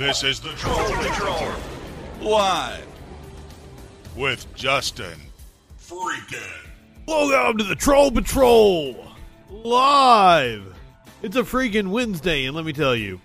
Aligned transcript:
This 0.00 0.24
is 0.24 0.40
the 0.40 0.48
Troll 0.52 0.90
Patrol. 0.92 1.52
Live. 2.22 2.86
With 4.16 4.46
Justin. 4.54 5.20
Freaking. 5.78 6.40
Welcome 7.06 7.58
to 7.58 7.64
the 7.64 7.74
Troll 7.74 8.10
Patrol 8.10 9.12
live. 9.50 10.74
It's 11.20 11.36
a 11.36 11.42
freaking 11.42 11.90
Wednesday, 11.90 12.46
and 12.46 12.56
let 12.56 12.64
me 12.64 12.72
tell 12.72 12.96
you, 12.96 13.20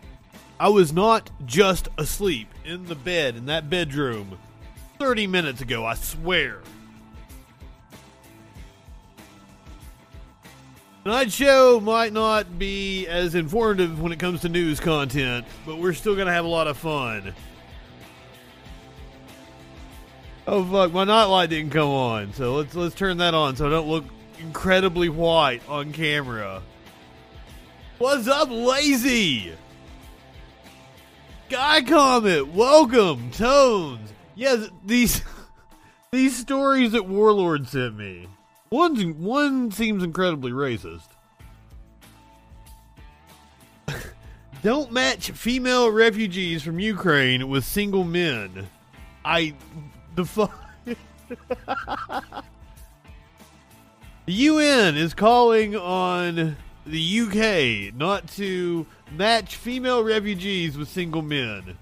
I 0.59 0.67
was 0.67 0.91
not 0.91 1.32
just 1.46 1.88
asleep 1.98 2.50
in 2.66 2.84
the 2.88 2.96
bed 2.96 3.38
in 3.38 3.46
that 3.46 3.70
bedroom 3.70 4.38
30 5.00 5.28
minutes 5.28 5.62
ago, 5.62 5.86
I 5.86 5.94
swear. 5.94 6.60
Tonight's 11.05 11.35
show 11.35 11.79
might 11.79 12.13
not 12.13 12.57
be 12.57 13.05
as 13.05 13.35
informative 13.35 14.01
when 14.01 14.11
it 14.11 14.17
comes 14.17 14.41
to 14.41 14.49
news 14.49 14.79
content, 14.79 15.45
but 15.63 15.77
we're 15.77 15.93
still 15.93 16.15
going 16.15 16.25
to 16.25 16.33
have 16.33 16.45
a 16.45 16.47
lot 16.47 16.65
of 16.65 16.79
fun. 16.79 17.32
Oh 20.47 20.65
fuck, 20.65 20.91
my 20.93 21.04
nightlight 21.04 21.51
didn't 21.51 21.69
come 21.69 21.89
on, 21.89 22.33
so 22.33 22.55
let's 22.55 22.73
let's 22.73 22.96
turn 22.96 23.18
that 23.18 23.36
on 23.36 23.55
so 23.55 23.68
I 23.68 23.69
don't 23.69 23.87
look 23.87 24.05
incredibly 24.39 25.10
white 25.10 25.61
on 25.69 25.93
camera. 25.93 26.63
What's 27.99 28.27
up, 28.27 28.49
lazy? 28.49 29.54
Guy 31.49 31.83
Comet, 31.83 32.47
welcome, 32.47 33.30
Tones. 33.30 34.11
Yes, 34.33 34.69
these 34.83 35.22
these 36.11 36.35
stories 36.35 36.94
that 36.94 37.05
Warlord 37.08 37.67
sent 37.67 37.95
me. 37.95 38.27
One 38.69 39.22
one 39.22 39.72
seems 39.72 40.03
incredibly 40.03 40.52
racist. 40.52 41.08
Don't 44.64 44.91
match 44.91 45.31
female 45.31 45.91
refugees 45.91 46.64
from 46.64 46.80
Ukraine 46.80 47.47
with 47.47 47.64
single 47.64 48.03
men. 48.03 48.67
I 49.23 49.53
the 50.16 50.25
fuck. 50.25 50.59
the 50.86 50.93
UN 54.25 54.97
is 54.97 55.13
calling 55.13 55.75
on 55.75 56.58
the 56.88 57.19
UK 57.19 57.95
not 57.95 58.27
to 58.30 58.88
match 59.11 59.55
female 59.58 60.03
refugees 60.03 60.75
with 60.77 60.88
single 60.89 61.21
men. 61.21 61.77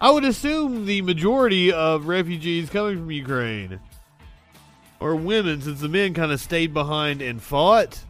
I 0.00 0.10
would 0.10 0.24
assume 0.24 0.86
the 0.86 1.02
majority 1.02 1.72
of 1.72 2.06
refugees 2.06 2.70
coming 2.70 2.96
from 2.98 3.10
Ukraine 3.10 3.80
are 5.00 5.14
women, 5.14 5.60
since 5.60 5.80
the 5.80 5.88
men 5.88 6.14
kind 6.14 6.32
of 6.32 6.40
stayed 6.40 6.72
behind 6.72 7.22
and 7.22 7.42
fought. 7.42 8.04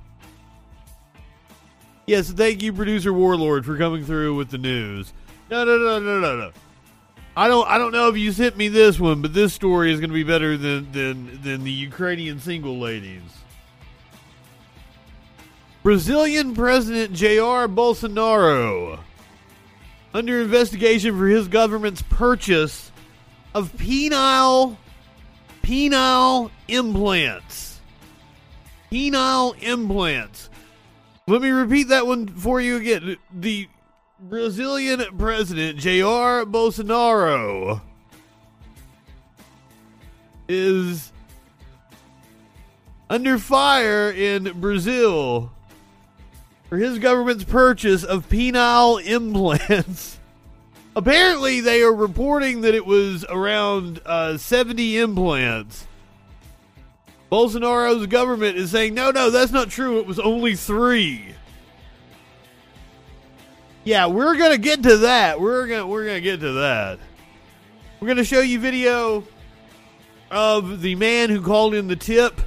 Yes, 2.06 2.30
thank 2.30 2.62
you, 2.62 2.72
producer 2.72 3.12
Warlord, 3.12 3.64
for 3.64 3.78
coming 3.78 4.04
through 4.04 4.34
with 4.36 4.50
the 4.50 4.58
news. 4.58 5.12
No, 5.50 5.64
no, 5.64 5.78
no, 5.78 5.98
no, 5.98 6.20
no, 6.20 6.36
no. 6.36 6.52
I 7.36 7.48
don't, 7.48 7.68
I 7.68 7.78
don't 7.78 7.92
know 7.92 8.08
if 8.08 8.16
you 8.16 8.30
sent 8.30 8.56
me 8.56 8.68
this 8.68 9.00
one, 9.00 9.22
but 9.22 9.34
this 9.34 9.52
story 9.52 9.92
is 9.92 9.98
going 9.98 10.10
to 10.10 10.14
be 10.14 10.22
better 10.22 10.56
than 10.56 10.92
than 10.92 11.40
than 11.42 11.64
the 11.64 11.72
Ukrainian 11.72 12.38
single 12.38 12.78
ladies. 12.78 13.22
Brazilian 15.82 16.54
President 16.54 17.12
Jair 17.12 17.74
Bolsonaro 17.74 19.00
under 20.14 20.40
investigation 20.40 21.18
for 21.18 21.26
his 21.26 21.48
government's 21.48 22.02
purchase 22.02 22.92
of 23.52 23.72
penile 23.72 24.76
penile 25.64 26.50
implants. 26.68 27.80
Penile 28.92 29.60
implants. 29.62 30.50
Let 31.26 31.40
me 31.40 31.48
repeat 31.48 31.88
that 31.88 32.06
one 32.06 32.28
for 32.28 32.60
you 32.60 32.76
again. 32.76 33.16
The 33.32 33.68
Brazilian 34.20 35.02
President 35.18 35.78
Jair 35.78 36.44
Bolsonaro 36.44 37.80
is 40.48 41.12
under 43.08 43.38
fire 43.38 44.10
in 44.10 44.60
Brazil 44.60 45.50
for 46.68 46.76
his 46.76 46.98
government's 46.98 47.44
purchase 47.44 48.04
of 48.04 48.28
penile 48.28 49.02
implants. 49.02 50.18
Apparently, 50.96 51.60
they 51.60 51.82
are 51.82 51.92
reporting 51.92 52.60
that 52.60 52.74
it 52.74 52.86
was 52.86 53.24
around 53.28 54.00
uh, 54.06 54.36
70 54.36 54.98
implants. 54.98 55.86
Bolsonaro's 57.30 58.06
government 58.06 58.56
is 58.56 58.70
saying, 58.70 58.94
no, 58.94 59.10
no, 59.10 59.30
that's 59.30 59.50
not 59.50 59.70
true. 59.70 59.98
It 59.98 60.06
was 60.06 60.20
only 60.20 60.54
three. 60.54 61.34
Yeah, 63.82 64.06
we're 64.06 64.36
gonna 64.36 64.56
get 64.56 64.82
to 64.84 64.98
that. 64.98 65.38
We're 65.38 65.66
gonna 65.66 65.86
we're 65.86 66.06
gonna 66.06 66.20
get 66.22 66.40
to 66.40 66.52
that. 66.52 66.98
We're 68.00 68.08
gonna 68.08 68.24
show 68.24 68.40
you 68.40 68.58
video 68.58 69.24
of 70.30 70.80
the 70.80 70.94
man 70.94 71.28
who 71.28 71.42
called 71.42 71.74
in 71.74 71.86
the 71.86 71.96
tip. 71.96 72.40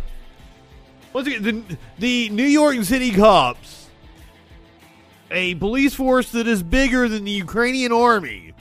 Once 1.13 1.28
again, 1.28 1.44
the, 1.44 1.78
the 2.00 2.30
New 2.30 2.46
York 2.46 2.84
City 2.84 3.12
cops, 3.12 3.76
a 5.31 5.55
police 5.55 5.93
force 5.93 6.31
that 6.31 6.47
is 6.47 6.63
bigger 6.63 7.07
than 7.07 7.25
the 7.25 7.31
Ukrainian 7.31 7.91
army, 7.91 8.53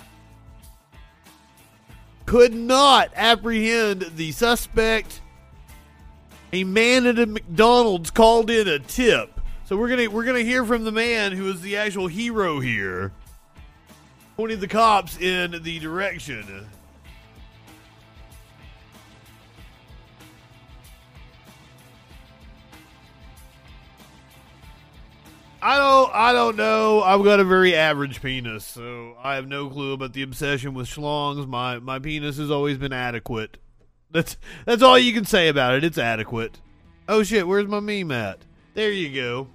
could 2.25 2.55
not 2.55 3.11
apprehend 3.15 4.03
the 4.17 4.33
suspect. 4.33 5.21
A 6.53 6.65
man 6.65 7.07
at 7.07 7.19
a 7.19 7.27
McDonald's 7.27 8.11
called 8.11 8.51
in 8.51 8.69
a 8.69 8.79
tip. 8.79 9.41
So 9.65 9.77
we're 9.77 9.89
gonna 9.89 10.09
we're 10.09 10.25
gonna 10.25 10.41
hear 10.41 10.65
from 10.65 10.85
the 10.85 10.93
man 10.93 11.33
who 11.33 11.49
is 11.51 11.61
the 11.61 11.77
actual 11.77 12.07
hero 12.07 12.61
here, 12.61 13.13
pointing 14.37 14.61
the 14.61 14.69
cops 14.69 15.19
in 15.19 15.63
the 15.63 15.79
direction. 15.81 16.69
I 25.67 25.79
don't 25.79 26.15
I 26.15 26.33
don't 26.33 26.57
know. 26.57 27.03
I've 27.03 27.25
got 27.25 27.41
a 27.41 27.45
very 27.45 27.75
average 27.75 28.23
penis, 28.23 28.65
so 28.65 29.17
I 29.21 29.35
have 29.35 29.49
no 29.49 29.69
clue 29.69 29.95
about 29.95 30.13
the 30.13 30.23
obsession 30.23 30.75
with 30.75 30.87
schlongs. 30.87 31.45
My 31.49 31.81
my 31.81 31.99
penis 31.99 32.37
has 32.37 32.53
always 32.53 32.79
been 32.79 32.93
adequate. 32.93 33.57
That's 34.13 34.37
that's 34.65 34.85
all 34.85 34.97
you 34.97 35.13
can 35.13 35.25
say 35.25 35.49
about 35.49 35.75
it. 35.75 35.83
It's 35.83 35.99
adequate. 35.99 36.61
Oh 37.09 37.25
shit, 37.25 37.49
where's 37.49 37.67
my 37.67 37.81
meme 37.81 38.13
at? 38.13 38.39
There 38.75 38.93
you 38.93 39.13
go. 39.13 39.49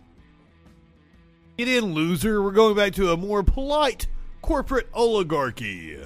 Get 1.57 1.69
in, 1.69 1.94
loser. 1.94 2.43
We're 2.43 2.51
going 2.51 2.75
back 2.75 2.91
to 2.95 3.13
a 3.13 3.17
more 3.17 3.41
polite 3.41 4.07
corporate 4.41 4.89
oligarchy. 4.93 5.97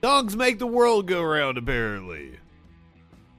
Dogs 0.00 0.34
make 0.34 0.58
the 0.58 0.66
world 0.66 1.06
go 1.06 1.22
round, 1.22 1.56
apparently. 1.56 2.40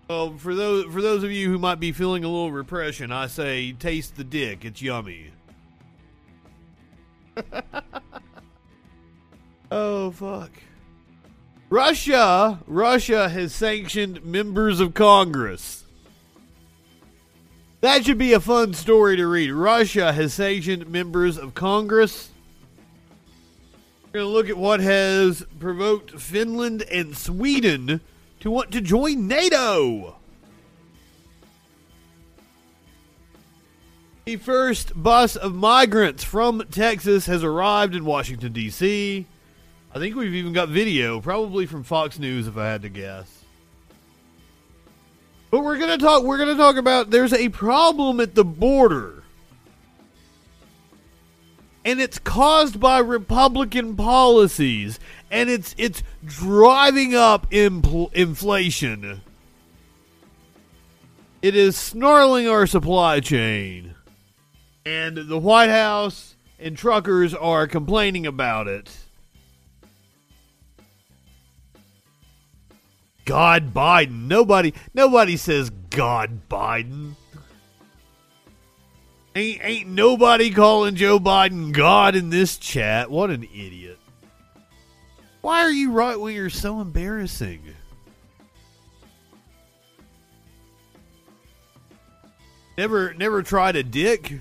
Well, 0.10 0.38
for 0.38 0.54
those 0.54 0.86
for 0.94 1.02
those 1.02 1.24
of 1.24 1.32
you 1.32 1.50
who 1.50 1.58
might 1.58 1.80
be 1.80 1.92
feeling 1.92 2.24
a 2.24 2.28
little 2.28 2.52
repression, 2.52 3.12
I 3.12 3.28
say 3.28 3.72
taste 3.72 4.16
the 4.16 4.24
dick. 4.24 4.66
It's 4.66 4.82
yummy. 4.82 5.32
oh 9.72 10.12
fuck. 10.12 10.52
Russia, 11.70 12.60
Russia 12.68 13.30
has 13.30 13.56
sanctioned 13.56 14.24
members 14.24 14.80
of 14.80 14.94
Congress. 14.94 15.86
That 17.82 18.06
should 18.06 18.20
be 18.20 18.34
a 18.34 18.40
fun 18.40 18.74
story 18.74 19.18
to 19.18 19.26
read. 19.26 19.52
Russia 19.52 20.14
has 20.14 20.34
sanctioned 20.34 20.88
members 20.88 21.38
of 21.38 21.56
Congress. 21.56 22.30
We're 24.06 24.20
going 24.20 24.26
to 24.26 24.32
look 24.32 24.50
at 24.50 24.58
what 24.58 24.82
has 24.82 25.44
provoked 25.60 26.12
Finland 26.20 26.84
and 26.84 27.18
Sweden 27.18 28.00
to 28.44 28.52
want 28.52 28.72
to 28.72 28.82
join 28.82 29.26
NATO. 29.26 30.18
The 34.26 34.36
first 34.36 34.92
bus 35.02 35.38
of 35.38 35.56
migrants 35.56 36.26
from 36.26 36.62
Texas 36.70 37.26
has 37.28 37.42
arrived 37.42 37.96
in 37.96 38.04
Washington, 38.04 38.52
D.C. 38.52 39.26
I 39.96 40.00
think 40.00 40.18
we've 40.18 40.36
even 40.36 40.52
got 40.52 40.68
video, 40.68 41.22
probably 41.22 41.66
from 41.66 41.84
Fox 41.84 42.20
News 42.20 42.46
if 42.46 42.58
I 42.58 42.66
had 42.66 42.82
to 42.82 42.90
guess. 42.90 43.46
But 45.50 45.64
we're 45.64 45.78
gonna 45.78 45.98
talk. 45.98 46.24
We're 46.24 46.38
gonna 46.38 46.58
talk 46.58 46.76
about. 46.76 47.12
There's 47.12 47.32
a 47.32 47.48
problem 47.48 48.20
at 48.20 48.36
the 48.36 48.44
border, 48.44 49.24
and 51.86 52.02
it's 52.02 52.20
caused 52.20 52.78
by 52.78 53.00
Republican 53.00 53.96
policies, 53.96 55.00
and 55.34 55.50
it's 55.50 55.74
it's 55.80 56.04
driving 56.24 57.16
up 57.16 57.50
impl- 57.50 58.14
inflation. 58.14 59.22
It 61.42 61.56
is 61.56 61.76
snarling 61.76 62.48
our 62.48 62.68
supply 62.68 63.20
chain, 63.20 63.96
and 64.86 65.18
the 65.18 65.40
White 65.40 65.72
House 65.72 66.36
and 66.60 66.78
truckers 66.78 67.34
are 67.34 67.68
complaining 67.68 68.28
about 68.28 68.68
it. 68.68 68.96
God 73.26 73.74
Biden. 73.74 74.28
Nobody 74.28 74.72
nobody 74.94 75.36
says 75.36 75.72
God 75.90 76.48
Biden. 76.48 77.16
Ain't 79.36 79.62
ain't 79.64 79.90
nobody 79.90 80.52
calling 80.52 80.94
Joe 80.94 81.20
Biden 81.20 81.74
God 81.74 82.16
in 82.16 82.30
this 82.30 82.58
chat. 82.60 83.10
What 83.10 83.32
an 83.32 83.44
idiot. 83.46 83.98
Why 85.44 85.60
are 85.64 85.72
you 85.74 85.92
right 85.92 86.16
wingers 86.16 86.54
so 86.54 86.80
embarrassing? 86.80 87.62
Never 92.78 93.14
never 93.14 93.44
tried 93.44 93.76
a 93.76 93.84
dick? 93.84 94.40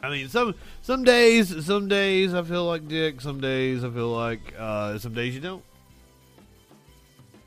I 0.00 0.08
mean 0.08 0.28
some 0.28 0.54
some 0.82 1.02
days 1.02 1.66
some 1.66 1.88
days 1.88 2.32
I 2.32 2.44
feel 2.44 2.64
like 2.64 2.86
dick, 2.86 3.20
some 3.20 3.40
days 3.40 3.82
I 3.82 3.90
feel 3.90 4.12
like 4.12 4.54
uh 4.56 4.98
some 4.98 5.14
days 5.14 5.34
you 5.34 5.40
don't. 5.40 5.64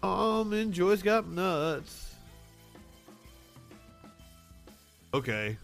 Um 0.03 0.51
and 0.51 0.73
Joyce 0.73 1.01
got 1.01 1.25
nuts. 1.29 2.15
Okay. 5.13 5.57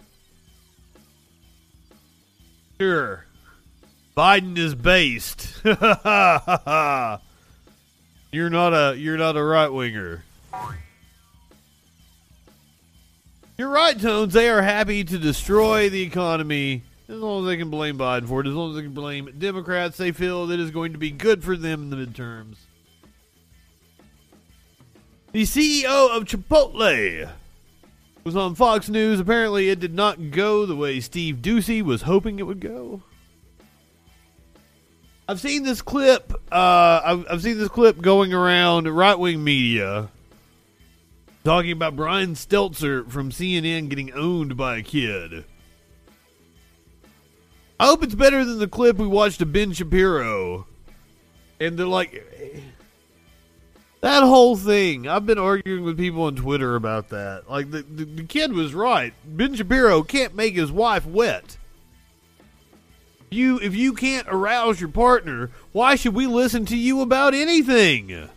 Sure. 2.79 3.25
Biden 4.15 4.57
is 4.57 4.75
based. 4.75 5.59
you're 5.63 5.75
not 8.49 8.73
a 8.73 8.95
you're 8.95 9.17
not 9.17 9.35
a 9.35 9.43
right 9.43 9.69
winger. 9.69 10.23
You're 13.57 13.69
right, 13.69 13.99
Tones. 13.99 14.33
They 14.33 14.49
are 14.49 14.61
happy 14.61 15.03
to 15.03 15.17
destroy 15.17 15.89
the 15.89 16.01
economy 16.01 16.83
as 17.07 17.15
long 17.15 17.43
as 17.43 17.47
they 17.47 17.57
can 17.57 17.69
blame 17.69 17.97
Biden 17.97 18.27
for 18.27 18.41
it. 18.41 18.47
As 18.47 18.53
long 18.53 18.71
as 18.71 18.75
they 18.75 18.83
can 18.83 18.93
blame 18.93 19.29
Democrats, 19.37 19.97
they 19.97 20.11
feel 20.11 20.47
that 20.47 20.59
is 20.59 20.71
going 20.71 20.93
to 20.93 20.99
be 20.99 21.11
good 21.11 21.43
for 21.43 21.55
them 21.55 21.83
in 21.83 21.89
the 21.89 21.95
midterms. 21.95 22.57
The 25.31 25.43
CEO 25.43 26.15
of 26.15 26.25
Chipotle 26.25 27.31
was 28.23 28.35
on 28.35 28.53
Fox 28.53 28.89
News. 28.89 29.19
Apparently, 29.19 29.69
it 29.69 29.79
did 29.79 29.93
not 29.93 30.29
go 30.29 30.67
the 30.67 30.75
way 30.75 30.99
Steve 30.99 31.37
Doocy 31.37 31.81
was 31.81 32.03
hoping 32.03 32.37
it 32.37 32.43
would 32.43 32.59
go. 32.59 33.01
I've 35.33 35.41
seen 35.41 35.63
this 35.63 35.81
clip. 35.81 36.31
Uh, 36.51 37.01
I've, 37.03 37.25
I've 37.27 37.41
seen 37.41 37.57
this 37.57 37.67
clip 37.67 37.99
going 37.99 38.35
around 38.35 38.87
right 38.87 39.17
wing 39.17 39.43
media 39.43 40.11
talking 41.43 41.71
about 41.71 41.95
Brian 41.95 42.35
Stelter 42.35 43.09
from 43.09 43.31
CNN 43.31 43.89
getting 43.89 44.13
owned 44.13 44.55
by 44.55 44.77
a 44.77 44.83
kid. 44.83 45.45
I 47.79 47.87
hope 47.87 48.03
it's 48.03 48.13
better 48.13 48.45
than 48.45 48.59
the 48.59 48.67
clip 48.67 48.97
we 48.97 49.07
watched 49.07 49.41
of 49.41 49.51
Ben 49.51 49.73
Shapiro. 49.73 50.67
And 51.59 51.79
they're 51.79 51.87
like, 51.87 52.23
that 54.01 54.21
whole 54.21 54.55
thing. 54.55 55.07
I've 55.07 55.25
been 55.25 55.39
arguing 55.39 55.83
with 55.83 55.97
people 55.97 56.25
on 56.25 56.35
Twitter 56.35 56.75
about 56.75 57.09
that. 57.09 57.49
Like, 57.49 57.71
the, 57.71 57.81
the, 57.81 58.05
the 58.05 58.23
kid 58.23 58.53
was 58.53 58.75
right. 58.75 59.15
Ben 59.25 59.55
Shapiro 59.55 60.03
can't 60.03 60.35
make 60.35 60.53
his 60.53 60.71
wife 60.71 61.07
wet. 61.07 61.57
You, 63.33 63.59
if 63.59 63.75
you 63.75 63.93
can't 63.93 64.27
arouse 64.29 64.79
your 64.79 64.89
partner, 64.89 65.49
why 65.71 65.95
should 65.95 66.13
we 66.13 66.27
listen 66.27 66.65
to 66.67 66.77
you 66.77 67.01
about 67.01 67.33
anything? 67.33 68.29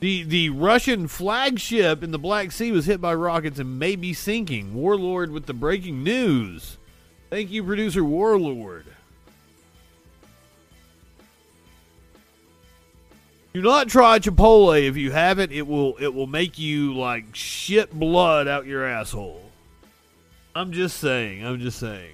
The 0.00 0.22
the 0.22 0.50
Russian 0.50 1.08
flagship 1.08 2.02
in 2.02 2.10
the 2.10 2.18
Black 2.18 2.52
Sea 2.52 2.72
was 2.72 2.86
hit 2.86 3.00
by 3.00 3.14
rockets 3.14 3.58
and 3.58 3.78
may 3.78 3.96
be 3.96 4.14
sinking. 4.14 4.74
Warlord 4.74 5.30
with 5.30 5.46
the 5.46 5.54
breaking 5.54 6.02
news. 6.02 6.78
Thank 7.28 7.50
you, 7.50 7.62
producer 7.62 8.02
Warlord. 8.02 8.86
Do 13.52 13.62
not 13.62 13.88
try 13.88 14.18
Chipotle 14.18 14.86
if 14.86 14.96
you 14.96 15.12
haven't. 15.12 15.52
It 15.52 15.66
will 15.66 15.96
it 15.98 16.14
will 16.14 16.26
make 16.26 16.58
you 16.58 16.94
like 16.94 17.34
shit 17.34 17.92
blood 17.92 18.48
out 18.48 18.66
your 18.66 18.84
asshole. 18.84 19.49
I'm 20.60 20.72
just 20.72 20.98
saying. 20.98 21.42
I'm 21.42 21.58
just 21.58 21.78
saying. 21.78 22.12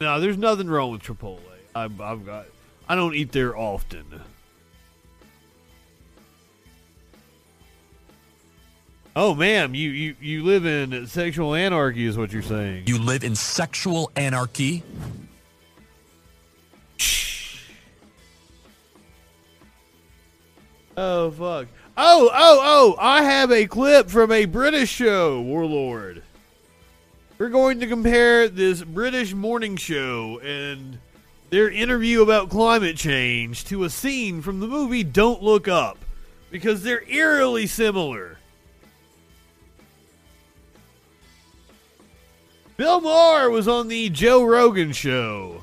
Now, 0.00 0.20
there's 0.20 0.38
nothing 0.38 0.68
wrong 0.68 0.92
with 0.92 1.02
Chipotle. 1.02 1.40
I've, 1.74 2.00
I've 2.00 2.24
got. 2.24 2.46
I 2.88 2.94
don't 2.94 3.12
eat 3.16 3.32
there 3.32 3.56
often. 3.56 4.04
Oh, 9.16 9.34
ma'am, 9.34 9.74
you, 9.74 9.90
you, 9.90 10.16
you 10.20 10.44
live 10.44 10.64
in 10.64 11.08
sexual 11.08 11.56
anarchy, 11.56 12.06
is 12.06 12.16
what 12.16 12.32
you're 12.32 12.40
saying. 12.40 12.84
You 12.86 13.00
live 13.00 13.24
in 13.24 13.34
sexual 13.34 14.12
anarchy? 14.14 14.84
Oh, 20.96 21.32
fuck. 21.32 21.66
Oh, 21.96 22.30
oh, 22.32 22.60
oh, 22.62 22.96
I 23.00 23.24
have 23.24 23.50
a 23.50 23.66
clip 23.66 24.08
from 24.08 24.30
a 24.30 24.44
British 24.44 24.90
show, 24.90 25.40
Warlord. 25.40 26.23
We're 27.36 27.48
going 27.48 27.80
to 27.80 27.88
compare 27.88 28.48
this 28.48 28.84
British 28.84 29.34
morning 29.34 29.74
show 29.74 30.38
and 30.38 30.98
their 31.50 31.68
interview 31.68 32.22
about 32.22 32.48
climate 32.48 32.96
change 32.96 33.64
to 33.64 33.82
a 33.82 33.90
scene 33.90 34.40
from 34.40 34.60
the 34.60 34.68
movie 34.68 35.02
Don't 35.02 35.42
Look 35.42 35.66
Up 35.66 35.98
because 36.52 36.84
they're 36.84 37.02
eerily 37.08 37.66
similar. 37.66 38.38
Bill 42.76 43.00
Maher 43.00 43.50
was 43.50 43.66
on 43.66 43.88
the 43.88 44.10
Joe 44.10 44.44
Rogan 44.44 44.92
show. 44.92 45.62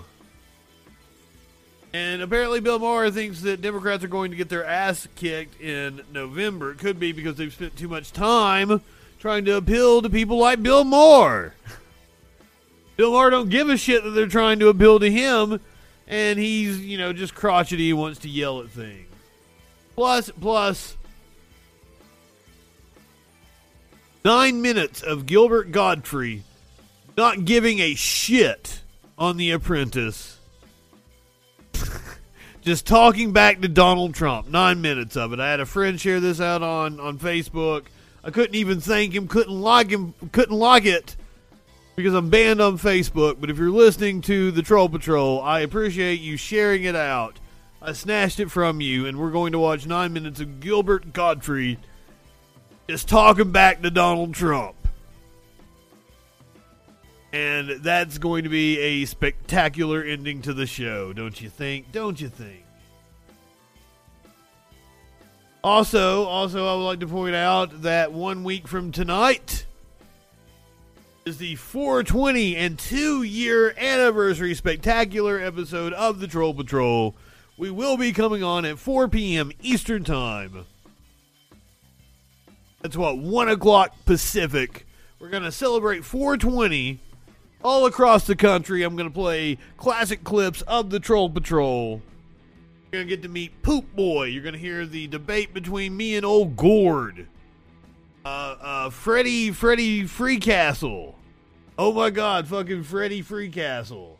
And 1.93 2.21
apparently, 2.21 2.59
Bill 2.59 2.79
Maher 2.79 3.11
thinks 3.11 3.41
that 3.41 3.61
Democrats 3.61 4.03
are 4.03 4.09
going 4.09 4.31
to 4.31 4.37
get 4.37 4.49
their 4.49 4.65
ass 4.65 5.07
kicked 5.15 5.61
in 5.61 6.01
November. 6.11 6.71
It 6.71 6.79
could 6.79 6.99
be 6.99 7.13
because 7.13 7.37
they've 7.37 7.53
spent 7.53 7.77
too 7.77 7.87
much 7.87 8.11
time 8.11 8.81
trying 9.21 9.45
to 9.45 9.55
appeal 9.55 10.01
to 10.01 10.09
people 10.09 10.37
like 10.37 10.61
Bill 10.61 10.83
Maher. 10.83 11.53
Bill 12.97 13.11
Maher 13.11 13.29
don't 13.29 13.49
give 13.49 13.69
a 13.69 13.77
shit 13.77 14.03
that 14.03 14.09
they're 14.09 14.27
trying 14.27 14.59
to 14.59 14.67
appeal 14.67 14.99
to 14.99 15.09
him, 15.09 15.61
and 16.07 16.37
he's 16.37 16.83
you 16.83 16.97
know 16.97 17.13
just 17.13 17.35
crotchety. 17.35 17.85
He 17.85 17.93
wants 17.93 18.19
to 18.19 18.29
yell 18.29 18.61
at 18.61 18.69
things. 18.69 19.07
Plus, 19.95 20.31
plus, 20.41 20.97
nine 24.25 24.61
minutes 24.61 25.01
of 25.03 25.27
Gilbert 25.27 25.71
Gottfried 25.71 26.43
not 27.15 27.45
giving 27.45 27.79
a 27.79 27.93
shit 27.93 28.81
on 29.17 29.37
The 29.37 29.51
Apprentice. 29.51 30.39
Just 32.61 32.87
talking 32.87 33.31
back 33.31 33.61
to 33.61 33.67
Donald 33.67 34.15
Trump. 34.15 34.47
Nine 34.47 34.81
minutes 34.81 35.17
of 35.17 35.33
it. 35.33 35.39
I 35.39 35.49
had 35.49 35.59
a 35.59 35.65
friend 35.65 35.99
share 35.99 36.19
this 36.19 36.39
out 36.39 36.63
on, 36.63 36.99
on 36.99 37.19
Facebook. 37.19 37.85
I 38.23 38.31
couldn't 38.31 38.55
even 38.55 38.79
thank 38.79 39.13
him, 39.13 39.27
couldn't 39.27 39.59
like 39.59 39.89
him, 39.89 40.13
couldn't 40.31 40.57
like 40.57 40.85
it 40.85 41.15
because 41.95 42.13
I'm 42.13 42.29
banned 42.29 42.61
on 42.61 42.77
Facebook. 42.77 43.37
But 43.39 43.49
if 43.49 43.57
you're 43.57 43.71
listening 43.71 44.21
to 44.21 44.51
the 44.51 44.61
Troll 44.61 44.89
Patrol, 44.89 45.41
I 45.41 45.61
appreciate 45.61 46.19
you 46.19 46.37
sharing 46.37 46.83
it 46.83 46.95
out. 46.95 47.39
I 47.81 47.93
snatched 47.93 48.39
it 48.39 48.51
from 48.51 48.79
you, 48.79 49.07
and 49.07 49.19
we're 49.19 49.31
going 49.31 49.53
to 49.53 49.59
watch 49.59 49.87
nine 49.87 50.13
minutes 50.13 50.39
of 50.39 50.59
Gilbert 50.59 51.13
Gottfried 51.13 51.79
just 52.87 53.07
talking 53.07 53.51
back 53.51 53.81
to 53.81 53.89
Donald 53.89 54.33
Trump. 54.35 54.75
And 57.33 57.81
that's 57.81 58.17
going 58.17 58.43
to 58.43 58.49
be 58.49 58.77
a 58.77 59.05
spectacular 59.05 60.03
ending 60.03 60.41
to 60.43 60.53
the 60.53 60.67
show, 60.67 61.13
don't 61.13 61.39
you 61.41 61.49
think? 61.49 61.91
Don't 61.91 62.19
you 62.19 62.27
think? 62.27 62.65
Also, 65.63 66.23
also 66.25 66.65
I 66.65 66.75
would 66.75 66.85
like 66.85 66.99
to 67.01 67.07
point 67.07 67.35
out 67.35 67.83
that 67.83 68.11
one 68.11 68.43
week 68.43 68.67
from 68.67 68.91
tonight 68.91 69.65
is 71.23 71.37
the 71.37 71.55
420 71.55 72.55
and 72.55 72.79
2 72.79 73.21
year 73.21 73.75
anniversary 73.77 74.55
spectacular 74.55 75.39
episode 75.39 75.93
of 75.93 76.19
the 76.19 76.27
Troll 76.27 76.55
Patrol. 76.55 77.15
We 77.57 77.69
will 77.69 77.95
be 77.95 78.11
coming 78.11 78.41
on 78.41 78.65
at 78.65 78.79
4 78.79 79.07
p.m. 79.07 79.51
Eastern 79.61 80.03
Time. 80.03 80.65
That's 82.81 82.97
what, 82.97 83.19
1 83.19 83.49
o'clock 83.49 83.93
Pacific. 84.05 84.87
We're 85.19 85.29
going 85.29 85.43
to 85.43 85.51
celebrate 85.51 86.03
420 86.03 86.99
all 87.63 87.85
across 87.85 88.25
the 88.25 88.35
country. 88.35 88.81
I'm 88.81 88.95
going 88.95 89.07
to 89.07 89.13
play 89.13 89.59
classic 89.77 90.23
clips 90.23 90.63
of 90.63 90.89
the 90.89 90.99
Troll 90.99 91.29
Patrol. 91.29 92.01
You're 92.91 92.99
going 92.99 93.07
to 93.07 93.15
get 93.15 93.23
to 93.23 93.29
meet 93.29 93.61
Poop 93.61 93.95
Boy. 93.95 94.25
You're 94.25 94.43
going 94.43 94.53
to 94.53 94.59
hear 94.59 94.85
the 94.85 95.07
debate 95.07 95.53
between 95.53 95.95
me 95.95 96.17
and 96.17 96.25
old 96.25 96.57
Gord. 96.57 97.25
Uh, 98.25 98.27
uh, 98.59 98.89
Freddie, 98.89 99.51
Freddie 99.51 100.03
Freecastle. 100.03 101.13
Oh 101.77 101.93
my 101.93 102.09
God, 102.09 102.47
fucking 102.49 102.83
Freddie 102.83 103.23
Freecastle. 103.23 104.17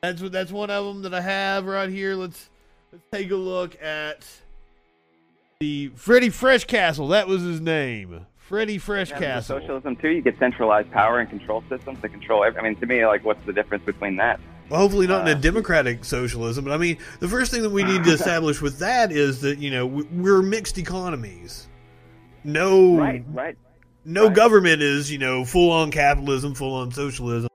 That's 0.00 0.22
what. 0.22 0.30
That's 0.30 0.52
one 0.52 0.70
of 0.70 0.84
them 0.86 1.02
that 1.02 1.12
I 1.12 1.20
have 1.20 1.66
right 1.66 1.90
here. 1.90 2.14
Let's 2.14 2.50
let's 2.92 3.04
take 3.10 3.30
a 3.32 3.36
look 3.36 3.82
at 3.82 4.24
the 5.60 5.88
Freddie 5.96 6.30
Fresh 6.30 6.66
Castle. 6.66 7.08
That 7.08 7.26
was 7.26 7.42
his 7.42 7.60
name. 7.60 8.26
Freddie 8.36 8.78
Fresh 8.78 9.10
Yeah, 9.10 9.18
Castle. 9.18 9.58
Socialism 9.58 9.96
too. 9.96 10.10
You 10.10 10.22
get 10.22 10.38
centralized 10.38 10.90
power 10.92 11.18
and 11.18 11.28
control 11.28 11.64
systems 11.68 12.00
to 12.02 12.08
control. 12.08 12.44
Every, 12.44 12.60
I 12.60 12.62
mean, 12.62 12.76
to 12.76 12.86
me, 12.86 13.04
like, 13.06 13.24
what's 13.24 13.44
the 13.44 13.52
difference 13.52 13.84
between 13.84 14.16
that? 14.16 14.38
Well, 14.70 14.80
hopefully 14.80 15.06
not 15.06 15.22
in 15.28 15.34
a 15.34 15.38
Uh, 15.38 15.40
democratic 15.40 16.04
socialism, 16.04 16.64
but 16.64 16.72
I 16.72 16.78
mean, 16.78 16.96
the 17.20 17.28
first 17.28 17.50
thing 17.52 17.62
that 17.62 17.70
we 17.70 17.82
need 17.84 18.02
to 18.04 18.10
establish 18.14 18.60
with 18.62 18.78
that 18.78 19.12
is 19.12 19.40
that 19.42 19.58
you 19.58 19.70
know 19.70 19.86
we- 19.86 20.04
we're 20.04 20.42
mixed 20.42 20.78
economies. 20.78 21.68
No, 22.44 22.96
Right, 22.96 23.24
right. 23.32 23.56
no 24.04 24.26
Right. 24.26 24.34
government 24.34 24.82
is, 24.82 25.10
you 25.10 25.18
know, 25.18 25.44
full 25.44 25.70
on 25.70 25.90
capitalism, 25.90 26.54
full 26.54 26.74
on 26.74 26.92
socialism. 26.92 27.48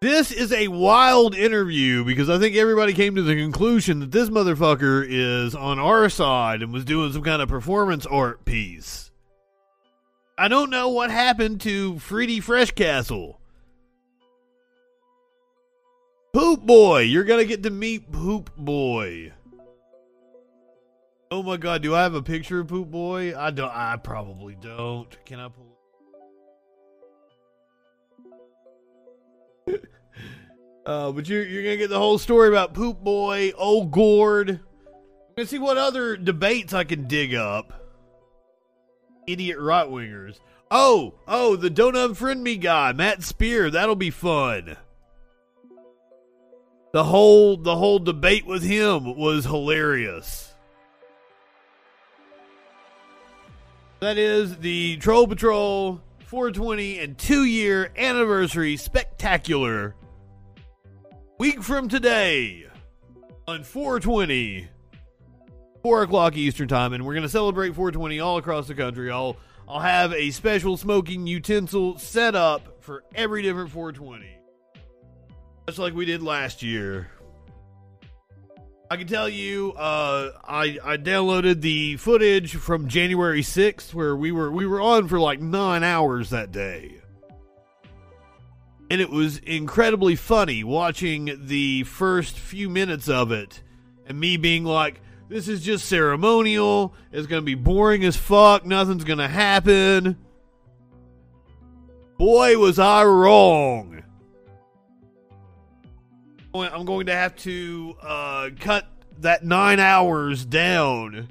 This 0.00 0.32
is 0.32 0.52
a 0.52 0.66
wild 0.68 1.34
interview 1.34 2.04
because 2.04 2.28
I 2.28 2.38
think 2.38 2.56
everybody 2.56 2.92
came 2.92 3.14
to 3.14 3.22
the 3.22 3.36
conclusion 3.36 4.00
that 4.00 4.10
this 4.10 4.28
motherfucker 4.30 5.06
is 5.08 5.54
on 5.54 5.78
our 5.78 6.08
side 6.08 6.60
and 6.62 6.72
was 6.72 6.84
doing 6.84 7.12
some 7.12 7.22
kind 7.22 7.40
of 7.40 7.48
performance 7.48 8.04
art 8.06 8.44
piece. 8.44 9.10
I 10.36 10.48
don't 10.48 10.70
know 10.70 10.88
what 10.88 11.10
happened 11.10 11.60
to 11.62 11.98
Freddie 12.00 12.40
Freshcastle. 12.40 13.38
Poop 16.32 16.60
Boy, 16.62 17.00
you're 17.00 17.24
gonna 17.24 17.44
get 17.44 17.62
to 17.64 17.70
meet 17.70 18.10
Poop 18.10 18.50
Boy. 18.56 19.32
Oh 21.30 21.42
my 21.42 21.58
god, 21.58 21.82
do 21.82 21.94
I 21.94 22.02
have 22.02 22.14
a 22.14 22.22
picture 22.22 22.60
of 22.60 22.68
Poop 22.68 22.90
Boy? 22.90 23.38
I 23.38 23.50
don't 23.50 23.70
I 23.70 23.96
probably 23.96 24.54
don't. 24.54 25.24
Can 25.26 25.40
I 25.40 25.48
pull 25.48 25.66
Uh, 30.86 31.12
but 31.12 31.28
you're 31.28 31.44
you're 31.44 31.62
gonna 31.62 31.76
get 31.76 31.90
the 31.90 31.98
whole 31.98 32.18
story 32.18 32.48
about 32.48 32.72
Poop 32.72 33.04
Boy, 33.04 33.52
Old 33.56 33.92
Gourd. 33.92 34.50
I'm 34.50 34.60
gonna 35.36 35.46
see 35.46 35.58
what 35.58 35.76
other 35.76 36.16
debates 36.16 36.72
I 36.72 36.84
can 36.84 37.06
dig 37.06 37.34
up. 37.34 37.72
Idiot 39.26 39.58
right 39.60 39.86
wingers. 39.86 40.38
Oh, 40.70 41.14
oh, 41.28 41.56
the 41.56 41.68
don't 41.68 41.94
unfriend 41.94 42.40
me 42.40 42.56
guy, 42.56 42.92
Matt 42.94 43.22
Spear. 43.22 43.70
That'll 43.70 43.96
be 43.96 44.10
fun. 44.10 44.78
The 46.92 47.04
whole 47.04 47.56
the 47.56 47.74
whole 47.74 47.98
debate 47.98 48.44
with 48.44 48.62
him 48.62 49.16
was 49.16 49.46
hilarious. 49.46 50.52
That 54.00 54.18
is 54.18 54.58
the 54.58 54.98
Troll 54.98 55.26
Patrol 55.26 56.02
420 56.26 56.98
and 56.98 57.16
two 57.16 57.44
year 57.44 57.90
anniversary 57.96 58.76
spectacular 58.76 59.94
week 61.38 61.62
from 61.62 61.88
today 61.88 62.66
on 63.48 63.64
420 63.64 64.68
4 65.82 66.02
o'clock 66.02 66.36
eastern 66.36 66.68
time 66.68 66.92
and 66.92 67.04
we're 67.04 67.14
going 67.14 67.22
to 67.22 67.28
celebrate 67.28 67.74
420 67.74 68.20
all 68.20 68.38
across 68.38 68.68
the 68.68 68.74
country 68.74 69.10
i'll 69.10 69.36
i'll 69.68 69.80
have 69.80 70.12
a 70.12 70.30
special 70.30 70.76
smoking 70.76 71.26
utensil 71.26 71.98
set 71.98 72.34
up 72.34 72.82
for 72.82 73.02
every 73.14 73.42
different 73.42 73.70
420 73.70 74.41
just 75.66 75.78
like 75.78 75.94
we 75.94 76.04
did 76.04 76.22
last 76.22 76.62
year. 76.62 77.10
I 78.90 78.96
can 78.96 79.06
tell 79.06 79.26
you 79.26 79.72
uh 79.72 80.32
i 80.44 80.78
i 80.84 80.98
downloaded 80.98 81.62
the 81.62 81.96
footage 81.96 82.56
from 82.56 82.88
january 82.88 83.40
6th 83.40 83.94
where 83.94 84.14
we 84.14 84.32
were 84.32 84.52
we 84.52 84.66
were 84.66 84.82
on 84.82 85.08
for 85.08 85.18
like 85.18 85.40
nine 85.40 85.82
hours 85.82 86.28
that 86.28 86.52
day. 86.52 87.00
And 88.90 89.00
it 89.00 89.08
was 89.08 89.38
incredibly 89.38 90.14
funny 90.14 90.62
watching 90.62 91.46
the 91.46 91.84
first 91.84 92.38
few 92.38 92.68
minutes 92.68 93.08
of 93.08 93.32
it 93.32 93.62
and 94.06 94.20
me 94.20 94.36
being 94.36 94.64
like 94.64 95.00
this 95.30 95.48
is 95.48 95.64
just 95.64 95.86
ceremonial. 95.86 96.92
It's 97.12 97.26
gonna 97.26 97.40
be 97.40 97.54
boring 97.54 98.04
as 98.04 98.18
fuck. 98.18 98.66
Nothing's 98.66 99.04
gonna 99.04 99.26
happen. 99.28 100.18
Boy 102.18 102.58
was 102.58 102.78
i 102.78 103.02
wrong 103.04 103.91
i'm 106.54 106.84
going 106.84 107.06
to 107.06 107.14
have 107.14 107.34
to 107.36 107.96
uh, 108.02 108.50
cut 108.60 108.86
that 109.18 109.44
nine 109.44 109.80
hours 109.80 110.44
down 110.44 111.28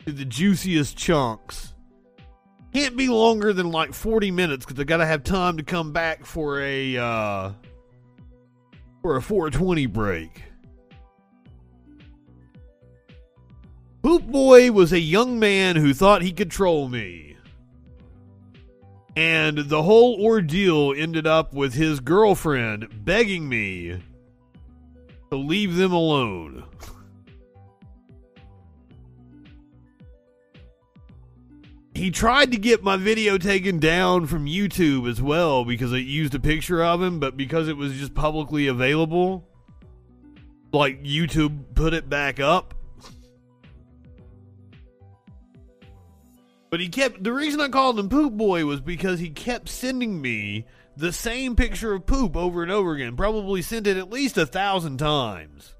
into 0.00 0.12
the 0.12 0.24
juiciest 0.24 0.96
chunks 0.96 1.74
can't 2.72 2.96
be 2.96 3.08
longer 3.08 3.52
than 3.52 3.70
like 3.70 3.92
40 3.92 4.30
minutes 4.30 4.64
because 4.64 4.78
I 4.80 4.84
gotta 4.84 5.06
have 5.06 5.24
time 5.24 5.56
to 5.56 5.62
come 5.62 5.92
back 5.92 6.24
for 6.24 6.60
a 6.60 6.96
uh 6.96 7.52
for 9.02 9.16
a 9.16 9.22
420 9.22 9.86
break. 9.86 10.42
Poop 14.02 14.24
Boy 14.26 14.70
was 14.70 14.92
a 14.92 15.00
young 15.00 15.38
man 15.38 15.76
who 15.76 15.92
thought 15.92 16.22
he 16.22 16.32
could 16.32 16.50
troll 16.50 16.88
me. 16.88 17.36
And 19.16 19.58
the 19.58 19.82
whole 19.82 20.22
ordeal 20.22 20.94
ended 20.96 21.26
up 21.26 21.52
with 21.52 21.74
his 21.74 21.98
girlfriend 21.98 23.04
begging 23.04 23.48
me 23.48 24.00
to 25.30 25.36
leave 25.36 25.76
them 25.76 25.92
alone. 25.92 26.64
he 31.98 32.10
tried 32.10 32.52
to 32.52 32.56
get 32.56 32.82
my 32.82 32.96
video 32.96 33.36
taken 33.36 33.78
down 33.78 34.26
from 34.26 34.46
YouTube 34.46 35.10
as 35.10 35.20
well 35.20 35.64
because 35.64 35.92
it 35.92 36.06
used 36.06 36.34
a 36.34 36.38
picture 36.38 36.82
of 36.82 37.02
him, 37.02 37.18
but 37.18 37.36
because 37.36 37.68
it 37.68 37.76
was 37.76 37.92
just 37.94 38.14
publicly 38.14 38.68
available, 38.68 39.44
like 40.72 41.02
YouTube 41.02 41.74
put 41.74 41.92
it 41.92 42.08
back 42.08 42.38
up. 42.38 42.74
But 46.70 46.80
he 46.80 46.88
kept 46.88 47.24
the 47.24 47.32
reason 47.32 47.60
I 47.60 47.68
called 47.68 47.98
him 47.98 48.08
Poop 48.08 48.34
Boy 48.34 48.64
was 48.64 48.80
because 48.80 49.18
he 49.18 49.30
kept 49.30 49.68
sending 49.68 50.20
me 50.20 50.66
the 50.98 51.12
same 51.12 51.54
picture 51.54 51.94
of 51.94 52.06
poop 52.06 52.36
over 52.36 52.62
and 52.62 52.72
over 52.72 52.92
again. 52.92 53.16
Probably 53.16 53.62
sent 53.62 53.86
it 53.86 53.96
at 53.96 54.10
least 54.10 54.36
a 54.36 54.44
thousand 54.44 54.98
times. 54.98 55.74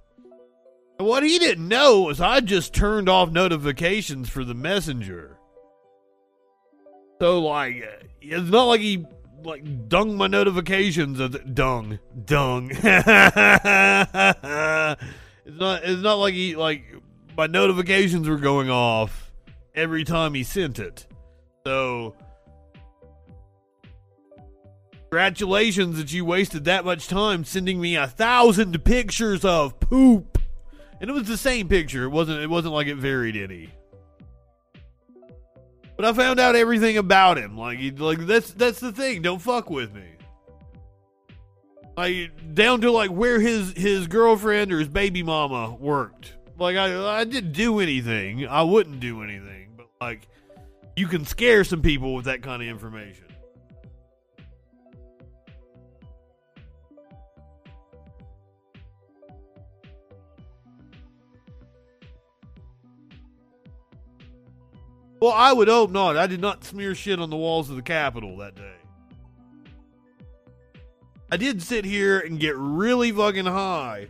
And 0.98 1.08
what 1.08 1.24
he 1.24 1.38
didn't 1.38 1.66
know 1.66 2.02
was 2.02 2.20
I 2.20 2.40
just 2.40 2.72
turned 2.72 3.08
off 3.08 3.30
notifications 3.30 4.28
for 4.28 4.44
the 4.44 4.54
messenger. 4.54 5.36
So 7.20 7.40
like, 7.40 7.84
it's 8.20 8.48
not 8.50 8.64
like 8.64 8.80
he 8.80 9.04
like 9.42 9.88
dung 9.88 10.16
my 10.16 10.28
notifications 10.28 11.18
of 11.18 11.32
the, 11.32 11.40
dung 11.40 11.98
dung. 12.24 12.70
it's 12.72 12.82
not. 15.46 15.84
It's 15.84 16.02
not 16.02 16.14
like 16.14 16.34
he 16.34 16.54
like 16.54 16.84
my 17.36 17.48
notifications 17.48 18.28
were 18.28 18.38
going 18.38 18.70
off 18.70 19.32
every 19.74 20.04
time 20.04 20.34
he 20.34 20.44
sent 20.44 20.78
it. 20.78 21.06
So. 21.66 22.14
Congratulations 25.10 25.96
that 25.96 26.12
you 26.12 26.24
wasted 26.26 26.66
that 26.66 26.84
much 26.84 27.08
time 27.08 27.42
sending 27.42 27.80
me 27.80 27.96
a 27.96 28.06
thousand 28.06 28.84
pictures 28.84 29.42
of 29.42 29.80
poop. 29.80 30.38
And 31.00 31.08
it 31.08 31.12
was 31.14 31.26
the 31.26 31.38
same 31.38 31.66
picture. 31.66 32.04
It 32.04 32.10
wasn't 32.10 32.42
it 32.42 32.50
wasn't 32.50 32.74
like 32.74 32.88
it 32.88 32.96
varied 32.96 33.36
any. 33.36 33.70
But 35.96 36.04
I 36.04 36.12
found 36.12 36.38
out 36.38 36.56
everything 36.56 36.98
about 36.98 37.38
him. 37.38 37.56
Like, 37.56 37.78
he, 37.78 37.90
like 37.90 38.18
that's 38.26 38.52
that's 38.52 38.80
the 38.80 38.92
thing. 38.92 39.22
Don't 39.22 39.40
fuck 39.40 39.70
with 39.70 39.94
me. 39.94 40.04
Like 41.96 42.54
down 42.54 42.82
to 42.82 42.92
like 42.92 43.10
where 43.10 43.40
his 43.40 43.72
his 43.72 44.08
girlfriend 44.08 44.72
or 44.72 44.78
his 44.78 44.88
baby 44.88 45.22
mama 45.22 45.74
worked. 45.74 46.34
Like 46.58 46.76
I 46.76 47.20
I 47.20 47.24
didn't 47.24 47.52
do 47.52 47.80
anything. 47.80 48.46
I 48.46 48.62
wouldn't 48.62 49.00
do 49.00 49.22
anything. 49.22 49.70
But 49.74 49.86
like, 50.00 50.28
you 50.96 51.06
can 51.06 51.24
scare 51.24 51.64
some 51.64 51.80
people 51.80 52.14
with 52.14 52.26
that 52.26 52.42
kind 52.42 52.60
of 52.62 52.68
information. 52.68 53.24
Well, 65.20 65.32
I 65.32 65.52
would 65.52 65.68
hope 65.68 65.90
not. 65.90 66.16
I 66.16 66.26
did 66.26 66.40
not 66.40 66.64
smear 66.64 66.94
shit 66.94 67.18
on 67.18 67.30
the 67.30 67.36
walls 67.36 67.70
of 67.70 67.76
the 67.76 67.82
Capitol 67.82 68.36
that 68.38 68.54
day. 68.54 68.74
I 71.30 71.36
did 71.36 71.60
sit 71.60 71.84
here 71.84 72.20
and 72.20 72.40
get 72.40 72.56
really 72.56 73.12
fucking 73.12 73.44
high 73.44 74.08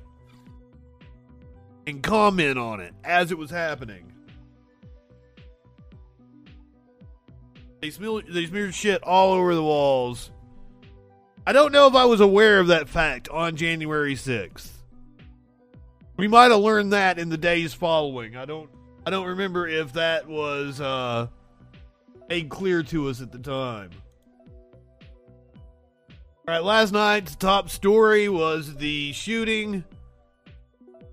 and 1.86 2.02
comment 2.02 2.58
on 2.58 2.80
it 2.80 2.94
as 3.02 3.32
it 3.32 3.38
was 3.38 3.50
happening. 3.50 4.12
They, 7.80 7.90
smeared, 7.90 8.26
they 8.28 8.46
smeared 8.46 8.74
shit 8.74 9.02
all 9.02 9.32
over 9.32 9.54
the 9.54 9.62
walls. 9.62 10.30
I 11.46 11.52
don't 11.52 11.72
know 11.72 11.86
if 11.86 11.94
I 11.94 12.04
was 12.04 12.20
aware 12.20 12.60
of 12.60 12.66
that 12.66 12.88
fact 12.88 13.28
on 13.30 13.56
January 13.56 14.14
6th. 14.14 14.68
We 16.16 16.28
might 16.28 16.50
have 16.50 16.60
learned 16.60 16.92
that 16.92 17.18
in 17.18 17.30
the 17.30 17.38
days 17.38 17.72
following. 17.72 18.36
I 18.36 18.44
don't 18.44 18.68
I 19.08 19.10
don't 19.10 19.28
remember 19.28 19.66
if 19.66 19.94
that 19.94 20.28
was 20.28 20.82
uh, 20.82 21.28
made 22.28 22.50
clear 22.50 22.82
to 22.82 23.08
us 23.08 23.22
at 23.22 23.32
the 23.32 23.38
time. 23.38 23.88
All 26.46 26.54
right, 26.54 26.62
last 26.62 26.92
night's 26.92 27.34
top 27.34 27.70
story 27.70 28.28
was 28.28 28.74
the 28.74 29.14
shooting 29.14 29.82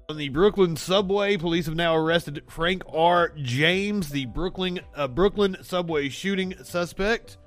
on 0.10 0.18
the 0.18 0.28
Brooklyn 0.28 0.76
subway. 0.76 1.38
Police 1.38 1.68
have 1.68 1.76
now 1.76 1.96
arrested 1.96 2.44
Frank 2.50 2.84
R. 2.92 3.32
James, 3.38 4.10
the 4.10 4.26
Brooklyn 4.26 4.82
uh, 4.94 5.08
Brooklyn 5.08 5.56
subway 5.62 6.10
shooting 6.10 6.54
suspect. 6.66 7.38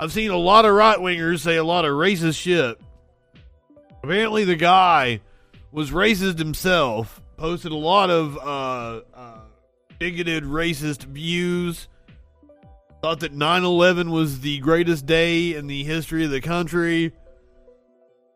I've 0.00 0.12
seen 0.14 0.30
a 0.30 0.38
lot 0.38 0.64
of 0.64 0.72
right 0.72 0.98
wingers 0.98 1.40
say 1.40 1.56
a 1.56 1.62
lot 1.62 1.84
of 1.84 1.90
racist 1.90 2.40
shit. 2.40 2.80
Apparently, 4.02 4.44
the 4.44 4.56
guy 4.56 5.20
was 5.72 5.90
racist 5.90 6.38
himself 6.38 7.20
posted 7.38 7.72
a 7.72 7.76
lot 7.76 8.10
of 8.10 8.36
uh, 8.36 9.00
uh, 9.14 9.40
bigoted, 9.98 10.42
racist 10.44 11.04
views. 11.04 11.88
thought 13.00 13.20
that 13.20 13.32
9/11 13.32 14.10
was 14.10 14.40
the 14.40 14.58
greatest 14.58 15.06
day 15.06 15.54
in 15.54 15.68
the 15.68 15.84
history 15.84 16.24
of 16.24 16.30
the 16.30 16.40
country. 16.40 17.12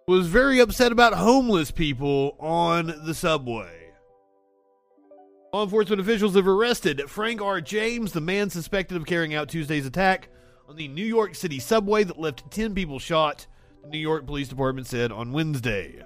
Was 0.08 0.28
very 0.28 0.60
upset 0.60 0.92
about 0.92 1.14
homeless 1.14 1.70
people 1.70 2.36
on 2.40 2.86
the 3.04 3.14
subway. 3.14 3.90
Law 5.52 5.64
enforcement 5.64 6.00
officials 6.00 6.34
have 6.34 6.48
arrested 6.48 7.02
Frank 7.08 7.42
R. 7.42 7.60
James, 7.60 8.12
the 8.12 8.20
man 8.20 8.50
suspected 8.50 8.96
of 8.96 9.04
carrying 9.04 9.34
out 9.34 9.48
Tuesday's 9.48 9.86
attack 9.86 10.28
on 10.68 10.76
the 10.76 10.88
New 10.88 11.04
York 11.04 11.34
City 11.34 11.58
subway 11.58 12.04
that 12.04 12.18
left 12.18 12.50
10 12.50 12.74
people 12.74 12.98
shot, 12.98 13.46
the 13.82 13.90
New 13.90 13.98
York 13.98 14.26
Police 14.26 14.48
Department 14.48 14.86
said 14.86 15.12
on 15.12 15.32
Wednesday. 15.32 16.02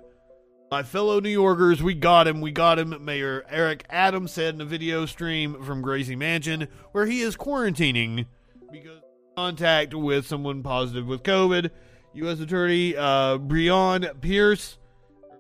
My 0.69 0.83
fellow 0.83 1.21
New 1.21 1.29
Yorkers, 1.29 1.81
we 1.81 1.95
got 1.95 2.27
him, 2.27 2.41
we 2.41 2.51
got 2.51 2.81
him, 2.81 3.05
Mayor 3.05 3.45
Eric 3.49 3.87
Adams 3.89 4.33
said 4.33 4.55
in 4.55 4.61
a 4.61 4.65
video 4.65 5.07
stream 5.07 5.63
from 5.63 5.81
Gracie 5.81 6.17
Mansion, 6.17 6.67
where 6.91 7.07
he 7.07 7.21
is 7.21 7.37
quarantining 7.37 8.27
because 8.73 9.01
contact 9.37 9.95
with 9.95 10.27
someone 10.27 10.65
positive 10.65 11.07
with 11.07 11.23
COVID. 11.23 11.71
U.S. 12.15 12.41
Attorney 12.41 12.97
uh, 12.97 13.39
Breon 13.39 14.21
Pierce, 14.21 14.79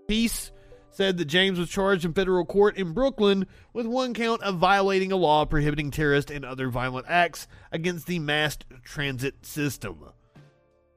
Peace 0.06 0.52
said 0.90 1.18
that 1.18 1.24
James 1.24 1.58
was 1.58 1.70
charged 1.70 2.04
in 2.04 2.12
federal 2.12 2.44
court 2.44 2.76
in 2.76 2.92
Brooklyn 2.92 3.46
with 3.72 3.86
one 3.86 4.14
count 4.14 4.42
of 4.42 4.58
violating 4.58 5.10
a 5.10 5.16
law 5.16 5.44
prohibiting 5.44 5.90
terrorist 5.90 6.30
and 6.30 6.44
other 6.44 6.68
violent 6.68 7.06
acts 7.08 7.48
against 7.72 8.06
the 8.06 8.20
mass 8.20 8.58
transit 8.84 9.44
system. 9.44 10.04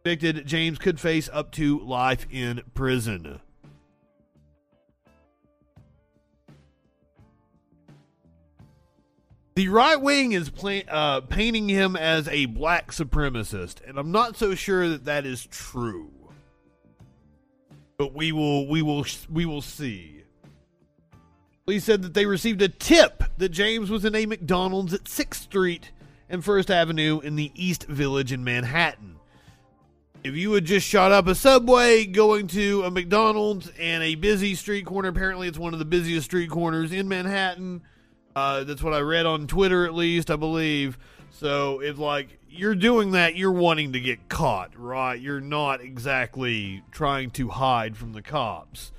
Convicted, 0.03 0.45
James 0.45 0.77
could 0.77 0.99
face 0.99 1.29
up 1.33 1.51
to 1.53 1.79
life 1.79 2.27
in 2.29 2.61
prison. 2.75 3.39
The 9.59 9.67
right 9.67 9.99
wing 9.99 10.31
is 10.31 10.49
play, 10.49 10.85
uh, 10.87 11.19
painting 11.19 11.67
him 11.67 11.97
as 11.97 12.29
a 12.29 12.45
black 12.45 12.91
supremacist, 12.91 13.85
and 13.85 13.97
I'm 13.97 14.09
not 14.09 14.37
so 14.37 14.55
sure 14.55 14.87
that 14.87 15.03
that 15.03 15.25
is 15.25 15.45
true. 15.47 16.13
But 17.97 18.13
we 18.13 18.31
will, 18.31 18.69
we 18.69 18.81
will, 18.81 19.05
we 19.29 19.45
will 19.45 19.61
see. 19.61 20.23
Police 21.65 21.83
said 21.83 22.03
that 22.03 22.13
they 22.13 22.25
received 22.25 22.61
a 22.61 22.69
tip 22.69 23.21
that 23.37 23.49
James 23.49 23.89
was 23.89 24.05
in 24.05 24.15
a 24.15 24.25
McDonald's 24.25 24.93
at 24.93 25.09
Sixth 25.09 25.41
Street 25.41 25.91
and 26.29 26.41
First 26.41 26.71
Avenue 26.71 27.19
in 27.19 27.35
the 27.35 27.51
East 27.53 27.83
Village 27.83 28.31
in 28.31 28.45
Manhattan. 28.45 29.17
If 30.23 30.35
you 30.35 30.53
had 30.53 30.63
just 30.63 30.87
shot 30.87 31.11
up 31.11 31.27
a 31.27 31.35
subway 31.35 32.05
going 32.05 32.47
to 32.47 32.83
a 32.83 32.91
McDonald's 32.91 33.69
and 33.77 34.03
a 34.03 34.15
busy 34.15 34.55
street 34.55 34.85
corner, 34.85 35.09
apparently 35.09 35.49
it's 35.49 35.59
one 35.59 35.73
of 35.73 35.79
the 35.79 35.85
busiest 35.85 36.27
street 36.27 36.49
corners 36.49 36.93
in 36.93 37.09
Manhattan 37.09 37.81
uh, 38.39 38.63
that's 38.63 38.81
what 38.81 38.93
I 38.93 38.99
read 38.99 39.25
on 39.25 39.47
Twitter, 39.47 39.85
at 39.85 39.93
least, 39.93 40.31
I 40.31 40.35
believe. 40.35 40.97
So 41.31 41.81
if 41.81 41.97
like 41.97 42.39
you're 42.49 42.75
doing 42.75 43.11
that, 43.11 43.35
you're 43.35 43.51
wanting 43.51 43.93
to 43.93 43.99
get 43.99 44.29
caught, 44.29 44.71
right? 44.77 45.19
You're 45.19 45.41
not 45.41 45.81
exactly 45.81 46.83
trying 46.91 47.31
to 47.31 47.49
hide 47.49 47.97
from 47.97 48.13
the 48.13 48.21
cops. 48.21 48.91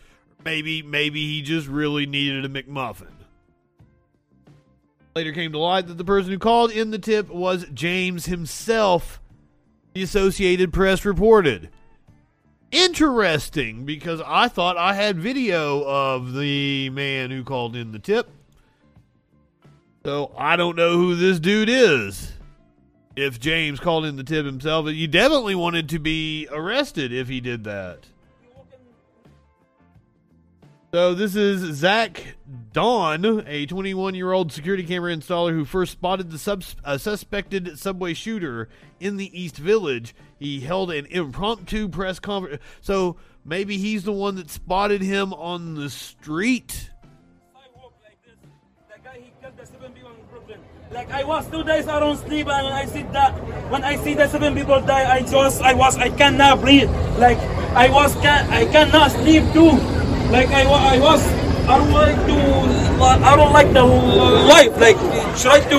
Maybe, 0.44 0.82
maybe 0.82 1.26
he 1.26 1.42
just 1.42 1.66
really 1.66 2.06
needed 2.06 2.44
a 2.44 2.48
McMuffin. 2.48 3.12
Later 5.14 5.32
came 5.32 5.52
to 5.52 5.58
light 5.58 5.86
that 5.88 5.98
the 5.98 6.04
person 6.04 6.30
who 6.32 6.38
called 6.38 6.70
in 6.70 6.90
the 6.90 6.98
tip 6.98 7.28
was 7.28 7.66
James 7.74 8.26
himself. 8.26 9.20
The 9.94 10.02
Associated 10.02 10.72
Press 10.72 11.04
reported. 11.04 11.68
Interesting, 12.70 13.84
because 13.84 14.22
I 14.24 14.46
thought 14.46 14.76
I 14.76 14.94
had 14.94 15.18
video 15.18 15.82
of 15.84 16.34
the 16.34 16.88
man 16.90 17.30
who 17.30 17.42
called 17.42 17.74
in 17.74 17.90
the 17.90 17.98
tip. 17.98 18.30
So 20.04 20.32
I 20.36 20.56
don't 20.56 20.76
know 20.76 20.96
who 20.96 21.14
this 21.14 21.38
dude 21.38 21.68
is. 21.68 22.32
If 23.16 23.38
James 23.38 23.80
called 23.80 24.06
in 24.06 24.16
the 24.16 24.24
tip 24.24 24.46
himself, 24.46 24.88
you 24.88 25.06
definitely 25.06 25.54
wanted 25.54 25.88
to 25.90 25.98
be 25.98 26.48
arrested 26.50 27.12
if 27.12 27.28
he 27.28 27.40
did 27.40 27.64
that. 27.64 28.06
So 30.92 31.14
this 31.14 31.36
is 31.36 31.76
Zach 31.76 32.34
Dawn, 32.72 33.24
a 33.46 33.66
21-year-old 33.66 34.50
security 34.50 34.82
camera 34.82 35.14
installer 35.14 35.52
who 35.52 35.64
first 35.64 35.92
spotted 35.92 36.32
the 36.32 36.38
sub- 36.38 36.64
uh, 36.84 36.98
suspected 36.98 37.78
subway 37.78 38.12
shooter 38.12 38.68
in 38.98 39.16
the 39.16 39.40
East 39.40 39.56
Village. 39.56 40.16
He 40.38 40.60
held 40.60 40.90
an 40.90 41.06
impromptu 41.06 41.88
press 41.88 42.18
conference. 42.18 42.60
So 42.80 43.16
maybe 43.44 43.76
he's 43.76 44.02
the 44.02 44.12
one 44.12 44.34
that 44.36 44.50
spotted 44.50 45.00
him 45.00 45.32
on 45.32 45.74
the 45.74 45.90
street. 45.90 46.90
Like 50.92 51.08
I 51.12 51.22
was 51.22 51.46
two 51.46 51.62
days 51.62 51.86
I 51.86 52.00
don't 52.00 52.16
sleep 52.16 52.48
and 52.48 52.66
I 52.66 52.84
see 52.84 53.02
that 53.14 53.30
when 53.70 53.84
I 53.84 53.94
see 53.94 54.14
the 54.14 54.26
seven 54.26 54.56
people 54.56 54.80
die 54.80 55.06
I 55.06 55.22
just 55.22 55.62
I 55.62 55.72
was 55.72 55.96
I 55.96 56.10
cannot 56.10 56.60
breathe. 56.60 56.90
Like 57.16 57.38
I 57.78 57.88
was 57.88 58.12
can 58.16 58.50
I 58.50 58.66
cannot 58.66 59.12
sleep 59.12 59.44
too. 59.52 59.70
Like 60.34 60.50
I, 60.50 60.66
I 60.66 60.98
was 60.98 61.22
I 61.70 61.78
don't 61.78 61.92
like 61.92 62.18
to 62.26 62.38
I 63.22 63.36
don't 63.36 63.52
like 63.52 63.72
the 63.72 63.84
life. 63.86 64.74
Like 64.82 64.98
try 65.38 65.60
to 65.70 65.78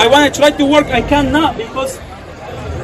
I 0.00 0.06
want 0.08 0.32
to 0.32 0.40
try 0.40 0.50
to 0.50 0.64
work. 0.64 0.86
I 0.86 1.02
cannot 1.02 1.58
because 1.58 1.98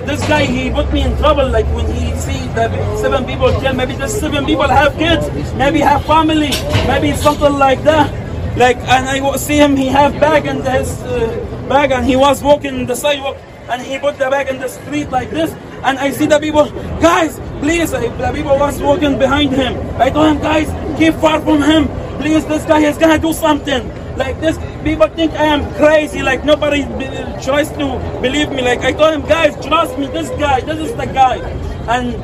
this 0.04 0.20
guy 0.28 0.44
he 0.44 0.68
put 0.68 0.92
me 0.92 1.00
in 1.00 1.16
trouble. 1.16 1.48
Like 1.48 1.64
when 1.72 1.87
he 1.96 2.12
see 2.20 2.44
that 2.61 2.68
seven 3.00 3.24
people 3.24 3.58
kill 3.58 3.72
maybe 3.72 3.96
the 3.96 4.06
seven 4.06 4.44
people 4.44 4.68
have 4.68 4.92
kids 4.98 5.24
maybe 5.54 5.80
have 5.80 6.04
family 6.04 6.52
maybe 6.87 7.16
something 7.16 7.54
like 7.54 7.82
that 7.84 8.27
like 8.58 8.76
and 8.76 9.08
I 9.08 9.36
see 9.36 9.56
him 9.56 9.76
he 9.76 9.86
have 9.86 10.18
bag 10.20 10.46
in 10.46 10.56
his 10.62 10.90
uh, 11.02 11.66
bag 11.68 11.92
and 11.92 12.04
he 12.04 12.16
was 12.16 12.42
walking 12.42 12.86
the 12.86 12.96
sidewalk 12.96 13.36
and 13.70 13.80
he 13.82 13.98
put 13.98 14.18
the 14.18 14.28
bag 14.30 14.48
in 14.48 14.58
the 14.58 14.68
street 14.68 15.10
like 15.10 15.30
this 15.30 15.52
and 15.84 15.98
I 15.98 16.10
see 16.10 16.26
the 16.26 16.40
people 16.40 16.64
guys 17.00 17.38
please 17.60 17.92
the 17.92 18.32
people 18.34 18.58
was 18.58 18.80
walking 18.82 19.16
behind 19.18 19.52
him. 19.52 19.74
I 20.00 20.10
told 20.10 20.36
him 20.36 20.38
guys 20.42 20.68
keep 20.98 21.14
far 21.14 21.40
from 21.40 21.62
him. 21.62 21.86
Please 22.18 22.44
this 22.46 22.64
guy 22.64 22.80
is 22.80 22.98
gonna 22.98 23.18
do 23.18 23.32
something. 23.32 23.86
Like 24.16 24.40
this 24.40 24.58
people 24.82 25.06
think 25.08 25.32
I 25.34 25.44
am 25.44 25.62
crazy 25.74 26.22
like 26.22 26.44
nobody 26.44 26.82
tries 27.44 27.70
to 27.78 27.86
believe 28.20 28.50
me. 28.50 28.62
Like 28.62 28.80
I 28.80 28.92
told 28.92 29.14
him 29.14 29.22
guys 29.22 29.54
trust 29.64 29.96
me 29.98 30.08
this 30.08 30.30
guy 30.30 30.60
this 30.62 30.90
is 30.90 30.96
the 30.96 31.06
guy. 31.06 31.38
And 31.86 32.16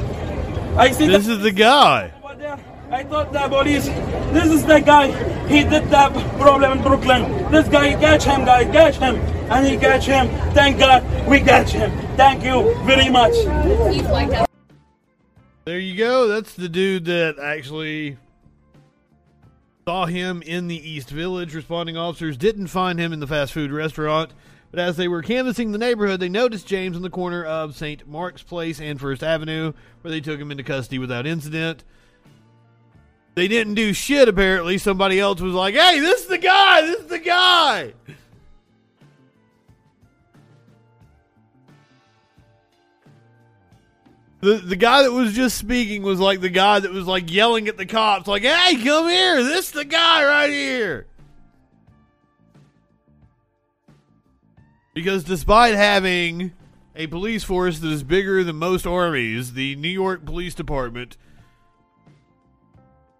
I 0.76 0.90
see 0.90 1.06
this 1.06 1.28
is 1.28 1.38
the 1.40 1.52
guy 1.52 2.10
I 2.94 3.02
thought 3.02 3.32
the 3.32 3.48
police, 3.48 3.86
this 3.86 4.52
is 4.52 4.64
the 4.64 4.78
guy, 4.78 5.08
he 5.48 5.64
did 5.64 5.90
that 5.90 6.12
problem 6.38 6.78
in 6.78 6.80
Brooklyn. 6.84 7.50
This 7.50 7.66
guy, 7.66 7.94
catch 7.94 8.22
him, 8.22 8.44
guy, 8.44 8.66
catch 8.66 8.98
him. 8.98 9.16
And 9.50 9.66
he 9.66 9.76
catch 9.76 10.06
him. 10.06 10.28
Thank 10.54 10.78
God 10.78 11.02
we 11.26 11.40
catch 11.40 11.72
him. 11.72 11.90
Thank 12.16 12.44
you 12.44 12.72
very 12.84 13.10
much. 13.10 13.32
There 15.64 15.80
you 15.80 15.96
go. 15.96 16.28
That's 16.28 16.54
the 16.54 16.68
dude 16.68 17.06
that 17.06 17.40
actually 17.40 18.16
saw 19.84 20.06
him 20.06 20.40
in 20.42 20.68
the 20.68 20.88
East 20.88 21.10
Village. 21.10 21.52
Responding 21.52 21.96
officers 21.96 22.36
didn't 22.36 22.68
find 22.68 23.00
him 23.00 23.12
in 23.12 23.18
the 23.18 23.26
fast 23.26 23.52
food 23.52 23.72
restaurant. 23.72 24.30
But 24.70 24.78
as 24.78 24.96
they 24.96 25.08
were 25.08 25.22
canvassing 25.22 25.72
the 25.72 25.78
neighborhood, 25.78 26.20
they 26.20 26.28
noticed 26.28 26.68
James 26.68 26.96
in 26.96 27.02
the 27.02 27.10
corner 27.10 27.44
of 27.44 27.76
St. 27.76 28.06
Mark's 28.06 28.44
Place 28.44 28.80
and 28.80 29.00
First 29.00 29.24
Avenue, 29.24 29.72
where 30.02 30.12
they 30.12 30.20
took 30.20 30.38
him 30.38 30.52
into 30.52 30.62
custody 30.62 31.00
without 31.00 31.26
incident 31.26 31.82
they 33.34 33.48
didn't 33.48 33.74
do 33.74 33.92
shit 33.92 34.28
apparently. 34.28 34.78
Somebody 34.78 35.18
else 35.20 35.40
was 35.40 35.54
like 35.54 35.74
hey 35.74 36.00
this 36.00 36.22
is 36.22 36.26
the 36.26 36.38
guy 36.38 36.82
this 36.82 37.00
is 37.00 37.06
the 37.06 37.18
guy. 37.18 37.92
The 44.40 44.56
the 44.56 44.76
guy 44.76 45.02
that 45.02 45.12
was 45.12 45.32
just 45.32 45.56
speaking 45.56 46.02
was 46.02 46.20
like 46.20 46.40
the 46.40 46.50
guy 46.50 46.78
that 46.78 46.92
was 46.92 47.06
like 47.06 47.30
yelling 47.30 47.66
at 47.68 47.76
the 47.76 47.86
cops 47.86 48.26
like 48.26 48.42
hey 48.42 48.76
come 48.82 49.08
here 49.08 49.42
this 49.42 49.66
is 49.66 49.72
the 49.72 49.84
guy 49.84 50.24
right 50.24 50.50
here. 50.50 51.06
Because 54.92 55.24
despite 55.24 55.74
having 55.74 56.52
a 56.94 57.06
police 57.08 57.42
force 57.42 57.80
that 57.80 57.90
is 57.90 58.02
bigger 58.02 58.44
than 58.44 58.56
most 58.56 58.86
armies 58.86 59.54
the 59.54 59.74
new 59.76 59.88
york 59.88 60.24
police 60.24 60.54
department 60.54 61.16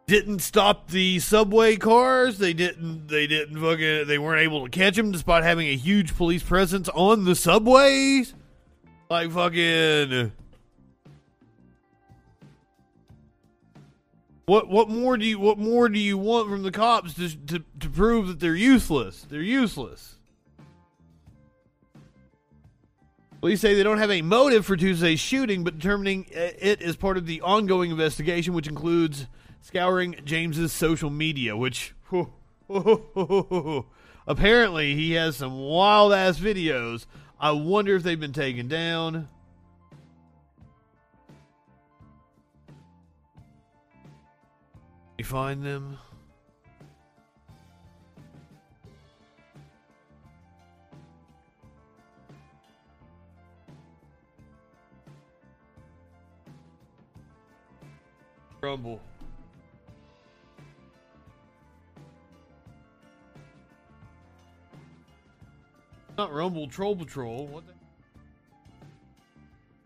didn't 0.07 0.41
stop 0.41 0.89
the 0.89 1.19
subway 1.19 1.77
cars. 1.77 2.39
They 2.39 2.53
didn't. 2.53 3.09
They 3.09 3.27
didn't 3.27 3.61
fucking. 3.61 4.07
They 4.07 4.19
weren't 4.19 4.43
able 4.43 4.65
to 4.65 4.71
catch 4.71 4.99
him 4.99 5.13
despite 5.13 5.45
having 5.45 5.69
a 5.69 5.77
huge 5.77 6.17
police 6.17 6.43
presence 6.43 6.89
on 6.91 7.25
the 7.25 7.35
subways. 7.35 8.35
Like 9.09 9.31
fucking. 9.31 10.33
What 14.47 14.69
what 14.69 14.91
more 14.91 15.17
do 15.17 15.25
you 15.25 15.39
what 15.39 15.59
more 15.59 15.89
do 15.89 15.99
you 15.99 16.19
want 16.19 16.51
from 16.51 16.63
the 16.63 16.71
cops 16.71 17.15
to 17.15 17.35
to, 17.47 17.65
to 17.81 17.89
prove 17.89 18.29
that 18.29 18.41
they're 18.41 18.55
useless? 18.55 19.27
They're 19.29 19.41
useless. 19.41 20.17
Police 23.41 23.61
say 23.61 23.75
they 23.75 23.83
don't 23.83 23.99
have 23.99 24.11
a 24.11 24.23
motive 24.23 24.65
for 24.65 24.75
Tuesday's 24.75 25.21
shooting, 25.21 25.65
but 25.65 25.79
determining 25.79 26.27
uh, 26.35 26.49
it 26.59 26.81
is 26.81 26.97
part 26.97 27.19
of 27.19 27.27
the 27.27 27.43
ongoing 27.43 27.91
investigation, 27.91 28.55
which 28.55 28.67
includes 28.67 29.27
scouring 29.65 30.15
James's 30.27 30.73
social 30.73 31.09
media, 31.09 31.57
which 31.57 31.95
apparently 34.29 34.95
he 34.95 35.13
has 35.13 35.37
some 35.39 35.59
wild 35.59 36.13
ass 36.13 36.39
videos. 36.39 37.07
I 37.41 37.53
wonder 37.53 37.97
if 37.97 38.03
they've 38.03 38.21
been 38.21 38.35
taken 38.35 38.69
down. 38.69 39.27
You 45.17 45.25
find 45.25 45.65
them? 45.65 45.97
Rumble. 58.61 59.01
Not 66.17 66.33
Rumble, 66.33 66.69
Troll 66.69 66.97
Patrol. 66.97 67.47
What 67.47 67.65
the? 67.67 67.73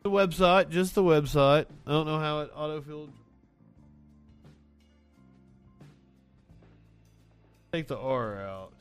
The 0.03 0.11
website, 0.11 0.71
just 0.71 0.95
the 0.95 1.03
website. 1.03 1.67
I 1.87 1.91
don't 1.91 2.07
know 2.07 2.19
how 2.19 2.41
it 2.41 2.55
autofilled. 2.55 3.11
Take 7.73 7.89
the 7.89 7.99
R 7.99 8.41
out. 8.41 8.73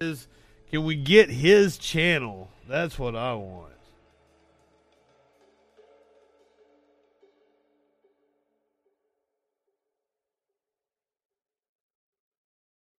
Is 0.00 0.26
can 0.70 0.84
we 0.84 0.96
get 0.96 1.30
his 1.30 1.78
channel? 1.78 2.50
That's 2.68 2.98
what 2.98 3.14
I 3.14 3.34
want. 3.34 3.71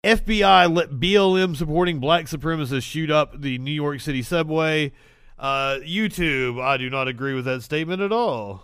FBI 0.04 0.74
let 0.74 0.92
BLM 0.92 1.56
supporting 1.56 2.00
black 2.00 2.26
supremacists 2.26 2.84
shoot 2.84 3.10
up 3.10 3.40
the 3.40 3.58
New 3.58 3.72
York 3.72 4.02
City 4.02 4.22
subway. 4.22 4.92
Uh, 5.40 5.78
YouTube, 5.82 6.62
I 6.62 6.76
do 6.78 6.90
not 6.90 7.08
agree 7.08 7.34
with 7.34 7.46
that 7.46 7.64
statement 7.64 8.02
at 8.02 8.12
all. 8.12 8.64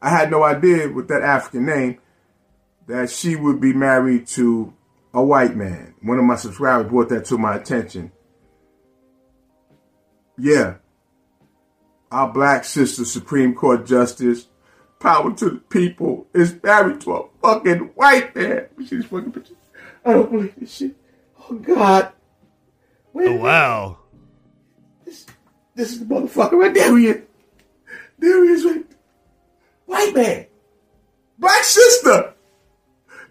I 0.00 0.10
had 0.10 0.30
no 0.30 0.44
idea 0.44 0.88
with 0.88 1.08
that 1.08 1.22
African 1.22 1.66
name 1.66 1.98
that 2.86 3.10
she 3.10 3.34
would 3.34 3.60
be 3.60 3.72
married 3.72 4.28
to 4.28 4.72
a 5.12 5.22
white 5.22 5.56
man. 5.56 5.94
One 6.02 6.18
of 6.18 6.24
my 6.24 6.36
subscribers 6.36 6.88
brought 6.88 7.08
that 7.08 7.24
to 7.26 7.38
my 7.38 7.56
attention. 7.56 8.12
Yeah. 10.38 10.76
Our 12.12 12.32
black 12.32 12.64
sister, 12.64 13.04
Supreme 13.04 13.54
Court 13.54 13.84
Justice, 13.84 14.46
power 14.98 15.32
to 15.34 15.50
the 15.50 15.56
people, 15.56 16.26
is 16.34 16.60
married 16.62 17.00
to 17.02 17.12
a 17.12 17.28
fucking 17.42 17.90
white 17.94 18.34
man. 18.34 18.66
See 18.86 19.00
fucking 19.02 19.32
picture? 19.32 19.54
I 20.04 20.12
don't 20.12 20.30
believe 20.30 20.54
this 20.56 20.74
shit. 20.74 20.96
Oh, 21.50 21.54
God. 21.54 22.12
Wait 23.12 23.28
oh, 23.28 23.36
wow. 23.36 23.98
This, 25.04 25.26
this 25.74 25.92
is 25.92 26.00
the 26.00 26.06
motherfucker 26.06 26.52
right 26.52 26.74
there. 26.74 26.96
He 26.96 27.06
is. 27.06 27.22
There 28.18 28.44
he 28.44 28.50
is, 28.50 28.64
right 28.64 28.84
White 29.86 30.14
man. 30.14 30.46
Black 31.38 31.64
sister. 31.64 32.34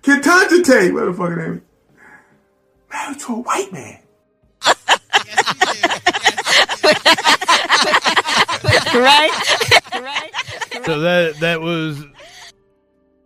Ketanjate, 0.01 0.93
what 0.93 1.05
the 1.05 1.13
fuck 1.13 1.37
name 1.37 1.53
is. 1.55 1.61
Married 2.91 3.19
to 3.19 3.33
a 3.33 3.39
white 3.39 3.71
man. 3.73 3.99
right? 8.93 9.31
right? 9.93 10.26
So 10.87 11.01
that 11.01 11.41
that 11.41 11.59
was 11.59 12.01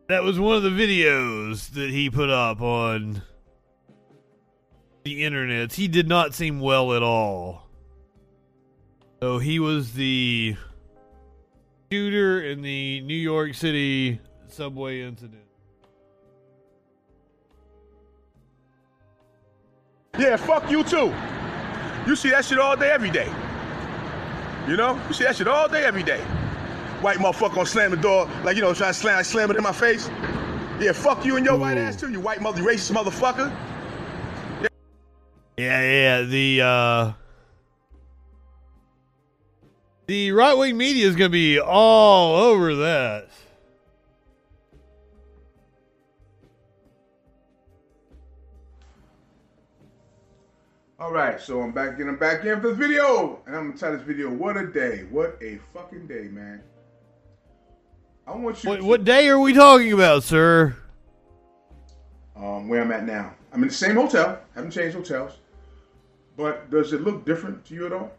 that 0.07 0.23
was 0.23 0.39
one 0.39 0.55
of 0.55 0.63
the 0.63 0.71
videos 0.71 1.69
that 1.73 1.91
he 1.91 2.09
put 2.09 2.31
up 2.31 2.59
on 2.59 3.21
the 5.03 5.23
internet. 5.23 5.71
He 5.71 5.87
did 5.87 6.07
not 6.07 6.33
seem 6.33 6.59
well 6.59 6.95
at 6.95 7.03
all. 7.03 7.69
So 9.21 9.37
he 9.37 9.59
was 9.59 9.93
the 9.93 10.55
shooter 11.91 12.41
in 12.41 12.63
the 12.63 13.01
New 13.01 13.13
York 13.13 13.53
City 13.53 14.19
subway 14.47 15.01
incident. 15.01 15.43
Yeah, 20.17 20.35
fuck 20.35 20.67
you 20.71 20.83
too. 20.83 21.13
You 22.07 22.15
see 22.15 22.31
that 22.31 22.43
shit 22.43 22.57
all 22.57 22.75
day, 22.75 22.89
every 22.89 23.11
day. 23.11 23.31
You 24.67 24.77
know? 24.77 24.99
You 25.07 25.13
see 25.13 25.25
that 25.25 25.35
shit 25.35 25.47
all 25.47 25.69
day, 25.69 25.85
every 25.85 26.01
day. 26.01 26.25
White 27.01 27.17
motherfucker 27.17 27.55
gonna 27.55 27.65
slam 27.65 27.91
the 27.91 27.97
door, 27.97 28.29
like, 28.43 28.55
you 28.55 28.61
know, 28.61 28.73
trying 28.73 28.93
to 28.93 28.99
slam, 28.99 29.23
slam 29.23 29.49
it 29.49 29.57
in 29.57 29.63
my 29.63 29.71
face. 29.71 30.07
Yeah, 30.79 30.91
fuck 30.91 31.25
you 31.25 31.35
and 31.35 31.45
your 31.45 31.55
Ooh. 31.55 31.59
white 31.59 31.77
ass 31.77 31.95
too, 31.95 32.11
you 32.11 32.19
white 32.19 32.41
mother 32.41 32.61
racist 32.61 32.91
motherfucker. 32.91 33.51
Yeah, 35.57 35.81
yeah, 35.81 36.21
the, 36.21 36.61
uh, 36.61 37.13
the 40.05 40.31
right 40.31 40.53
wing 40.53 40.77
media 40.77 41.07
is 41.07 41.15
going 41.15 41.29
to 41.29 41.33
be 41.33 41.59
all 41.59 42.35
over 42.35 42.75
that. 42.75 43.29
All 50.99 51.11
right, 51.11 51.41
so 51.41 51.61
I'm 51.61 51.71
back 51.71 51.99
in. 51.99 52.07
I'm 52.07 52.17
back 52.17 52.45
in 52.45 52.61
for 52.61 52.67
the 52.67 52.75
video, 52.75 53.41
and 53.47 53.55
I'm 53.55 53.69
gonna 53.69 53.79
tell 53.79 53.91
this 53.91 54.03
video. 54.03 54.29
What 54.29 54.55
a 54.55 54.67
day! 54.67 55.07
What 55.09 55.35
a 55.41 55.59
fucking 55.73 56.05
day, 56.05 56.29
man! 56.31 56.61
I 58.31 58.37
want 58.37 58.63
you. 58.63 58.69
What, 58.69 58.75
to, 58.77 58.85
what 58.85 59.03
day 59.03 59.27
are 59.27 59.39
we 59.39 59.53
talking 59.53 59.91
about, 59.91 60.23
sir? 60.23 60.75
Um, 62.35 62.69
where 62.69 62.81
I'm 62.81 62.91
at 62.91 63.05
now. 63.05 63.33
I'm 63.51 63.61
in 63.61 63.67
the 63.67 63.73
same 63.73 63.95
hotel. 63.95 64.39
Haven't 64.55 64.71
changed 64.71 64.95
hotels. 64.95 65.37
But 66.37 66.71
does 66.71 66.93
it 66.93 67.01
look 67.01 67.25
different 67.25 67.65
to 67.65 67.73
you 67.73 67.85
at 67.85 67.93
all? 67.93 68.11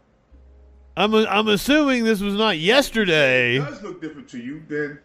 I'm 0.95 1.15
a, 1.15 1.25
I'm 1.25 1.47
assuming 1.47 2.03
this 2.03 2.21
was 2.21 2.35
not 2.35 2.59
yesterday. 2.59 3.57
If 3.57 3.67
it 3.67 3.71
does 3.71 3.81
look 3.81 4.01
different 4.01 4.29
to 4.29 4.37
you, 4.37 4.61
then 4.67 4.99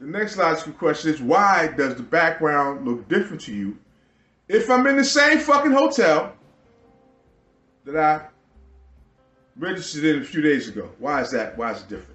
the 0.00 0.06
next 0.06 0.36
logical 0.36 0.72
question 0.72 1.14
is 1.14 1.20
why 1.20 1.68
does 1.76 1.94
the 1.94 2.02
background 2.02 2.84
look 2.84 3.08
different 3.08 3.40
to 3.42 3.54
you? 3.54 3.78
If 4.48 4.68
I'm 4.68 4.86
in 4.88 4.96
the 4.96 5.04
same 5.04 5.38
fucking 5.38 5.70
hotel 5.70 6.32
that 7.84 7.96
I 7.96 8.26
registered 9.56 10.04
in 10.04 10.22
a 10.22 10.24
few 10.24 10.42
days 10.42 10.68
ago, 10.68 10.90
why 10.98 11.20
is 11.20 11.30
that? 11.30 11.56
Why 11.56 11.70
is 11.70 11.82
it 11.82 11.88
different? 11.88 12.13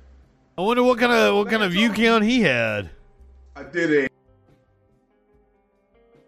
I 0.60 0.62
wonder 0.62 0.84
what 0.84 1.00
kind 1.00 1.13
of 1.13 1.36
what 1.36 1.50
kind 1.50 1.63
of 1.63 1.72
view 1.72 1.93
count 1.93 2.26
he 2.26 2.41
had. 2.41 2.89
I 3.56 3.63
did 3.63 3.93
a. 3.93 4.10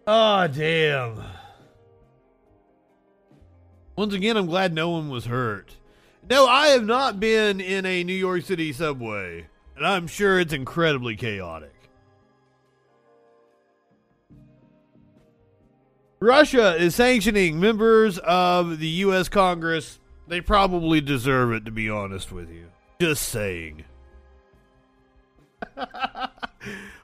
Oh 0.06 0.46
damn. 0.46 1.22
Once 3.94 4.14
again, 4.14 4.38
I'm 4.38 4.46
glad 4.46 4.72
no 4.72 4.88
one 4.88 5.10
was 5.10 5.26
hurt. 5.26 5.76
No, 6.30 6.46
I 6.46 6.68
have 6.68 6.86
not 6.86 7.20
been 7.20 7.60
in 7.60 7.84
a 7.84 8.02
New 8.04 8.14
York 8.14 8.46
City 8.46 8.72
subway, 8.72 9.48
and 9.76 9.86
I'm 9.86 10.06
sure 10.06 10.40
it's 10.40 10.54
incredibly 10.54 11.14
chaotic. 11.14 11.74
Russia 16.20 16.74
is 16.76 16.94
sanctioning 16.94 17.60
members 17.60 18.16
of 18.16 18.78
the 18.78 18.88
U.S. 18.88 19.28
Congress. 19.28 20.00
They 20.26 20.40
probably 20.40 21.02
deserve 21.02 21.52
it, 21.52 21.66
to 21.66 21.70
be 21.70 21.90
honest 21.90 22.32
with 22.32 22.48
you. 22.48 22.68
Just 22.98 23.28
saying. 23.28 23.84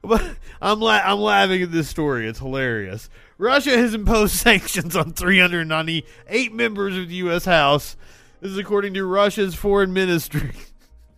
But 0.02 0.36
I'm 0.60 0.80
la- 0.80 1.02
I'm 1.04 1.18
laughing 1.18 1.62
at 1.62 1.72
this 1.72 1.88
story. 1.88 2.28
It's 2.28 2.38
hilarious. 2.38 3.10
Russia 3.38 3.76
has 3.76 3.94
imposed 3.94 4.34
sanctions 4.36 4.96
on 4.96 5.12
398 5.12 6.52
members 6.52 6.96
of 6.96 7.08
the 7.08 7.14
U.S. 7.16 7.44
House 7.44 7.96
this 8.40 8.52
is 8.52 8.58
according 8.58 8.94
to 8.94 9.04
Russia's 9.04 9.56
foreign 9.56 9.92
ministry. 9.92 10.52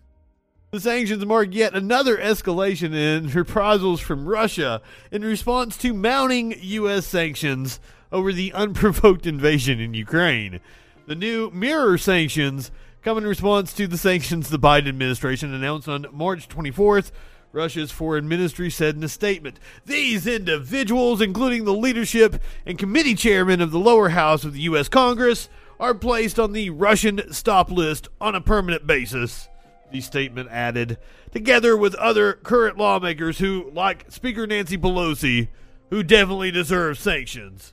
the 0.70 0.80
sanctions 0.80 1.24
mark 1.26 1.48
yet 1.52 1.74
another 1.74 2.16
escalation 2.16 2.94
in 2.94 3.28
reprisals 3.28 4.00
from 4.00 4.26
Russia 4.26 4.80
in 5.10 5.22
response 5.22 5.76
to 5.78 5.92
mounting 5.92 6.54
U.S. 6.58 7.06
sanctions 7.06 7.78
over 8.10 8.32
the 8.32 8.54
unprovoked 8.54 9.26
invasion 9.26 9.80
in 9.80 9.92
Ukraine. 9.92 10.60
The 11.06 11.14
new 11.14 11.50
mirror 11.50 11.98
sanctions 11.98 12.70
come 13.02 13.18
in 13.18 13.26
response 13.26 13.74
to 13.74 13.86
the 13.86 13.98
sanctions 13.98 14.48
the 14.48 14.58
Biden 14.58 14.88
administration 14.88 15.52
announced 15.52 15.88
on 15.88 16.06
March 16.12 16.48
24th. 16.48 17.10
Russia's 17.52 17.90
foreign 17.90 18.28
ministry 18.28 18.70
said 18.70 18.96
in 18.96 19.02
a 19.02 19.08
statement 19.08 19.58
These 19.84 20.26
individuals, 20.26 21.20
including 21.20 21.64
the 21.64 21.74
leadership 21.74 22.40
and 22.64 22.78
committee 22.78 23.14
chairman 23.14 23.60
of 23.60 23.70
the 23.70 23.78
lower 23.78 24.10
house 24.10 24.44
of 24.44 24.52
the 24.52 24.60
U.S. 24.60 24.88
Congress, 24.88 25.48
are 25.78 25.94
placed 25.94 26.38
on 26.38 26.52
the 26.52 26.70
Russian 26.70 27.32
stop 27.32 27.70
list 27.70 28.08
on 28.20 28.34
a 28.34 28.40
permanent 28.40 28.86
basis, 28.86 29.48
the 29.90 30.00
statement 30.00 30.48
added, 30.50 30.98
together 31.32 31.76
with 31.76 31.94
other 31.96 32.34
current 32.34 32.76
lawmakers 32.76 33.38
who, 33.38 33.70
like 33.74 34.10
Speaker 34.10 34.46
Nancy 34.46 34.76
Pelosi, 34.76 35.48
who 35.88 36.02
definitely 36.02 36.50
deserve 36.50 36.98
sanctions. 36.98 37.72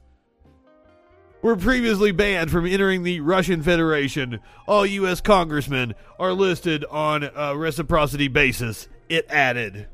Were 1.44 1.56
previously 1.56 2.12
banned 2.12 2.50
from 2.50 2.66
entering 2.66 3.04
the 3.04 3.20
Russian 3.20 3.62
Federation. 3.62 4.40
All 4.68 4.86
U.S. 4.86 5.22
congressmen 5.22 5.94
are 6.18 6.34
listed 6.34 6.84
on 6.86 7.30
a 7.36 7.56
reciprocity 7.56 8.28
basis, 8.28 8.88
it 9.10 9.26
added. 9.30 9.88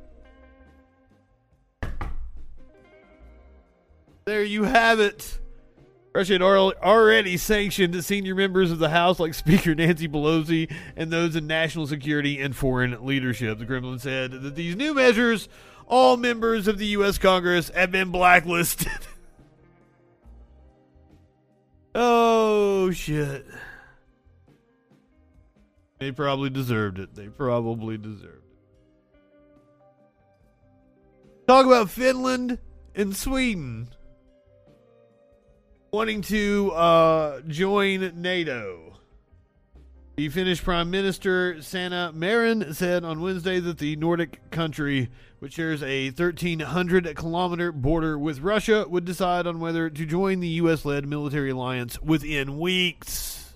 There 4.26 4.44
you 4.44 4.64
have 4.64 5.00
it. 5.00 5.40
Russia 6.16 6.34
had 6.34 6.42
already 6.44 7.38
sanctioned 7.38 7.94
the 7.94 8.04
senior 8.04 8.36
members 8.36 8.72
of 8.72 8.78
the 8.78 8.90
House, 8.90 9.20
like 9.20 9.34
Speaker 9.34 9.74
Nancy 9.74 10.08
Pelosi, 10.08 10.72
and 10.96 11.12
those 11.12 11.36
in 11.36 11.48
national 11.48 11.88
security 11.88 12.40
and 12.40 12.56
foreign 12.56 13.04
leadership. 13.04 13.58
The 13.58 13.66
Kremlin 13.66 13.98
said 13.98 14.32
that 14.32 14.56
these 14.56 14.76
new 14.76 14.94
measures, 14.94 15.50
all 15.88 16.16
members 16.16 16.68
of 16.68 16.78
the 16.78 16.86
U.S. 16.88 17.18
Congress 17.18 17.70
have 17.70 17.92
been 17.92 18.12
blacklisted. 18.12 18.92
oh, 21.96 22.92
shit. 22.92 23.48
They 25.98 26.12
probably 26.12 26.52
deserved 26.52 27.00
it. 27.00 27.16
They 27.16 27.28
probably 27.28 27.98
deserved 27.98 28.38
it. 28.38 28.43
Talk 31.48 31.66
about 31.66 31.90
Finland 31.90 32.58
and 32.96 33.16
Sweden 33.16 33.90
wanting 35.92 36.22
to 36.22 36.72
uh, 36.72 37.42
join 37.42 38.14
NATO. 38.22 38.98
The 40.16 40.30
Finnish 40.30 40.64
Prime 40.64 40.90
Minister 40.90 41.62
Sanna 41.62 42.12
Marin 42.14 42.74
said 42.74 43.04
on 43.04 43.20
Wednesday 43.20 43.60
that 43.60 43.78
the 43.78 43.98
Nordic 43.98 44.52
country, 44.52 45.10
which 45.40 45.54
shares 45.54 45.84
a 45.84 46.12
1,300 46.12 47.14
kilometer 47.16 47.74
border 47.74 48.18
with 48.18 48.40
Russia, 48.40 48.86
would 48.88 49.04
decide 49.04 49.46
on 49.46 49.60
whether 49.60 49.90
to 49.90 50.06
join 50.06 50.40
the 50.40 50.48
U.S. 50.48 50.86
led 50.86 51.06
military 51.06 51.50
alliance 51.50 52.02
within 52.02 52.58
weeks. 52.58 53.54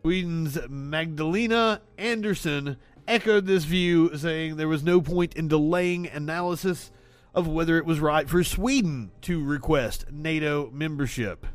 Sweden's 0.00 0.58
Magdalena 0.68 1.82
Andersson 1.98 2.76
echoed 3.12 3.44
this 3.44 3.64
view, 3.64 4.16
saying 4.16 4.56
there 4.56 4.68
was 4.68 4.82
no 4.82 5.02
point 5.02 5.34
in 5.34 5.46
delaying 5.46 6.06
analysis 6.06 6.90
of 7.34 7.46
whether 7.46 7.76
it 7.76 7.84
was 7.84 8.00
right 8.00 8.26
for 8.28 8.42
Sweden 8.42 9.10
to 9.20 9.44
request 9.44 10.06
NATO 10.10 10.70
membership. 10.72 11.46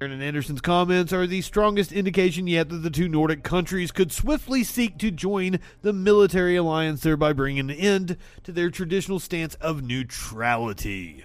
Aaron 0.00 0.22
Andersson's 0.22 0.62
comments 0.62 1.12
are 1.12 1.26
the 1.26 1.42
strongest 1.42 1.92
indication 1.92 2.46
yet 2.46 2.70
that 2.70 2.78
the 2.78 2.88
two 2.88 3.06
Nordic 3.06 3.42
countries 3.42 3.90
could 3.90 4.10
swiftly 4.10 4.64
seek 4.64 4.96
to 4.98 5.10
join 5.10 5.58
the 5.82 5.92
military 5.92 6.56
alliance, 6.56 7.02
thereby 7.02 7.34
bringing 7.34 7.70
an 7.70 7.70
end 7.70 8.16
to 8.44 8.52
their 8.52 8.70
traditional 8.70 9.18
stance 9.18 9.56
of 9.56 9.82
neutrality. 9.82 11.22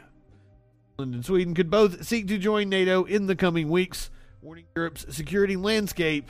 Finland 0.98 1.16
and 1.16 1.26
Sweden 1.26 1.54
could 1.54 1.70
both 1.70 2.06
seek 2.06 2.28
to 2.28 2.38
join 2.38 2.68
NATO 2.68 3.06
in 3.06 3.28
the 3.28 3.36
coming 3.36 3.70
weeks, 3.70 4.10
warning 4.42 4.66
Europe's 4.76 5.06
security 5.16 5.56
landscape 5.56 6.30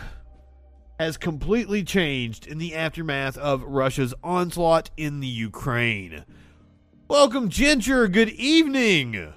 has 1.04 1.18
completely 1.18 1.84
changed 1.84 2.48
in 2.48 2.58
the 2.60 2.74
aftermath 2.74 3.38
of 3.38 3.62
Russia's 3.64 4.14
onslaught 4.24 4.90
in 4.96 5.20
the 5.20 5.28
Ukraine. 5.28 6.24
Welcome, 7.10 7.50
Ginger. 7.50 8.08
Good 8.08 8.30
evening. 8.30 9.34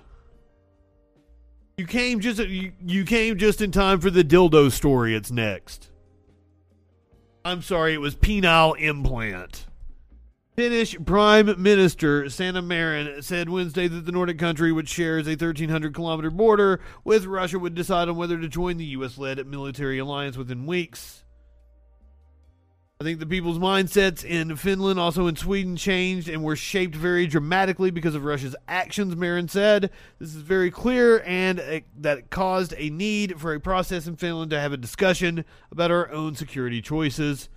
You 1.76 1.86
came 1.86 2.20
just 2.20 2.38
you, 2.38 2.72
you 2.86 3.04
came 3.04 3.36
just 3.36 3.60
in 3.60 3.72
time 3.72 4.00
for 4.00 4.10
the 4.10 4.22
dildo 4.22 4.70
story. 4.70 5.16
It's 5.16 5.32
next. 5.32 5.90
I'm 7.44 7.62
sorry, 7.62 7.94
it 7.94 8.00
was 8.00 8.14
penile 8.14 8.80
implant. 8.80 9.66
Finnish 10.54 10.96
Prime 11.04 11.60
Minister 11.60 12.30
Sanna 12.30 12.62
Marin 12.62 13.20
said 13.22 13.50
Wednesday 13.50 13.88
that 13.88 14.06
the 14.06 14.12
Nordic 14.12 14.38
country, 14.38 14.72
which 14.72 14.88
shares 14.88 15.26
a 15.26 15.30
1,300 15.30 15.92
kilometer 15.92 16.30
border 16.30 16.80
with 17.04 17.26
Russia, 17.26 17.58
would 17.58 17.74
decide 17.74 18.08
on 18.08 18.16
whether 18.16 18.38
to 18.38 18.48
join 18.48 18.78
the 18.78 18.84
U.S. 18.86 19.18
led 19.18 19.44
military 19.46 19.98
alliance 19.98 20.36
within 20.36 20.64
weeks. 20.64 21.24
I 22.98 23.04
think 23.04 23.18
the 23.18 23.26
people's 23.26 23.58
mindsets 23.58 24.24
in 24.24 24.56
Finland, 24.56 24.98
also 24.98 25.26
in 25.26 25.36
Sweden, 25.36 25.76
changed 25.76 26.30
and 26.30 26.42
were 26.42 26.56
shaped 26.56 26.94
very 26.94 27.26
dramatically 27.26 27.90
because 27.90 28.14
of 28.14 28.24
Russia's 28.24 28.56
actions, 28.66 29.14
Marin 29.14 29.48
said. 29.48 29.90
This 30.18 30.34
is 30.34 30.40
very 30.40 30.70
clear 30.70 31.22
and 31.26 31.58
it, 31.58 31.84
that 31.98 32.16
it 32.16 32.30
caused 32.30 32.72
a 32.78 32.88
need 32.88 33.38
for 33.38 33.52
a 33.52 33.60
process 33.60 34.06
in 34.06 34.16
Finland 34.16 34.50
to 34.52 34.60
have 34.60 34.72
a 34.72 34.78
discussion 34.78 35.44
about 35.70 35.90
our 35.90 36.10
own 36.10 36.36
security 36.36 36.80
choices. 36.80 37.50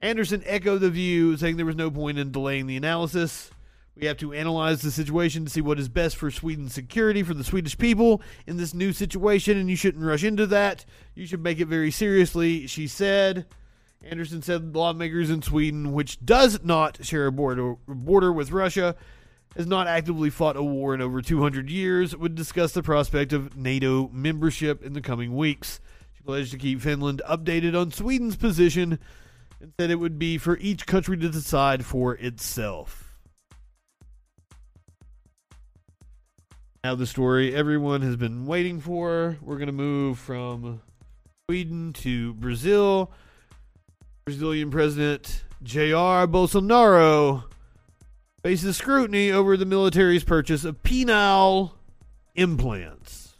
Andersson 0.00 0.42
echoed 0.46 0.78
the 0.78 0.88
view, 0.88 1.36
saying 1.36 1.58
there 1.58 1.66
was 1.66 1.76
no 1.76 1.90
point 1.90 2.18
in 2.18 2.32
delaying 2.32 2.66
the 2.66 2.76
analysis. 2.78 3.50
We 3.94 4.06
have 4.06 4.16
to 4.18 4.32
analyze 4.32 4.80
the 4.80 4.90
situation 4.90 5.44
to 5.44 5.50
see 5.50 5.60
what 5.60 5.78
is 5.78 5.90
best 5.90 6.16
for 6.16 6.30
Sweden's 6.30 6.72
security, 6.72 7.22
for 7.22 7.34
the 7.34 7.44
Swedish 7.44 7.76
people 7.76 8.22
in 8.46 8.56
this 8.56 8.72
new 8.72 8.94
situation, 8.94 9.58
and 9.58 9.68
you 9.68 9.76
shouldn't 9.76 10.04
rush 10.04 10.24
into 10.24 10.46
that. 10.46 10.86
You 11.14 11.26
should 11.26 11.42
make 11.42 11.60
it 11.60 11.66
very 11.66 11.90
seriously, 11.90 12.66
she 12.66 12.86
said. 12.86 13.44
Andersson 14.02 14.42
said 14.42 14.74
lawmakers 14.74 15.30
in 15.30 15.42
Sweden, 15.42 15.92
which 15.92 16.24
does 16.24 16.62
not 16.62 17.04
share 17.04 17.26
a 17.26 17.32
border, 17.32 17.74
border 17.86 18.32
with 18.32 18.52
Russia, 18.52 18.94
has 19.56 19.66
not 19.66 19.86
actively 19.86 20.30
fought 20.30 20.56
a 20.56 20.62
war 20.62 20.94
in 20.94 21.00
over 21.00 21.20
200 21.20 21.68
years, 21.68 22.16
would 22.16 22.34
discuss 22.34 22.72
the 22.72 22.82
prospect 22.82 23.32
of 23.32 23.56
NATO 23.56 24.08
membership 24.12 24.84
in 24.84 24.92
the 24.92 25.00
coming 25.00 25.36
weeks. 25.36 25.80
She 26.16 26.22
pledged 26.22 26.52
to 26.52 26.58
keep 26.58 26.80
Finland 26.80 27.22
updated 27.28 27.78
on 27.78 27.90
Sweden's 27.90 28.36
position 28.36 28.98
and 29.60 29.72
said 29.78 29.90
it 29.90 29.96
would 29.96 30.18
be 30.18 30.38
for 30.38 30.56
each 30.58 30.86
country 30.86 31.16
to 31.16 31.28
decide 31.28 31.84
for 31.84 32.14
itself. 32.14 33.04
Now, 36.84 36.94
the 36.94 37.06
story 37.06 37.52
everyone 37.52 38.02
has 38.02 38.14
been 38.14 38.46
waiting 38.46 38.80
for. 38.80 39.36
We're 39.42 39.56
going 39.56 39.66
to 39.66 39.72
move 39.72 40.18
from 40.20 40.80
Sweden 41.46 41.92
to 41.94 42.34
Brazil. 42.34 43.10
Brazilian 44.28 44.70
President 44.70 45.42
Jair 45.64 46.30
Bolsonaro 46.30 47.44
faces 48.42 48.76
scrutiny 48.76 49.32
over 49.32 49.56
the 49.56 49.64
military's 49.64 50.22
purchase 50.22 50.66
of 50.66 50.82
penile 50.82 51.72
implants. 52.34 53.36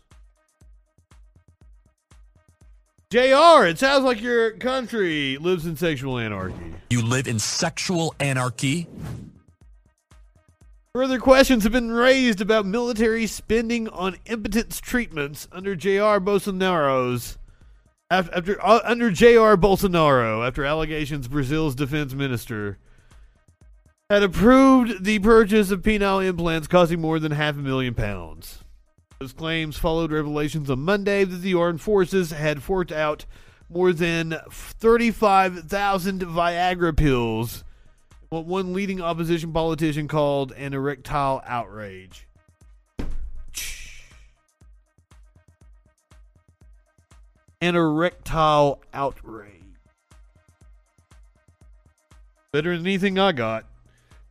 JR, 3.10 3.66
it 3.66 3.78
sounds 3.78 4.02
like 4.02 4.22
your 4.22 4.52
country 4.52 5.36
lives 5.36 5.66
in 5.66 5.76
sexual 5.76 6.18
anarchy. 6.18 6.72
You 6.88 7.02
live 7.02 7.28
in 7.28 7.38
sexual 7.38 8.14
anarchy? 8.18 8.86
Further 10.94 11.18
questions 11.18 11.64
have 11.64 11.72
been 11.72 11.90
raised 11.90 12.40
about 12.40 12.64
military 12.64 13.26
spending 13.26 13.90
on 13.90 14.16
impotence 14.24 14.80
treatments 14.80 15.48
under 15.52 15.76
JR 15.76 16.16
Bolsonaro's 16.18 17.37
after, 18.10 18.34
after 18.34 18.64
uh, 18.64 18.80
under 18.84 19.10
Jair 19.10 19.56
Bolsonaro, 19.56 20.46
after 20.46 20.64
allegations 20.64 21.28
Brazil's 21.28 21.74
defense 21.74 22.14
minister 22.14 22.78
had 24.10 24.22
approved 24.22 25.04
the 25.04 25.18
purchase 25.18 25.70
of 25.70 25.82
penile 25.82 26.24
implants 26.24 26.66
costing 26.66 27.00
more 27.00 27.18
than 27.18 27.32
half 27.32 27.56
a 27.56 27.58
million 27.58 27.94
pounds. 27.94 28.64
Those 29.20 29.32
claims 29.32 29.76
followed 29.76 30.12
revelations 30.12 30.70
on 30.70 30.80
Monday 30.80 31.24
that 31.24 31.38
the 31.38 31.54
armed 31.54 31.80
forces 31.80 32.30
had 32.30 32.62
forked 32.62 32.92
out 32.92 33.26
more 33.68 33.92
than 33.92 34.38
35,000 34.50 36.22
Viagra 36.22 36.96
pills, 36.96 37.64
what 38.30 38.46
one 38.46 38.72
leading 38.72 39.02
opposition 39.02 39.52
politician 39.52 40.08
called 40.08 40.52
an 40.52 40.72
erectile 40.72 41.42
outrage. 41.44 42.27
An 47.60 47.74
erectile 47.74 48.80
outrage. 48.94 49.52
Better 52.52 52.76
than 52.76 52.86
anything 52.86 53.18
I 53.18 53.32
got. 53.32 53.64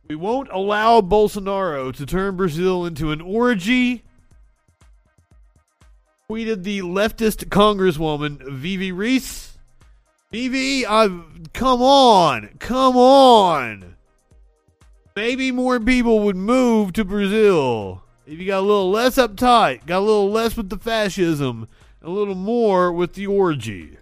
We 0.08 0.16
won't 0.16 0.48
allow 0.50 1.02
Bolsonaro 1.02 1.94
to 1.94 2.06
turn 2.06 2.36
Brazil 2.36 2.86
into 2.86 3.12
an 3.12 3.20
orgy. 3.20 4.02
Tweeted 6.30 6.62
the 6.62 6.80
leftist 6.80 7.46
congresswoman 7.46 8.42
Vivi 8.50 8.92
Reis. 8.92 9.58
Vivi, 10.30 10.86
I've 10.86 11.52
come 11.52 11.82
on, 11.82 12.50
come 12.58 12.96
on. 12.96 13.96
Maybe 15.14 15.52
more 15.52 15.78
people 15.80 16.20
would 16.20 16.36
move 16.36 16.94
to 16.94 17.04
Brazil 17.04 18.02
if 18.28 18.38
you 18.38 18.46
got 18.46 18.58
a 18.58 18.60
little 18.60 18.90
less 18.90 19.16
uptight, 19.16 19.86
got 19.86 20.00
a 20.00 20.04
little 20.04 20.30
less 20.30 20.54
with 20.54 20.68
the 20.68 20.76
fascism, 20.76 21.66
a 22.08 22.10
little 22.10 22.34
more 22.34 22.90
with 22.90 23.12
the 23.12 23.26
orgy. 23.26 23.98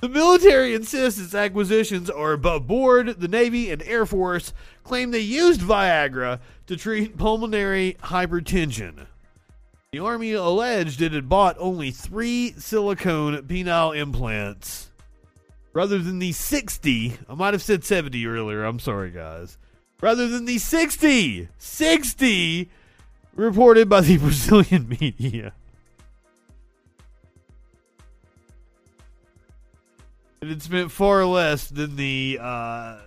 The 0.00 0.08
military 0.08 0.74
insists 0.74 1.20
its 1.20 1.32
acquisitions 1.32 2.10
are 2.10 2.32
above 2.32 2.66
board. 2.66 3.20
The 3.20 3.28
Navy 3.28 3.70
and 3.70 3.80
Air 3.84 4.04
Force 4.04 4.52
claim 4.82 5.12
they 5.12 5.20
used 5.20 5.60
Viagra 5.60 6.40
to 6.66 6.76
treat 6.76 7.16
pulmonary 7.16 7.96
hypertension. 8.02 9.06
The 9.92 10.00
Army 10.00 10.32
alleged 10.32 11.00
it 11.02 11.12
had 11.12 11.28
bought 11.28 11.56
only 11.60 11.92
three 11.92 12.52
silicone 12.58 13.40
penile 13.42 13.96
implants 13.96 14.90
rather 15.72 15.98
than 15.98 16.18
the 16.18 16.32
60. 16.32 17.16
I 17.28 17.34
might 17.34 17.54
have 17.54 17.62
said 17.62 17.84
70 17.84 18.26
earlier. 18.26 18.64
I'm 18.64 18.80
sorry, 18.80 19.12
guys. 19.12 19.56
Rather 20.00 20.28
than 20.28 20.44
the 20.44 20.58
60. 20.58 21.48
60 21.58 22.70
reported 23.34 23.88
by 23.88 24.00
the 24.00 24.16
Brazilian 24.18 24.88
media. 25.00 25.52
and 30.46 30.50
it 30.50 30.62
spent 30.62 30.92
far 30.92 31.24
less 31.24 31.68
than 31.68 31.96
the 31.96 32.38
uh, 32.40 32.98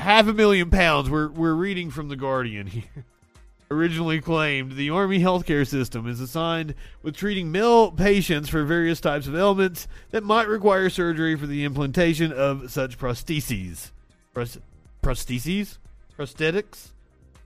half 0.00 0.26
a 0.26 0.32
million 0.32 0.68
pounds. 0.68 1.08
We're 1.08 1.28
we're 1.28 1.54
reading 1.54 1.90
from 1.90 2.08
the 2.08 2.16
Guardian 2.16 2.66
here. 2.66 2.82
Originally 3.70 4.20
claimed, 4.20 4.72
the 4.72 4.90
Army 4.90 5.20
healthcare 5.20 5.66
system 5.66 6.06
is 6.06 6.20
assigned 6.20 6.74
with 7.02 7.16
treating 7.16 7.50
male 7.50 7.90
patients 7.90 8.50
for 8.50 8.64
various 8.64 9.00
types 9.00 9.26
of 9.26 9.34
ailments 9.34 9.88
that 10.10 10.22
might 10.24 10.46
require 10.46 10.90
surgery 10.90 11.36
for 11.36 11.46
the 11.46 11.64
implantation 11.64 12.32
of 12.32 12.70
such 12.70 12.98
prostheses. 12.98 13.90
Pros- 14.34 14.58
prostheses? 15.02 15.78
Prosthetics? 16.18 16.88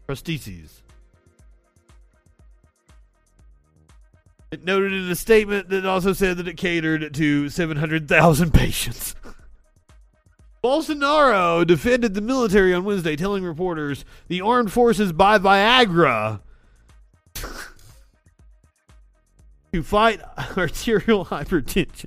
Prostheses. 0.09 0.81
It 4.51 4.65
noted 4.65 4.93
in 4.93 5.11
a 5.11 5.17
statement 5.17 5.69
that 5.71 5.85
also 5.85 6.13
said 6.13 6.37
that 6.37 6.49
it 6.49 6.57
catered 6.57 7.13
to 7.15 7.49
700,000 7.49 8.55
patients. 8.55 9.15
Bolsonaro 10.63 11.67
defended 11.67 12.15
the 12.15 12.21
military 12.21 12.73
on 12.75 12.85
Wednesday, 12.85 13.17
telling 13.17 13.45
reporters 13.45 14.05
the 14.29 14.41
armed 14.41 14.73
forces 14.73 15.13
buy 15.13 15.39
Viagra 15.39 16.41
to 19.73 19.83
fight 19.83 20.21
arterial 20.57 21.27
hypertension. 21.27 22.07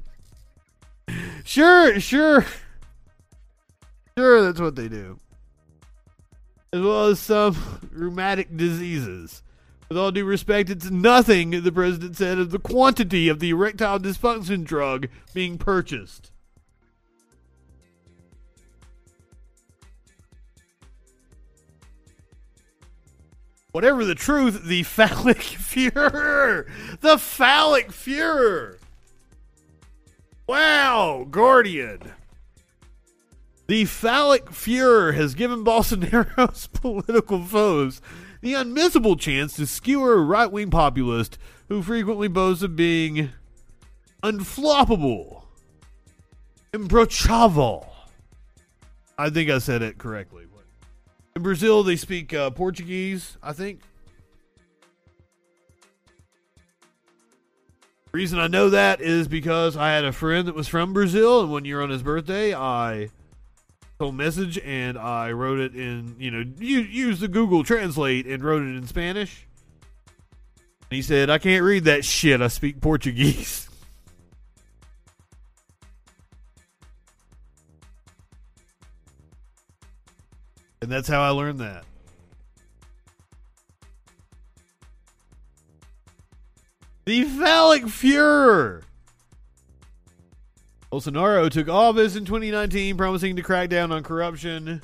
Sure, 1.44 2.00
sure. 2.00 2.46
Sure, 4.18 4.42
that's 4.42 4.60
what 4.60 4.76
they 4.76 4.90
do. 4.90 5.18
As 6.72 6.82
well 6.82 7.06
as 7.08 7.20
some 7.20 7.80
rheumatic 7.92 8.56
diseases. 8.56 9.42
With 9.90 9.98
all 9.98 10.12
due 10.12 10.26
respect, 10.26 10.70
it's 10.70 10.92
nothing, 10.92 11.50
the 11.50 11.72
president 11.72 12.16
said, 12.16 12.38
of 12.38 12.52
the 12.52 12.60
quantity 12.60 13.28
of 13.28 13.40
the 13.40 13.50
erectile 13.50 14.00
dysfunction 14.00 14.64
drug 14.64 15.08
being 15.34 15.58
purchased. 15.58 16.32
Whatever 23.72 24.06
the 24.06 24.16
truth, 24.16 24.66
the 24.66 24.84
phallic 24.84 25.38
Fuhrer! 25.38 26.68
The 27.02 27.18
phallic 27.18 27.90
Fuhrer! 27.90 28.78
Wow, 30.46 31.28
Guardian. 31.30 32.14
The 33.70 33.86
phallic 33.86 34.46
Fuhrer 34.46 35.14
has 35.14 35.36
given 35.36 35.64
Bolsonaro's 35.64 36.66
political 36.74 37.44
foes 37.44 38.02
the 38.42 38.54
unmissable 38.54 39.20
chance 39.20 39.54
to 39.58 39.68
skewer 39.68 40.14
a 40.14 40.24
right 40.24 40.52
wing 40.52 40.72
populist 40.72 41.38
who 41.68 41.84
frequently 41.84 42.28
boasts 42.28 42.64
of 42.64 42.76
being 42.76 43.30
unfloppable, 44.24 45.44
imbrochável. 46.74 47.86
I 49.20 49.30
think 49.30 49.52
I 49.52 49.60
said 49.60 49.84
it 49.84 50.00
correctly. 50.00 50.46
In 51.36 51.44
Brazil, 51.44 51.84
they 51.84 51.96
speak 51.96 52.34
uh, 52.34 52.50
Portuguese, 52.50 53.38
I 53.44 53.54
think. 53.54 53.82
Reason 58.14 58.40
I 58.40 58.48
know 58.48 58.72
that 58.72 59.00
is 59.00 59.28
because 59.28 59.78
I 59.78 59.92
had 59.92 60.06
a 60.06 60.12
friend 60.12 60.48
that 60.48 60.56
was 60.56 60.68
from 60.68 60.92
Brazil, 60.92 61.42
and 61.42 61.52
one 61.52 61.66
year 61.66 61.84
on 61.84 61.92
his 61.92 62.02
birthday, 62.02 62.56
I 62.56 63.12
told 64.00 64.16
message 64.16 64.58
and 64.60 64.98
I 64.98 65.34
wrote 65.34 65.60
it 65.60 65.76
in, 65.76 66.16
you 66.18 66.32
know, 66.32 66.46
use 66.58 67.20
the 67.20 67.28
Google 67.28 67.66
Translate 67.66 68.26
and 68.26 68.42
wrote 68.42 68.62
it 68.62 68.76
in 68.78 68.88
Spanish. 68.88 69.46
And 70.56 70.96
he 70.96 71.02
said, 71.02 71.30
I 71.30 71.38
can't 71.38 71.64
read 71.64 71.84
that 71.84 72.06
shit. 72.06 72.42
I 72.42 72.48
speak 72.48 72.82
Portuguese. 72.82 73.66
And 80.82 80.90
that's 80.90 81.10
how 81.10 81.22
I 81.22 81.30
learned 81.32 81.60
that. 81.60 81.84
The 87.04 87.26
phallic 87.26 87.84
Fuhrer. 87.84 88.84
Bolsonaro 90.92 91.52
took 91.52 91.70
office 91.70 92.16
in 92.16 92.26
2019, 92.26 92.98
promising 92.98 93.36
to 93.36 93.44
crack 93.44 93.70
down 93.70 93.92
on 93.92 94.02
corruption 94.02 94.82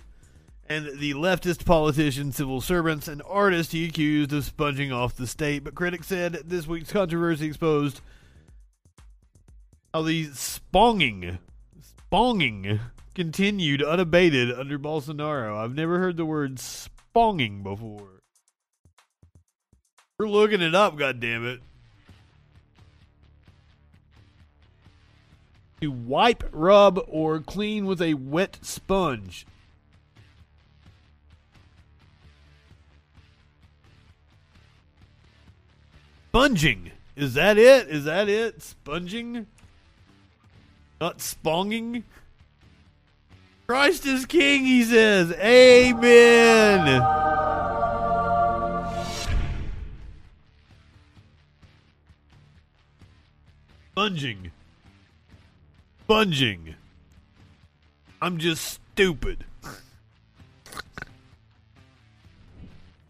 and 0.68 0.86
the 1.00 1.14
leftist 1.14 1.66
politicians, 1.66 2.36
civil 2.36 2.62
servants, 2.62 3.08
and 3.08 3.22
artists 3.28 3.72
he 3.72 3.86
accused 3.86 4.34
of 4.34 4.44
sponging 4.44 4.92
off 4.92 5.16
the 5.16 5.28
state. 5.28 5.64
But 5.64 5.76
critics 5.76 6.08
said 6.08 6.34
this 6.46 6.68
week's 6.68 6.92
controversy 6.92 7.48
exposed 7.48 8.02
how 9.94 10.02
the 10.02 10.26
sponging, 10.34 11.38
sponging 11.82 12.80
continued 13.14 13.82
unabated 13.84 14.52
under 14.52 14.78
Bolsonaro. 14.78 15.58
I've 15.58 15.76
never 15.76 16.00
heard 16.00 16.18
the 16.18 16.26
word 16.26 16.60
sponging 16.60 17.64
before. 17.64 18.22
We're 20.18 20.30
looking 20.30 20.62
it 20.62 20.76
up, 20.76 20.96
goddammit. 20.98 21.60
To 25.82 25.92
wipe, 25.92 26.44
rub, 26.52 27.00
or 27.08 27.40
clean 27.40 27.86
with 27.86 28.02
a 28.02 28.14
wet 28.14 28.60
sponge. 28.62 29.46
Sponging. 36.30 36.92
Is 37.16 37.34
that 37.36 37.58
it? 37.58 37.88
Is 37.88 38.04
that 38.06 38.28
it? 38.28 38.62
Sponging? 38.62 39.48
Not 41.00 41.22
sponging? 41.22 42.04
Christ 43.68 44.06
is 44.06 44.26
king, 44.26 44.66
he 44.66 44.84
says. 44.84 45.32
Amen. 45.34 47.02
Sponging. 53.92 54.52
Sponging. 56.06 56.76
I'm 58.22 58.38
just 58.38 58.80
stupid. 58.94 59.44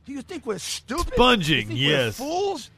Do 0.05 0.13
you 0.13 0.21
think 0.21 0.45
we're 0.45 0.59
stupid? 0.59 1.13
Sponging, 1.13 1.71
yes. 1.71 2.17
We're 2.19 2.25
fools? 2.25 2.69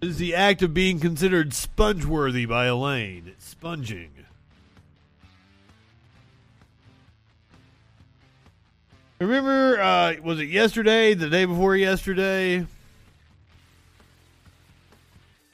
is 0.00 0.18
the 0.18 0.34
act 0.34 0.62
of 0.62 0.74
being 0.74 0.98
considered 0.98 1.54
sponge-worthy 1.54 2.44
by 2.44 2.66
Elaine. 2.66 3.22
It's 3.28 3.46
sponging. 3.46 4.10
Remember, 9.20 9.80
uh, 9.80 10.14
was 10.20 10.40
it 10.40 10.48
yesterday, 10.48 11.14
the 11.14 11.30
day 11.30 11.44
before 11.44 11.76
yesterday? 11.76 12.66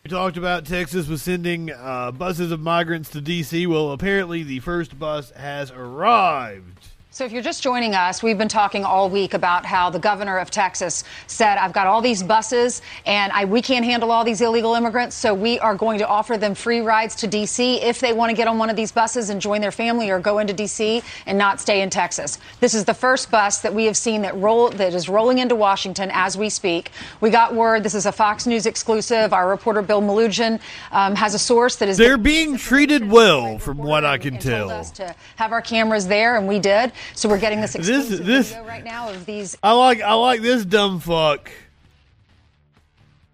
We 0.09 0.13
talked 0.13 0.39
about 0.39 0.65
Texas 0.65 1.07
was 1.07 1.21
sending 1.21 1.71
uh, 1.71 2.13
buses 2.13 2.51
of 2.51 2.61
migrants 2.61 3.11
to 3.11 3.21
D.C. 3.21 3.67
Well, 3.67 3.91
apparently 3.91 4.43
the 4.43 4.61
first 4.61 4.99
bus 4.99 5.33
has 5.33 5.71
arrived. 5.71 6.89
So, 7.19 7.25
if 7.25 7.33
you're 7.33 7.43
just 7.43 7.65
joining 7.65 7.97
us, 7.97 8.23
we've 8.23 8.39
been 8.39 8.47
talking 8.47 8.85
all 8.85 9.11
week 9.11 9.35
about 9.35 9.67
how 9.67 9.91
the 9.91 9.99
governor 9.99 10.39
of 10.39 10.53
Texas 10.53 11.03
said, 11.27 11.59
I've 11.59 11.73
got 11.73 11.89
all 11.89 12.01
these 12.01 12.23
buses 12.23 12.81
and 13.07 13.33
I, 13.33 13.45
we 13.45 13.61
can't 13.61 13.85
handle 13.85 14.13
all 14.13 14.23
these 14.23 14.41
illegal 14.41 14.77
immigrants, 14.77 15.17
so 15.17 15.35
we 15.35 15.59
are 15.59 15.75
going 15.75 15.99
to 15.99 16.07
offer 16.07 16.37
them 16.37 16.55
free 16.55 16.79
rides 16.81 17.17
to 17.17 17.27
D.C. 17.27 17.83
if 17.83 17.99
they 17.99 18.13
want 18.13 18.31
to 18.31 18.37
get 18.37 18.47
on 18.47 18.57
one 18.57 18.71
of 18.71 18.77
these 18.77 18.93
buses 18.93 19.31
and 19.31 19.41
join 19.41 19.61
their 19.61 19.73
family 19.73 20.11
or 20.11 20.21
go 20.21 20.39
into 20.39 20.53
D.C. 20.53 21.03
and 21.27 21.37
not 21.37 21.61
stay 21.61 21.83
in 21.83 21.91
Texas. 21.91 22.39
This 22.61 22.73
is 22.73 22.85
the 22.85 22.95
first 22.95 23.33
bus 23.33 23.59
that 23.63 23.75
we 23.75 23.87
have 23.87 23.97
seen 23.97 24.23
that 24.23 24.37
roll 24.37 24.71
that 24.71 24.95
is 24.95 25.09
rolling 25.09 25.39
into 25.39 25.57
Washington 25.57 26.11
as 26.13 26.39
we 26.39 26.49
speak. 26.49 26.93
We 27.21 27.31
got 27.31 27.53
word, 27.53 27.83
this 27.83 27.97
is 27.97 28.07
a 28.07 28.13
Fox 28.13 28.47
News 28.47 28.65
exclusive. 28.65 29.33
Our 29.33 29.49
reporter 29.49 29.83
Bill 29.83 30.03
Melugin 30.03 30.61
um, 30.93 31.17
has 31.17 31.35
a 31.35 31.39
source 31.41 31.75
that 31.79 31.89
is. 31.89 31.97
They're 31.97 32.17
being 32.17 32.57
treated 32.57 33.11
well, 33.11 33.59
from 33.59 33.79
what 33.79 34.05
I 34.05 34.19
can 34.19 34.39
tell. 34.39 34.71
us 34.71 34.93
to 34.93 35.13
have 35.35 35.51
our 35.51 35.63
cameras 35.63 36.07
there, 36.07 36.37
and 36.37 36.47
we 36.47 36.61
did. 36.61 36.93
So 37.15 37.29
we're 37.29 37.39
getting 37.39 37.61
this 37.61 37.73
This- 37.73 37.89
exclusive 37.89 38.27
this- 38.27 38.49
video 38.51 38.65
right 38.67 38.85
now 38.85 39.09
of 39.11 39.27
these. 39.27 39.57
I 39.63 39.73
like 39.73 40.01
I 40.03 40.15
like 40.15 40.41
this 40.43 40.65
dumb 40.65 41.01
fuck. 41.01 41.51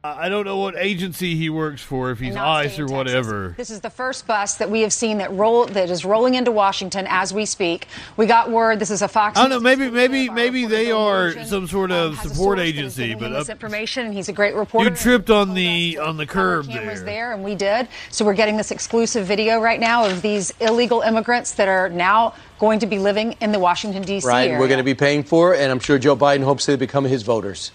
I 0.05 0.27
I 0.27 0.29
don't 0.29 0.45
know 0.45 0.59
what 0.59 0.77
agency 0.77 1.35
he 1.35 1.51
works 1.51 1.83
for, 1.83 2.11
if 2.11 2.19
he's 2.19 2.37
ICE 2.37 2.79
or 2.79 2.83
in 2.83 2.89
Texas. 2.89 2.91
whatever. 2.91 3.55
This 3.57 3.71
is 3.71 3.81
the 3.81 3.91
first 3.91 4.27
bus 4.27 4.55
that 4.57 4.71
we 4.71 4.83
have 4.83 4.93
seen 4.93 5.19
that 5.19 5.33
roll 5.33 5.65
that 5.67 5.91
is 5.91 6.05
rolling 6.05 6.35
into 6.35 6.53
Washington 6.53 7.07
as 7.09 7.33
we 7.33 7.47
speak. 7.47 7.89
We 8.17 8.27
got 8.27 8.51
word. 8.51 8.79
This 8.79 8.91
is 8.91 9.03
a 9.03 9.09
Fox. 9.09 9.39
I 9.39 9.43
don't 9.43 9.51
know. 9.51 9.61
Maybe 9.61 9.91
maybe 9.91 10.29
maybe 10.29 10.67
they 10.67 10.93
are 10.93 11.33
Melugin, 11.33 11.47
some 11.47 11.67
sort 11.69 11.91
um, 11.91 11.99
of 11.99 12.15
has 12.17 12.27
a 12.27 12.35
support 12.35 12.59
source 12.59 12.59
that 12.59 12.67
is 12.67 13.01
agency, 13.01 13.15
but 13.15 13.31
this 13.31 13.49
up, 13.49 13.55
information, 13.55 14.07
and 14.07 14.15
he's 14.15 14.29
a 14.29 14.33
great 14.33 14.55
reporter. 14.55 14.91
you 14.91 14.97
tripped 14.97 15.31
on 15.31 15.55
the 15.55 15.99
on 15.99 16.17
the 16.17 16.25
have 16.25 16.37
our 16.37 16.63
curb 16.63 16.69
cameras 16.69 17.01
there. 17.01 17.07
there, 17.07 17.33
and 17.33 17.43
we 17.43 17.55
did. 17.55 17.89
So 18.11 18.25
we're 18.25 18.35
getting 18.35 18.57
this 18.57 18.71
exclusive 18.71 19.27
video 19.27 19.59
right 19.61 19.81
now 19.81 20.05
of 20.05 20.21
these 20.23 20.53
illegal 20.61 21.01
immigrants 21.01 21.53
that 21.53 21.69
are 21.69 21.89
now 21.89 22.35
going 22.59 22.79
to 22.81 22.87
be 22.87 22.99
living 22.99 23.37
in 23.41 23.53
the 23.53 23.59
Washington 23.59 24.03
D.C. 24.03 24.27
Right, 24.27 24.49
area. 24.49 24.61
we're 24.61 24.69
going 24.69 24.79
to 24.79 24.85
be 24.85 24.95
paying 24.95 25.23
for 25.23 25.55
it, 25.55 25.61
and 25.61 25.73
I'm 25.73 25.81
sure 25.81 25.99
Joe 25.99 26.17
Biden 26.17 26.45
hopes 26.45 26.67
they 26.67 26.77
become 26.77 27.05
his 27.05 27.23
voters. 27.23 27.73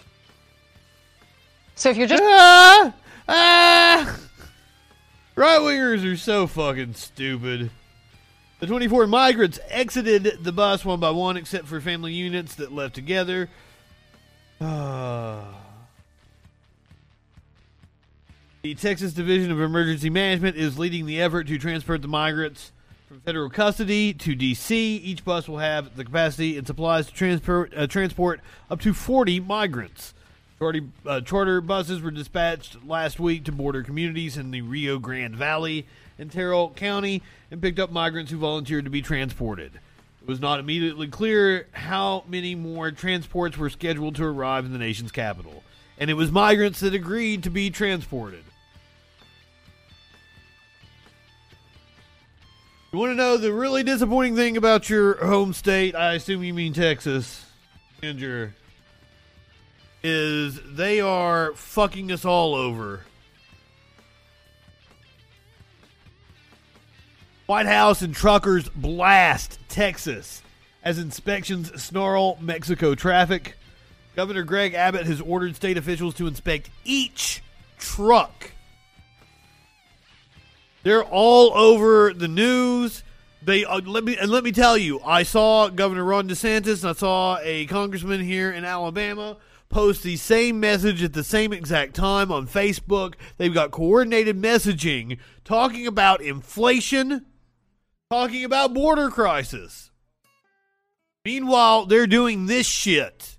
So 1.79 1.91
if 1.91 1.95
you're 1.95 2.07
just 2.07 2.21
Ah, 2.21 2.93
ah. 3.29 4.19
Right 5.33 5.59
wingers 5.61 6.03
are 6.03 6.17
so 6.17 6.45
fucking 6.45 6.95
stupid. 6.95 7.71
The 8.59 8.67
24 8.67 9.07
migrants 9.07 9.59
exited 9.69 10.43
the 10.43 10.51
bus 10.51 10.83
one 10.83 10.99
by 10.99 11.11
one, 11.11 11.37
except 11.37 11.67
for 11.67 11.79
family 11.79 12.11
units 12.11 12.55
that 12.55 12.73
left 12.73 12.95
together. 12.95 13.49
Uh, 14.59 15.45
the 18.61 18.75
Texas 18.75 19.13
Division 19.13 19.49
of 19.49 19.61
Emergency 19.61 20.09
Management 20.09 20.57
is 20.57 20.77
leading 20.77 21.05
the 21.05 21.21
effort 21.21 21.47
to 21.47 21.57
transport 21.57 22.01
the 22.01 22.09
migrants 22.09 22.73
from 23.07 23.21
federal 23.21 23.49
custody 23.49 24.13
to 24.15 24.35
D.C. 24.35 24.97
Each 24.97 25.23
bus 25.23 25.47
will 25.47 25.59
have 25.59 25.95
the 25.95 26.03
capacity 26.03 26.57
and 26.57 26.67
supplies 26.67 27.07
to 27.07 27.13
transport, 27.13 27.71
uh, 27.73 27.87
transport 27.87 28.41
up 28.69 28.81
to 28.81 28.93
40 28.93 29.39
migrants. 29.39 30.13
Charter, 30.59 30.81
uh, 31.05 31.21
charter 31.21 31.61
buses 31.61 32.01
were 32.01 32.11
dispatched 32.11 32.85
last 32.85 33.17
week 33.17 33.45
to 33.45 33.51
border 33.53 33.81
communities 33.81 34.35
in 34.35 34.51
the 34.51 34.61
Rio 34.61 34.99
Grande 34.99 35.37
Valley 35.37 35.87
and 36.17 36.29
Terrell 36.29 36.71
County 36.71 37.23
and 37.49 37.61
picked 37.61 37.79
up 37.79 37.93
migrants 37.93 38.29
who 38.29 38.37
volunteered 38.37 38.83
to 38.83 38.91
be 38.91 39.01
transported. 39.01 39.79
It 40.21 40.27
was 40.27 40.41
not 40.41 40.59
immediately 40.59 41.07
clear 41.07 41.67
how 41.71 42.25
many 42.27 42.55
more 42.55 42.91
transports 42.91 43.57
were 43.57 43.69
scheduled 43.69 44.15
to 44.15 44.25
arrive 44.25 44.65
in 44.65 44.73
the 44.73 44.77
nation's 44.77 45.13
capital, 45.13 45.63
and 45.97 46.09
it 46.09 46.15
was 46.15 46.29
migrants 46.29 46.81
that 46.81 46.93
agreed 46.93 47.43
to 47.43 47.49
be 47.49 47.69
transported. 47.69 48.43
You 52.91 52.99
want 52.99 53.11
to 53.11 53.15
know 53.15 53.37
the 53.37 53.53
really 53.53 53.83
disappointing 53.83 54.35
thing 54.35 54.57
about 54.57 54.89
your 54.89 55.25
home 55.25 55.53
state? 55.53 55.95
I 55.95 56.15
assume 56.15 56.43
you 56.43 56.53
mean 56.53 56.73
Texas, 56.73 57.45
Ginger. 58.01 58.55
Is 60.01 60.59
they 60.65 61.01
are 61.01 61.53
fucking 61.55 62.11
us 62.11 62.23
all 62.23 62.55
over. 62.55 63.01
White 67.47 67.65
House 67.65 68.01
and 68.01 68.13
truckers 68.15 68.69
blast 68.69 69.57
Texas 69.69 70.43
as 70.83 70.99
inspections 70.99 71.81
snarl 71.81 72.37
Mexico 72.39 72.95
traffic. 72.95 73.57
Governor 74.15 74.43
Greg 74.43 74.73
Abbott 74.73 75.05
has 75.07 75.19
ordered 75.19 75.55
state 75.55 75.77
officials 75.77 76.13
to 76.15 76.27
inspect 76.27 76.69
each 76.85 77.41
truck. 77.77 78.51
They're 80.83 81.03
all 81.03 81.53
over 81.57 82.13
the 82.13 82.27
news. 82.27 83.03
They 83.41 83.65
uh, 83.65 83.81
let 83.81 84.03
me 84.03 84.17
and 84.17 84.29
let 84.29 84.43
me 84.43 84.51
tell 84.51 84.77
you, 84.77 85.01
I 85.01 85.23
saw 85.23 85.69
Governor 85.69 86.03
Ron 86.03 86.29
DeSantis 86.29 86.81
and 86.83 86.91
I 86.91 86.93
saw 86.93 87.39
a 87.41 87.65
congressman 87.65 88.21
here 88.21 88.51
in 88.51 88.63
Alabama 88.63 89.37
post 89.69 90.03
the 90.03 90.17
same 90.17 90.59
message 90.59 91.03
at 91.03 91.13
the 91.13 91.23
same 91.23 91.53
exact 91.53 91.95
time 91.95 92.31
on 92.31 92.47
Facebook. 92.47 93.13
They've 93.37 93.53
got 93.53 93.71
coordinated 93.71 94.41
messaging 94.41 95.19
talking 95.45 95.87
about 95.87 96.21
inflation, 96.21 97.25
talking 98.09 98.43
about 98.43 98.73
border 98.73 99.09
crisis. 99.09 99.91
Meanwhile, 101.23 101.85
they're 101.85 102.07
doing 102.07 102.47
this 102.47 102.67
shit. 102.67 103.37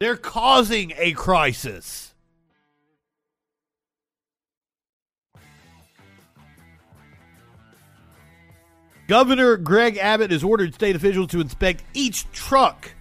They're 0.00 0.16
causing 0.16 0.92
a 0.96 1.12
crisis. 1.12 2.14
Governor 9.06 9.56
Greg 9.56 9.96
Abbott 9.96 10.30
has 10.30 10.44
ordered 10.44 10.72
state 10.72 10.94
officials 10.94 11.26
to 11.28 11.40
inspect 11.40 11.82
each 11.94 12.30
truck 12.30 12.92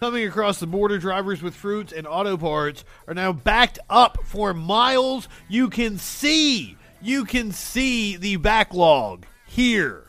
coming 0.00 0.26
across 0.26 0.58
the 0.58 0.66
border. 0.66 0.98
Drivers 0.98 1.42
with 1.42 1.54
fruits 1.54 1.92
and 1.92 2.06
auto 2.06 2.36
parts 2.36 2.84
are 3.06 3.14
now 3.14 3.32
backed 3.32 3.78
up 3.90 4.18
for 4.24 4.54
miles. 4.54 5.28
You 5.46 5.68
can 5.68 5.98
see, 5.98 6.76
you 7.02 7.26
can 7.26 7.52
see 7.52 8.16
the 8.16 8.36
backlog 8.36 9.26
here. 9.46 10.06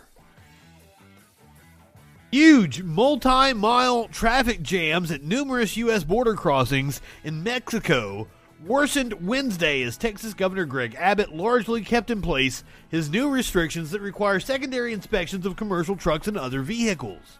Huge 2.31 2.81
multi 2.81 3.51
mile 3.51 4.07
traffic 4.07 4.61
jams 4.61 5.11
at 5.11 5.21
numerous 5.23 5.75
U.S. 5.75 6.05
border 6.05 6.35
crossings 6.35 7.01
in 7.25 7.43
Mexico 7.43 8.27
worsened 8.65 9.27
Wednesday 9.27 9.81
as 9.81 9.97
Texas 9.97 10.33
Governor 10.33 10.65
Greg 10.65 10.95
Abbott 10.97 11.35
largely 11.35 11.81
kept 11.81 12.09
in 12.09 12.21
place 12.21 12.63
his 12.87 13.09
new 13.09 13.27
restrictions 13.27 13.91
that 13.91 13.99
require 13.99 14.39
secondary 14.39 14.93
inspections 14.93 15.45
of 15.45 15.57
commercial 15.57 15.97
trucks 15.97 16.27
and 16.27 16.37
other 16.37 16.61
vehicles. 16.61 17.39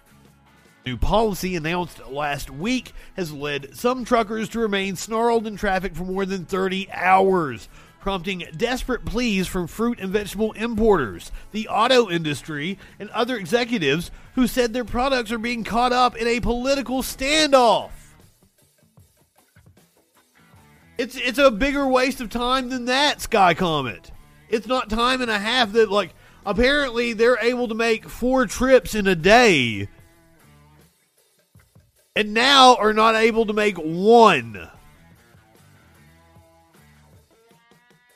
New 0.86 0.98
policy 0.98 1.56
announced 1.56 2.08
last 2.08 2.50
week 2.50 2.94
has 3.16 3.32
led 3.32 3.76
some 3.76 4.04
truckers 4.04 4.50
to 4.50 4.60
remain 4.60 4.96
snarled 4.96 5.46
in 5.46 5.56
traffic 5.56 5.96
for 5.96 6.04
more 6.04 6.26
than 6.26 6.46
30 6.46 6.90
hours, 6.92 7.70
prompting 8.00 8.44
desperate 8.58 9.06
pleas 9.06 9.46
from 9.48 9.68
fruit 9.68 10.00
and 10.00 10.12
vegetable 10.12 10.54
importers, 10.54 11.32
the 11.52 11.68
auto 11.68 12.10
industry, 12.10 12.80
and 13.00 13.12
other 13.12 13.38
executives 13.38 14.10
who 14.34 14.48
said 14.48 14.74
their 14.74 14.84
products 14.84 15.32
are 15.32 15.38
being 15.38 15.64
caught 15.64 15.94
up 15.94 16.16
in 16.16 16.28
a 16.28 16.40
political 16.40 17.04
standoff. 17.04 17.92
It's 20.98 21.16
it's 21.16 21.40
a 21.40 21.52
bigger 21.52 21.88
waste 21.88 22.22
of 22.22 22.30
time 22.30 22.70
than 22.70 22.86
that, 22.86 23.22
Sky 23.22 23.54
Comet. 23.54 24.12
It's 24.50 24.68
not 24.68 24.90
time 24.90 25.22
and 25.22 25.32
a 25.32 25.40
half 25.40 25.72
that 25.74 25.92
like 25.92 26.14
apparently 26.44 27.14
they're 27.14 27.40
able 27.40 27.68
to 27.68 27.76
make 27.76 28.10
four 28.10 28.46
trips 28.46 28.94
in 28.96 29.08
a 29.08 29.16
day 29.16 29.88
and 32.16 32.34
now 32.34 32.76
are 32.76 32.94
not 32.94 33.16
able 33.16 33.46
to 33.46 33.54
make 33.54 33.78
one. 33.78 34.70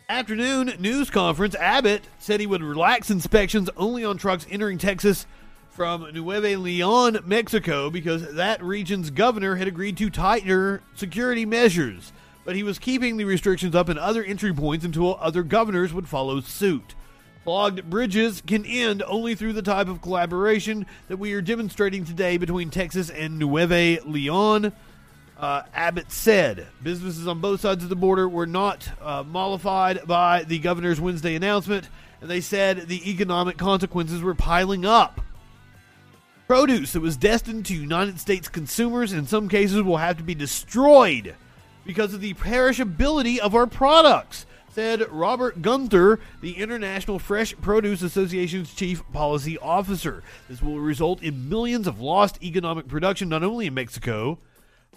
Afternoon 0.10 0.74
news 0.80 1.10
conference 1.10 1.56
Abbott 1.56 2.04
said 2.20 2.39
he 2.39 2.46
would 2.46 2.62
relax 2.62 3.10
inspections 3.10 3.70
only 3.78 4.04
on 4.04 4.18
trucks 4.18 4.46
entering 4.52 4.78
Texas 4.78 5.26
from 5.70 6.14
Nuevo 6.14 6.58
Leon, 6.58 7.20
Mexico, 7.26 7.89
because 7.89 8.36
that 8.36 8.64
region's 8.64 9.10
governor 9.10 9.56
had 9.56 9.68
agreed 9.68 9.98
to 9.98 10.10
tighter 10.10 10.82
security 10.96 11.46
measures. 11.46 12.14
But 12.43 12.56
he 12.56 12.64
was 12.64 12.78
keeping 12.78 13.18
the 13.18 13.26
restrictions 13.26 13.76
up 13.76 13.89
in 13.89 13.98
other 13.98 14.24
entry 14.24 14.54
points 14.54 14.86
until 14.86 15.18
other 15.20 15.41
governors 15.41 15.91
would 15.93 16.08
follow 16.08 16.39
suit. 16.41 16.96
Clogged 17.46 17.88
bridges 17.91 18.41
can 18.41 18.66
end 18.66 19.04
only 19.04 19.36
through 19.36 19.54
the 19.54 19.62
type 19.62 19.88
of 19.88 20.02
collaboration 20.02 20.88
that 21.10 21.18
we 21.18 21.34
are 21.34 21.41
demonstrating 21.41 22.04
today 22.04 22.38
between 22.38 22.72
Texas 22.72 23.12
and 23.12 23.38
Nuevo 23.38 24.04
Leon. 24.04 24.74
Uh, 25.38 25.62
Abbott 25.76 26.12
said 26.12 26.66
businesses 26.82 27.28
on 27.28 27.41
both 27.41 27.62
sides 27.62 27.84
of 27.84 27.89
the 27.89 27.96
border 27.96 28.28
were 28.28 28.48
not 28.48 28.89
uh, 29.00 29.22
mollified 29.22 30.08
by 30.08 30.41
the 30.41 30.58
governor's 30.58 31.00
Wednesday 31.00 31.36
announcement, 31.36 31.88
and 32.20 32.32
they 32.32 32.41
said 32.41 32.88
the 32.88 33.12
economic 33.12 33.58
consequences 33.58 34.24
were 34.24 34.34
piling 34.34 34.84
up. 34.84 35.22
Produce 36.48 36.93
that 36.93 37.02
was 37.02 37.16
destined 37.16 37.68
to 37.68 37.76
United 37.76 38.20
States 38.20 38.50
consumers 38.50 39.14
in 39.14 39.28
some 39.28 39.50
cases 39.50 39.84
will 39.84 39.98
have 39.98 40.18
to 40.18 40.24
be 40.24 40.34
destroyed 40.34 41.36
because 41.86 42.16
of 42.16 42.22
the 42.22 42.34
perishability 42.34 43.38
of 43.38 43.54
our 43.54 43.68
products, 43.68 44.48
said 44.76 45.09
Robert 45.09 45.61
Guenther, 45.61 46.19
the 46.41 46.57
International 46.57 47.17
Fresh 47.17 47.55
Produce 47.61 48.01
Association's 48.01 48.73
chief 48.73 49.09
policy 49.13 49.57
officer. 49.57 50.21
This 50.49 50.61
will 50.61 50.82
result 50.82 51.23
in 51.23 51.47
millions 51.47 51.88
of 51.88 52.01
lost 52.01 52.43
economic 52.43 52.89
production 52.89 53.30
not 53.30 53.41
only 53.41 53.67
in 53.67 53.73
Mexico, 53.73 54.38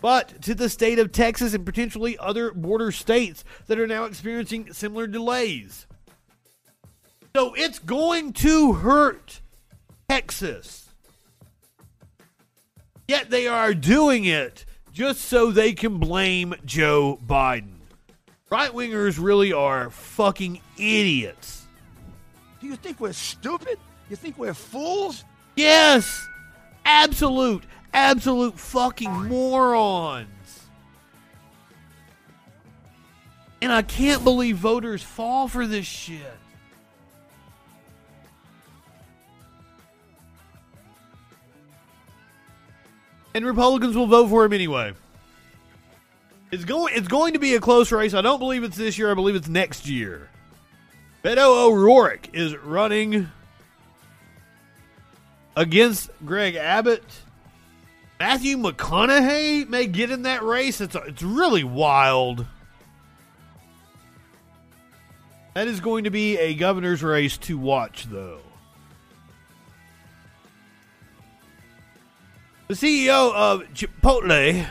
but 0.00 0.42
to 0.42 0.56
the 0.56 0.68
state 0.68 0.98
of 0.98 1.12
Texas 1.12 1.54
and 1.54 1.64
potentially 1.64 2.18
other 2.18 2.50
border 2.50 2.90
states 2.90 3.44
that 3.68 3.78
are 3.78 3.86
now 3.86 4.02
experiencing 4.02 4.72
similar 4.72 5.06
delays. 5.06 5.86
So 7.36 7.54
it's 7.54 7.78
going 7.78 8.32
to 8.32 8.72
hurt 8.72 9.40
Texas. 10.08 10.88
Yet 13.06 13.30
they 13.30 13.46
are 13.46 13.74
doing 13.74 14.24
it 14.24 14.64
just 14.92 15.20
so 15.20 15.52
they 15.52 15.72
can 15.72 15.98
blame 15.98 16.56
Joe 16.64 17.20
Biden. 17.24 17.77
Right 18.50 18.70
wingers 18.70 19.18
really 19.22 19.52
are 19.52 19.90
fucking 19.90 20.60
idiots. 20.78 21.66
Do 22.60 22.66
you 22.66 22.76
think 22.76 22.98
we're 22.98 23.12
stupid? 23.12 23.78
You 24.08 24.16
think 24.16 24.38
we're 24.38 24.54
fools? 24.54 25.24
Yes! 25.54 26.26
Absolute, 26.84 27.64
absolute 27.92 28.58
fucking 28.58 29.28
morons. 29.28 30.28
And 33.60 33.70
I 33.70 33.82
can't 33.82 34.24
believe 34.24 34.56
voters 34.56 35.02
fall 35.02 35.48
for 35.48 35.66
this 35.66 35.84
shit. 35.84 36.22
And 43.34 43.44
Republicans 43.44 43.94
will 43.94 44.06
vote 44.06 44.28
for 44.28 44.44
him 44.44 44.52
anyway. 44.54 44.94
It's 46.50 46.64
going 46.64 46.94
it's 46.96 47.08
going 47.08 47.34
to 47.34 47.38
be 47.38 47.54
a 47.54 47.60
close 47.60 47.92
race. 47.92 48.14
I 48.14 48.22
don't 48.22 48.38
believe 48.38 48.64
it's 48.64 48.76
this 48.76 48.98
year, 48.98 49.10
I 49.10 49.14
believe 49.14 49.34
it's 49.34 49.48
next 49.48 49.88
year. 49.88 50.28
Beto 51.22 51.66
O'Rourke 51.66 52.28
is 52.32 52.56
running 52.56 53.28
against 55.56 56.10
Greg 56.24 56.54
Abbott. 56.54 57.04
Matthew 58.18 58.56
McConaughey 58.56 59.68
may 59.68 59.86
get 59.86 60.10
in 60.10 60.22
that 60.22 60.42
race. 60.42 60.80
It's 60.80 60.94
it's 60.94 61.22
really 61.22 61.64
wild. 61.64 62.46
That 65.54 65.66
is 65.66 65.80
going 65.80 66.04
to 66.04 66.10
be 66.10 66.38
a 66.38 66.54
governor's 66.54 67.02
race 67.02 67.36
to 67.38 67.58
watch, 67.58 68.04
though. 68.04 68.40
The 72.68 72.74
CEO 72.74 73.32
of 73.34 73.62
Chipotle 73.74 74.68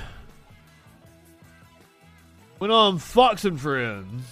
went 2.60 2.74
on 2.74 2.98
Fox 2.98 3.46
and 3.46 3.60
Friends. 3.60 4.24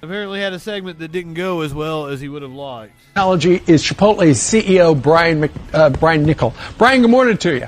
Apparently, 0.00 0.40
had 0.40 0.52
a 0.52 0.60
segment 0.60 1.00
that 1.00 1.10
didn't 1.10 1.34
go 1.34 1.62
as 1.62 1.74
well 1.74 2.06
as 2.06 2.20
he 2.20 2.28
would 2.28 2.42
have 2.42 2.52
liked. 2.52 2.92
Technology 3.08 3.60
is 3.66 3.82
Chipotle's 3.82 4.38
CEO 4.38 5.00
Brian 5.00 5.40
Mc, 5.40 5.50
uh, 5.72 5.90
Brian 5.90 6.24
Niccol. 6.24 6.54
Brian, 6.78 7.00
good 7.00 7.10
morning 7.10 7.36
to 7.38 7.58
you. 7.58 7.66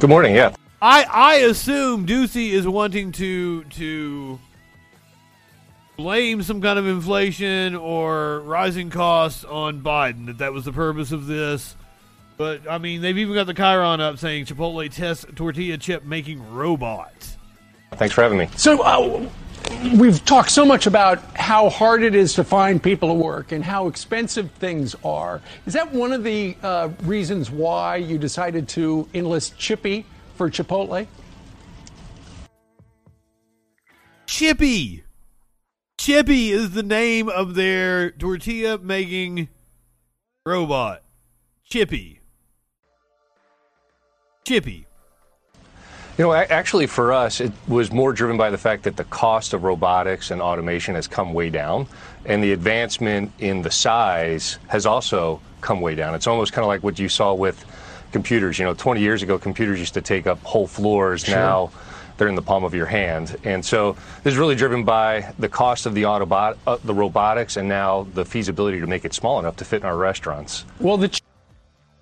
Good 0.00 0.10
morning. 0.10 0.34
Yeah. 0.34 0.54
I 0.82 1.04
I 1.04 1.34
assume 1.36 2.04
Doocy 2.04 2.50
is 2.50 2.66
wanting 2.66 3.12
to 3.12 3.62
to 3.64 4.40
blame 5.96 6.42
some 6.42 6.60
kind 6.60 6.80
of 6.80 6.86
inflation 6.86 7.76
or 7.76 8.40
rising 8.40 8.90
costs 8.90 9.44
on 9.44 9.82
Biden. 9.82 10.26
That 10.26 10.38
that 10.38 10.52
was 10.52 10.64
the 10.64 10.72
purpose 10.72 11.12
of 11.12 11.26
this. 11.26 11.75
But 12.36 12.68
I 12.68 12.78
mean, 12.78 13.00
they've 13.00 13.16
even 13.16 13.34
got 13.34 13.46
the 13.46 13.54
Chiron 13.54 14.00
up 14.00 14.18
saying 14.18 14.46
Chipotle 14.46 14.90
tests 14.92 15.24
tortilla 15.34 15.78
chip 15.78 16.04
making 16.04 16.52
robots. 16.52 17.36
Thanks 17.92 18.14
for 18.14 18.22
having 18.22 18.38
me. 18.38 18.48
So, 18.56 18.82
uh, 18.82 19.26
we've 19.96 20.22
talked 20.24 20.50
so 20.50 20.64
much 20.66 20.86
about 20.86 21.18
how 21.36 21.70
hard 21.70 22.02
it 22.02 22.14
is 22.14 22.34
to 22.34 22.44
find 22.44 22.82
people 22.82 23.08
to 23.08 23.14
work 23.14 23.52
and 23.52 23.64
how 23.64 23.86
expensive 23.86 24.50
things 24.52 24.94
are. 25.04 25.40
Is 25.64 25.72
that 25.72 25.92
one 25.92 26.12
of 26.12 26.24
the 26.24 26.56
uh, 26.62 26.90
reasons 27.04 27.50
why 27.50 27.96
you 27.96 28.18
decided 28.18 28.68
to 28.70 29.08
enlist 29.14 29.56
Chippy 29.56 30.04
for 30.34 30.50
Chipotle? 30.50 31.06
Chippy. 34.26 35.04
Chippy 35.96 36.50
is 36.50 36.72
the 36.72 36.82
name 36.82 37.28
of 37.28 37.54
their 37.54 38.10
tortilla 38.10 38.78
making 38.78 39.48
robot. 40.44 41.02
Chippy. 41.64 42.15
Chippy. 44.46 44.86
You 46.16 46.24
know, 46.24 46.32
actually, 46.32 46.86
for 46.86 47.12
us, 47.12 47.40
it 47.40 47.50
was 47.66 47.90
more 47.90 48.12
driven 48.12 48.36
by 48.36 48.50
the 48.50 48.56
fact 48.56 48.84
that 48.84 48.96
the 48.96 49.02
cost 49.02 49.54
of 49.54 49.64
robotics 49.64 50.30
and 50.30 50.40
automation 50.40 50.94
has 50.94 51.08
come 51.08 51.34
way 51.34 51.50
down, 51.50 51.88
and 52.26 52.44
the 52.44 52.52
advancement 52.52 53.32
in 53.40 53.62
the 53.62 53.72
size 53.72 54.60
has 54.68 54.86
also 54.86 55.40
come 55.62 55.80
way 55.80 55.96
down. 55.96 56.14
It's 56.14 56.28
almost 56.28 56.52
kind 56.52 56.62
of 56.62 56.68
like 56.68 56.84
what 56.84 56.96
you 56.96 57.08
saw 57.08 57.34
with 57.34 57.64
computers. 58.12 58.56
You 58.56 58.66
know, 58.66 58.74
20 58.74 59.00
years 59.00 59.20
ago, 59.24 59.36
computers 59.36 59.80
used 59.80 59.94
to 59.94 60.00
take 60.00 60.28
up 60.28 60.40
whole 60.44 60.68
floors. 60.68 61.24
Sure. 61.24 61.34
Now, 61.34 61.72
they're 62.16 62.28
in 62.28 62.36
the 62.36 62.40
palm 62.40 62.62
of 62.62 62.72
your 62.72 62.86
hand, 62.86 63.36
and 63.42 63.64
so 63.64 63.96
this 64.22 64.32
is 64.32 64.38
really 64.38 64.54
driven 64.54 64.84
by 64.84 65.34
the 65.40 65.48
cost 65.48 65.86
of 65.86 65.94
the 65.94 66.04
Autobot, 66.04 66.56
uh, 66.68 66.78
the 66.84 66.94
robotics, 66.94 67.56
and 67.56 67.68
now 67.68 68.06
the 68.14 68.24
feasibility 68.24 68.78
to 68.78 68.86
make 68.86 69.04
it 69.04 69.12
small 69.12 69.40
enough 69.40 69.56
to 69.56 69.64
fit 69.64 69.82
in 69.82 69.86
our 69.86 69.96
restaurants. 69.96 70.64
Well, 70.78 70.96
the 70.98 71.20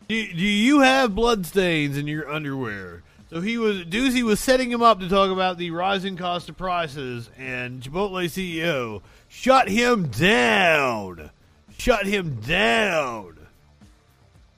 do, 0.09 0.33
do 0.35 0.43
you 0.43 0.81
have 0.81 1.15
bloodstains 1.15 1.97
in 1.97 2.07
your 2.07 2.31
underwear? 2.31 3.03
So 3.31 3.41
he 3.41 3.59
was 3.59 3.79
Doocy 3.85 4.23
was 4.23 4.39
setting 4.39 4.71
him 4.71 4.83
up 4.83 5.01
to 5.01 5.09
talk 5.09 5.31
about 5.31 5.59
the 5.59 5.71
rising 5.71 6.17
cost 6.17 6.49
of 6.49 6.57
prices, 6.57 7.31
and 7.37 7.83
Chipotle 7.83 8.25
CEO 8.27 9.03
shut 9.29 9.69
him 9.69 10.09
down. 10.09 11.31
Shut 11.77 12.07
him 12.07 12.41
down. 12.41 13.39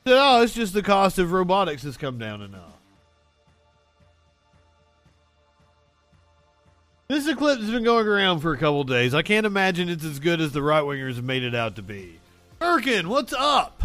Said, 0.05 0.19
oh, 0.19 0.43
it's 0.43 0.55
just 0.55 0.75
the 0.75 0.83
cost 0.83 1.19
of 1.19 1.33
robotics 1.33 1.83
has 1.85 1.97
come 1.97 2.19
down 2.19 2.43
enough. 2.43 2.77
This 7.09 7.25
is 7.25 7.29
a 7.29 7.37
clip 7.37 7.61
that's 7.61 7.71
been 7.71 7.85
going 7.85 8.07
around 8.07 8.41
for 8.41 8.53
a 8.53 8.59
couple 8.59 8.85
days. 8.85 9.15
I 9.15 9.23
can't 9.23 9.47
imagine 9.47 9.89
it's 9.89 10.05
as 10.05 10.19
good 10.19 10.41
as 10.41 10.53
the 10.53 10.63
right 10.63 10.83
wingers 10.83 11.17
have 11.17 11.25
made 11.25 11.45
it 11.45 11.55
out 11.55 11.77
to 11.77 11.83
be. 11.83 12.19
Birkin, 12.59 13.09
what's 13.09 13.33
up? 13.33 13.83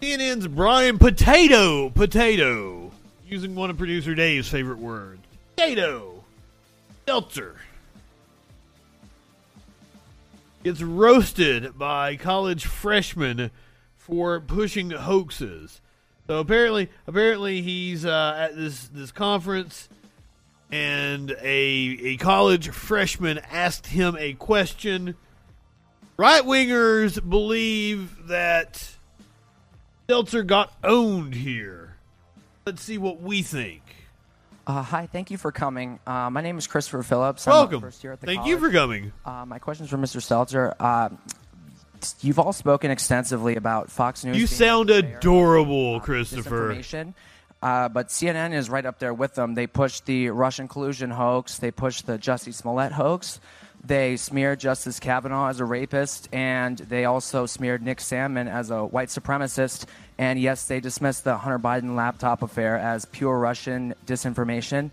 CNN's 0.00 0.48
Brian 0.48 0.96
Potato 0.96 1.90
Potato, 1.90 2.90
using 3.28 3.54
one 3.54 3.68
of 3.68 3.76
producer 3.76 4.14
Dave's 4.14 4.48
favorite 4.48 4.78
words. 4.78 5.20
Potato. 5.56 6.24
Seltzer. 7.06 7.56
Gets 10.64 10.80
roasted 10.80 11.78
by 11.78 12.16
college 12.16 12.64
freshmen 12.64 13.50
for 13.98 14.40
pushing 14.40 14.88
hoaxes. 14.88 15.82
So 16.26 16.38
apparently, 16.38 16.88
apparently 17.06 17.60
he's 17.60 18.06
uh, 18.06 18.36
at 18.38 18.56
this 18.56 18.88
this 18.88 19.12
conference, 19.12 19.90
and 20.72 21.32
a 21.42 21.44
a 21.44 22.16
college 22.16 22.70
freshman 22.70 23.36
asked 23.50 23.88
him 23.88 24.16
a 24.18 24.32
question. 24.32 25.14
Right 26.16 26.42
wingers 26.42 27.28
believe 27.28 28.28
that 28.28 28.96
Seltzer 30.10 30.42
got 30.42 30.72
owned 30.82 31.36
here. 31.36 31.94
Let's 32.66 32.82
see 32.82 32.98
what 32.98 33.22
we 33.22 33.42
think. 33.42 33.80
Uh, 34.66 34.82
hi, 34.82 35.06
thank 35.06 35.30
you 35.30 35.38
for 35.38 35.52
coming. 35.52 36.00
Uh, 36.04 36.28
my 36.30 36.40
name 36.40 36.58
is 36.58 36.66
Christopher 36.66 37.04
Phillips. 37.04 37.46
I'm 37.46 37.52
Welcome. 37.52 37.80
First 37.80 38.02
year 38.02 38.14
at 38.14 38.20
the 38.20 38.26
Thank 38.26 38.40
college. 38.40 38.50
you 38.50 38.58
for 38.58 38.72
coming. 38.72 39.12
Uh, 39.24 39.44
my 39.46 39.60
question 39.60 39.84
is 39.84 39.90
for 39.90 39.98
Mr. 39.98 40.16
Stelter. 40.20 40.74
Uh, 40.80 41.10
you've 42.22 42.40
all 42.40 42.52
spoken 42.52 42.90
extensively 42.90 43.54
about 43.54 43.88
Fox 43.88 44.24
News. 44.24 44.36
You 44.36 44.48
sound 44.48 44.90
unfair, 44.90 45.18
adorable, 45.18 46.00
Christopher. 46.00 46.74
disinformation. 46.74 47.14
Uh, 47.62 47.88
but 47.88 48.08
CNN 48.08 48.52
is 48.52 48.68
right 48.68 48.84
up 48.84 48.98
there 48.98 49.14
with 49.14 49.36
them. 49.36 49.54
They 49.54 49.68
pushed 49.68 50.06
the 50.06 50.30
Russian 50.30 50.66
collusion 50.66 51.10
hoax. 51.10 51.58
They 51.58 51.70
pushed 51.70 52.08
the 52.08 52.18
Jussie 52.18 52.52
Smollett 52.52 52.90
hoax. 52.90 53.38
They 53.82 54.16
smeared 54.16 54.60
Justice 54.60 55.00
Kavanaugh 55.00 55.48
as 55.48 55.58
a 55.60 55.64
rapist, 55.64 56.28
and 56.32 56.76
they 56.76 57.06
also 57.06 57.46
smeared 57.46 57.82
Nick 57.82 57.98
Sandmann 57.98 58.48
as 58.48 58.70
a 58.70 58.84
white 58.84 59.08
supremacist. 59.08 59.86
And 60.18 60.38
yes, 60.38 60.66
they 60.66 60.80
dismissed 60.80 61.24
the 61.24 61.38
Hunter 61.38 61.58
Biden 61.58 61.96
laptop 61.96 62.42
affair 62.42 62.76
as 62.76 63.06
pure 63.06 63.38
Russian 63.38 63.94
disinformation. 64.06 64.90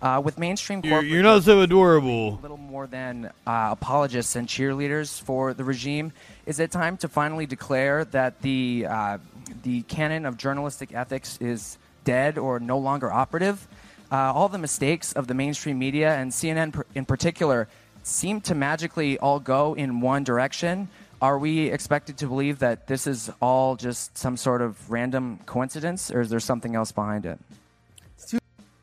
Uh, 0.00 0.18
with 0.24 0.38
mainstream 0.38 0.80
You're, 0.82 1.02
you're 1.02 1.22
not 1.22 1.42
so 1.42 1.60
adorable. 1.60 2.38
little 2.40 2.56
more 2.56 2.86
than 2.86 3.26
uh, 3.46 3.68
apologists 3.72 4.34
and 4.34 4.48
cheerleaders 4.48 5.20
for 5.20 5.52
the 5.52 5.62
regime. 5.62 6.12
Is 6.46 6.58
it 6.58 6.70
time 6.70 6.96
to 6.98 7.08
finally 7.08 7.44
declare 7.44 8.06
that 8.06 8.40
the 8.40 8.86
uh, 8.88 9.18
the 9.62 9.82
canon 9.82 10.24
of 10.24 10.38
journalistic 10.38 10.94
ethics 10.94 11.36
is 11.42 11.76
dead 12.04 12.38
or 12.38 12.58
no 12.58 12.78
longer 12.78 13.12
operative? 13.12 13.68
Uh, 14.10 14.32
all 14.32 14.48
the 14.48 14.56
mistakes 14.58 15.12
of 15.12 15.26
the 15.26 15.34
mainstream 15.34 15.78
media 15.78 16.14
and 16.16 16.32
CNN 16.32 16.82
in 16.94 17.04
particular 17.04 17.68
seem 18.02 18.40
to 18.42 18.54
magically 18.54 19.18
all 19.18 19.40
go 19.40 19.74
in 19.74 20.00
one 20.00 20.24
direction. 20.24 20.88
Are 21.22 21.38
we 21.38 21.68
expected 21.68 22.16
to 22.18 22.26
believe 22.26 22.60
that 22.60 22.86
this 22.86 23.06
is 23.06 23.30
all 23.40 23.76
just 23.76 24.16
some 24.16 24.36
sort 24.36 24.62
of 24.62 24.90
random 24.90 25.38
coincidence, 25.46 26.10
or 26.10 26.20
is 26.20 26.30
there 26.30 26.40
something 26.40 26.74
else 26.74 26.92
behind 26.92 27.26
it? 27.26 27.38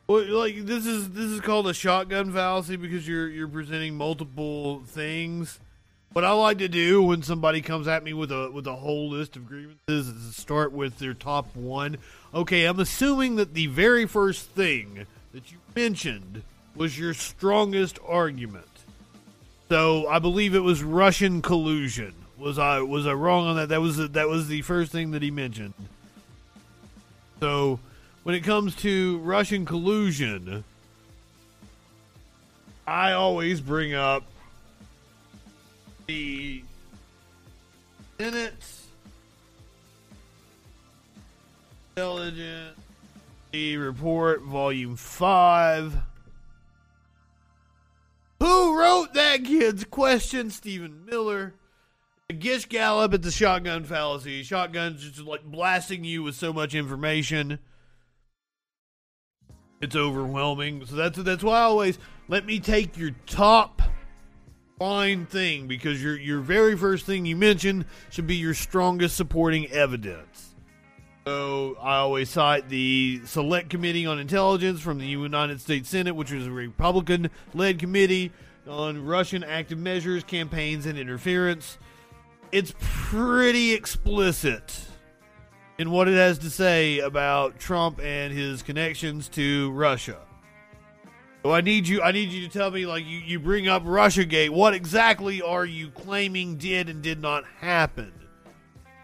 Well, 0.08 0.24
like 0.24 0.64
this 0.64 0.86
is 0.86 1.10
this 1.10 1.26
is 1.26 1.42
called 1.42 1.68
a 1.68 1.74
shotgun 1.74 2.32
fallacy 2.32 2.76
because 2.76 3.06
you're 3.06 3.28
you're 3.28 3.46
presenting 3.46 3.94
multiple 3.94 4.80
things. 4.86 5.60
What 6.14 6.24
I 6.24 6.30
like 6.30 6.56
to 6.58 6.68
do 6.68 7.02
when 7.02 7.22
somebody 7.22 7.60
comes 7.60 7.86
at 7.86 8.02
me 8.02 8.14
with 8.14 8.32
a 8.32 8.50
with 8.50 8.66
a 8.66 8.76
whole 8.76 9.10
list 9.10 9.36
of 9.36 9.46
grievances 9.46 10.08
is 10.08 10.34
to 10.34 10.40
start 10.40 10.72
with 10.72 10.98
their 10.98 11.12
top 11.12 11.54
one. 11.54 11.98
Okay, 12.32 12.64
I'm 12.64 12.80
assuming 12.80 13.36
that 13.36 13.52
the 13.52 13.66
very 13.66 14.06
first 14.06 14.48
thing 14.48 15.06
that 15.34 15.52
you 15.52 15.58
mentioned 15.76 16.42
was 16.74 16.98
your 16.98 17.12
strongest 17.12 17.98
argument. 18.06 18.64
So 19.68 20.06
I 20.08 20.18
believe 20.18 20.54
it 20.54 20.60
was 20.60 20.82
Russian 20.82 21.42
collusion. 21.42 22.14
Was 22.38 22.58
I 22.58 22.80
was 22.80 23.06
I 23.06 23.12
wrong 23.12 23.46
on 23.46 23.56
that? 23.56 23.68
That 23.68 23.80
was 23.80 23.96
that 23.96 24.28
was 24.28 24.48
the 24.48 24.62
first 24.62 24.92
thing 24.92 25.10
that 25.10 25.22
he 25.22 25.30
mentioned. 25.30 25.74
So 27.40 27.80
when 28.22 28.34
it 28.34 28.40
comes 28.40 28.74
to 28.76 29.18
Russian 29.18 29.64
collusion, 29.66 30.64
I 32.86 33.12
always 33.12 33.60
bring 33.60 33.94
up 33.94 34.24
the 36.06 36.62
Senate 38.18 38.54
Intelligence 41.96 42.78
the 43.50 43.78
Report, 43.78 44.42
Volume 44.42 44.96
5. 44.96 45.96
Who 48.40 48.78
wrote 48.78 49.14
that 49.14 49.44
kid's 49.44 49.84
question? 49.84 50.50
Stephen 50.50 51.04
Miller. 51.04 51.54
Gish 52.38 52.68
Gallop 52.68 53.14
at 53.14 53.22
the 53.22 53.30
shotgun 53.30 53.84
fallacy. 53.84 54.42
Shotguns 54.42 55.02
just 55.02 55.26
like 55.26 55.44
blasting 55.44 56.04
you 56.04 56.22
with 56.22 56.34
so 56.34 56.52
much 56.52 56.74
information. 56.74 57.58
It's 59.80 59.96
overwhelming. 59.96 60.84
So 60.84 60.94
that's 60.96 61.18
that's 61.18 61.42
why 61.42 61.58
I 61.58 61.62
always 61.62 61.98
let 62.28 62.44
me 62.44 62.60
take 62.60 62.98
your 62.98 63.12
top 63.26 63.80
fine 64.78 65.24
thing 65.26 65.66
because 65.66 66.02
your 66.02 66.18
your 66.18 66.40
very 66.40 66.76
first 66.76 67.06
thing 67.06 67.24
you 67.24 67.36
mention 67.36 67.86
should 68.10 68.26
be 68.26 68.36
your 68.36 68.54
strongest 68.54 69.16
supporting 69.16 69.66
evidence. 69.70 70.47
So 71.28 71.76
I 71.82 71.96
always 71.96 72.30
cite 72.30 72.70
the 72.70 73.20
Select 73.26 73.68
Committee 73.68 74.06
on 74.06 74.18
Intelligence 74.18 74.80
from 74.80 74.96
the 74.96 75.04
United 75.04 75.60
States 75.60 75.90
Senate, 75.90 76.16
which 76.16 76.32
was 76.32 76.46
a 76.46 76.50
Republican-led 76.50 77.78
committee 77.78 78.32
on 78.66 79.04
Russian 79.04 79.44
active 79.44 79.76
measures, 79.76 80.24
campaigns, 80.24 80.86
and 80.86 80.98
interference. 80.98 81.76
It's 82.50 82.72
pretty 82.80 83.74
explicit 83.74 84.86
in 85.76 85.90
what 85.90 86.08
it 86.08 86.14
has 86.14 86.38
to 86.38 86.48
say 86.48 87.00
about 87.00 87.58
Trump 87.58 88.00
and 88.02 88.32
his 88.32 88.62
connections 88.62 89.28
to 89.28 89.70
Russia. 89.72 90.20
So 91.42 91.52
I 91.52 91.60
need 91.60 91.86
you 91.86 92.00
I 92.00 92.10
need 92.10 92.30
you 92.30 92.48
to 92.48 92.58
tell 92.58 92.70
me 92.70 92.86
like 92.86 93.04
you, 93.04 93.18
you 93.18 93.38
bring 93.38 93.68
up 93.68 93.84
Russiagate. 93.84 94.48
What 94.48 94.72
exactly 94.72 95.42
are 95.42 95.66
you 95.66 95.90
claiming 95.90 96.56
did 96.56 96.88
and 96.88 97.02
did 97.02 97.20
not 97.20 97.44
happen? 97.60 98.17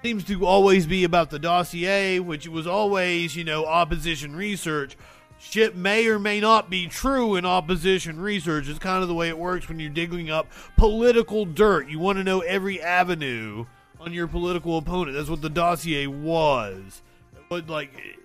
Seems 0.04 0.24
to 0.24 0.44
always 0.44 0.86
be 0.86 1.04
about 1.04 1.30
the 1.30 1.38
dossier, 1.38 2.18
which 2.18 2.46
was 2.46 2.66
always, 2.66 3.34
you 3.34 3.42
know, 3.42 3.64
opposition 3.64 4.36
research. 4.36 4.98
Shit 5.38 5.76
may 5.76 6.06
or 6.08 6.18
may 6.18 6.40
not 6.40 6.68
be 6.68 6.88
true 6.88 7.36
in 7.36 7.46
opposition 7.46 8.20
research. 8.20 8.68
It's 8.68 8.78
kind 8.78 9.00
of 9.00 9.08
the 9.08 9.14
way 9.14 9.30
it 9.30 9.38
works 9.38 9.66
when 9.66 9.80
you're 9.80 9.88
digging 9.88 10.28
up 10.28 10.48
political 10.76 11.46
dirt. 11.46 11.88
You 11.88 11.98
want 12.00 12.18
to 12.18 12.24
know 12.24 12.40
every 12.40 12.82
avenue 12.82 13.64
on 13.98 14.12
your 14.12 14.28
political 14.28 14.76
opponent. 14.76 15.16
That's 15.16 15.30
what 15.30 15.40
the 15.40 15.48
dossier 15.48 16.06
was. 16.06 17.00
But 17.48 17.70
like 17.70 18.18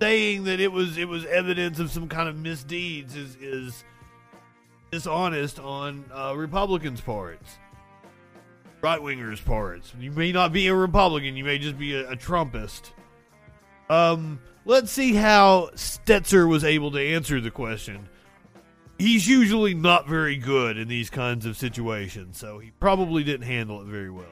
saying 0.00 0.44
that 0.44 0.58
it 0.58 0.72
was 0.72 0.96
it 0.96 1.06
was 1.06 1.26
evidence 1.26 1.78
of 1.78 1.90
some 1.90 2.08
kind 2.08 2.30
of 2.30 2.36
misdeeds 2.38 3.14
is 3.14 3.36
is 3.42 3.84
dishonest 4.90 5.58
on 5.58 6.06
uh, 6.14 6.32
Republicans' 6.34 7.02
parts, 7.02 7.58
right 8.84 9.00
wingers' 9.00 9.42
parts. 9.42 9.94
You 9.98 10.10
may 10.10 10.30
not 10.30 10.52
be 10.52 10.66
a 10.66 10.74
Republican, 10.74 11.38
you 11.38 11.44
may 11.44 11.58
just 11.58 11.78
be 11.78 11.94
a, 11.94 12.10
a 12.10 12.16
Trumpist. 12.16 12.90
Um, 13.88 14.40
let's 14.66 14.92
see 14.92 15.14
how 15.14 15.70
Stetzer 15.74 16.46
was 16.46 16.64
able 16.64 16.90
to 16.90 17.00
answer 17.00 17.40
the 17.40 17.50
question. 17.50 18.10
He's 18.98 19.26
usually 19.26 19.72
not 19.72 20.06
very 20.06 20.36
good 20.36 20.76
in 20.76 20.86
these 20.86 21.08
kinds 21.08 21.46
of 21.46 21.56
situations, 21.56 22.36
so 22.36 22.58
he 22.58 22.72
probably 22.72 23.24
didn't 23.24 23.46
handle 23.46 23.80
it 23.80 23.86
very 23.86 24.10
well. 24.10 24.26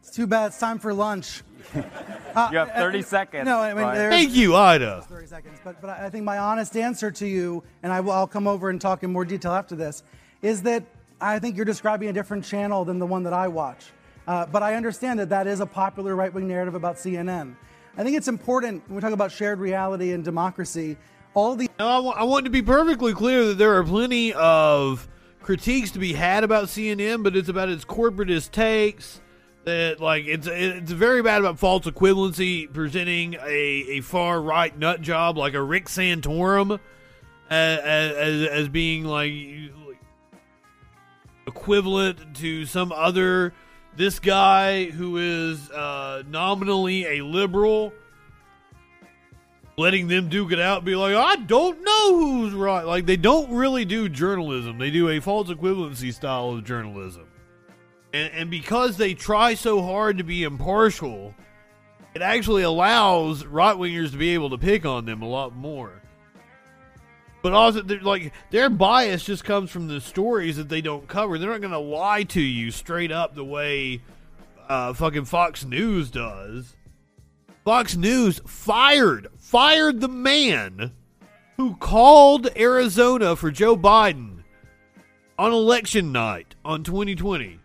It's 0.00 0.12
too 0.12 0.28
bad. 0.28 0.46
It's 0.46 0.58
time 0.58 0.78
for 0.78 0.94
lunch. 0.94 1.42
Uh, 1.74 2.48
you 2.52 2.58
have 2.58 2.72
30 2.72 2.98
uh, 3.00 3.02
seconds. 3.02 3.44
No, 3.44 3.58
I 3.58 3.74
mean, 3.74 3.84
thank 4.08 4.30
you, 4.34 4.54
Ida. 4.54 5.04
30 5.08 5.26
seconds, 5.26 5.58
but 5.64 5.80
but 5.80 5.90
I 5.90 6.08
think 6.10 6.24
my 6.24 6.38
honest 6.38 6.76
answer 6.76 7.10
to 7.10 7.26
you, 7.26 7.64
and 7.82 7.92
I 7.92 7.98
will, 7.98 8.12
I'll 8.12 8.28
come 8.28 8.46
over 8.46 8.70
and 8.70 8.80
talk 8.80 9.02
in 9.02 9.12
more 9.12 9.24
detail 9.24 9.52
after 9.52 9.74
this, 9.74 10.04
is 10.42 10.62
that 10.62 10.84
I 11.20 11.38
think 11.38 11.56
you're 11.56 11.64
describing 11.64 12.08
a 12.08 12.12
different 12.12 12.44
channel 12.44 12.84
than 12.84 12.98
the 12.98 13.06
one 13.06 13.22
that 13.24 13.32
I 13.32 13.48
watch. 13.48 13.86
Uh, 14.26 14.46
but 14.46 14.62
I 14.62 14.74
understand 14.74 15.18
that 15.20 15.28
that 15.30 15.46
is 15.46 15.60
a 15.60 15.66
popular 15.66 16.14
right-wing 16.14 16.46
narrative 16.46 16.74
about 16.74 16.96
CNN. 16.96 17.56
I 17.96 18.04
think 18.04 18.16
it's 18.16 18.28
important 18.28 18.86
when 18.86 18.96
we 18.96 19.00
talk 19.00 19.12
about 19.12 19.32
shared 19.32 19.58
reality 19.58 20.12
and 20.12 20.24
democracy. 20.24 20.96
All 21.34 21.54
the 21.56 21.68
no, 21.78 21.88
I, 21.88 21.96
w- 21.96 22.14
I 22.14 22.24
want 22.24 22.44
to 22.44 22.50
be 22.50 22.62
perfectly 22.62 23.12
clear 23.12 23.44
that 23.46 23.58
there 23.58 23.74
are 23.76 23.84
plenty 23.84 24.32
of 24.32 25.08
critiques 25.40 25.90
to 25.92 25.98
be 25.98 26.12
had 26.12 26.44
about 26.44 26.66
CNN, 26.66 27.22
but 27.22 27.36
it's 27.36 27.48
about 27.48 27.68
its 27.68 27.84
corporatist 27.84 28.52
takes 28.52 29.20
that 29.64 30.00
like 30.00 30.24
it's 30.26 30.46
it's 30.46 30.90
very 30.90 31.22
bad 31.22 31.40
about 31.40 31.58
false 31.58 31.84
equivalency 31.84 32.72
presenting 32.72 33.34
a, 33.34 33.46
a 33.46 34.00
far 34.00 34.40
right 34.40 34.76
nut 34.78 35.02
job 35.02 35.36
like 35.36 35.54
a 35.54 35.62
Rick 35.62 35.86
Santorum 35.86 36.80
as, 37.50 37.78
as, 37.80 38.48
as 38.48 38.68
being 38.68 39.04
like 39.04 39.32
equivalent 41.50 42.36
to 42.36 42.64
some 42.64 42.92
other 42.92 43.52
this 43.96 44.18
guy 44.18 44.84
who 44.84 45.16
is 45.16 45.70
uh, 45.70 46.22
nominally 46.28 47.18
a 47.18 47.24
liberal 47.24 47.92
letting 49.76 50.08
them 50.08 50.28
duke 50.28 50.52
it 50.52 50.60
out 50.60 50.84
be 50.84 50.94
like 50.94 51.14
i 51.14 51.36
don't 51.36 51.82
know 51.82 52.16
who's 52.16 52.52
right. 52.52 52.84
Like 52.84 53.06
they 53.06 53.16
don't 53.16 53.50
really 53.52 53.84
do 53.84 54.08
journalism. 54.08 54.78
They 54.78 54.90
do 54.90 55.08
a 55.08 55.20
false 55.20 55.48
equivalency 55.48 56.12
style 56.12 56.50
of 56.50 56.64
journalism. 56.64 57.26
And, 58.12 58.32
and 58.32 58.50
because 58.50 58.96
they 58.96 59.14
try 59.14 59.54
so 59.54 59.82
hard 59.82 60.18
to 60.18 60.24
be 60.24 60.42
impartial, 60.42 61.34
it 62.14 62.22
actually 62.22 62.62
allows 62.62 63.44
right 63.46 63.76
wingers 63.76 64.10
to 64.12 64.18
be 64.18 64.30
able 64.34 64.50
to 64.50 64.58
pick 64.58 64.84
on 64.84 65.04
them 65.04 65.22
a 65.22 65.28
lot 65.28 65.54
more. 65.54 65.99
But 67.42 67.52
also, 67.52 67.82
like 68.02 68.32
their 68.50 68.68
bias 68.68 69.24
just 69.24 69.44
comes 69.44 69.70
from 69.70 69.88
the 69.88 70.00
stories 70.00 70.56
that 70.56 70.68
they 70.68 70.80
don't 70.80 71.08
cover. 71.08 71.38
They're 71.38 71.50
not 71.50 71.60
going 71.60 71.72
to 71.72 71.78
lie 71.78 72.24
to 72.24 72.40
you 72.40 72.70
straight 72.70 73.10
up 73.10 73.34
the 73.34 73.44
way 73.44 74.02
uh, 74.68 74.92
fucking 74.92 75.24
Fox 75.24 75.64
News 75.64 76.10
does. 76.10 76.76
Fox 77.64 77.96
News 77.96 78.40
fired 78.46 79.28
fired 79.38 80.00
the 80.00 80.08
man 80.08 80.92
who 81.56 81.76
called 81.76 82.48
Arizona 82.56 83.36
for 83.36 83.50
Joe 83.50 83.76
Biden 83.76 84.42
on 85.38 85.52
election 85.52 86.12
night 86.12 86.54
on 86.64 86.84
2020 86.84 87.58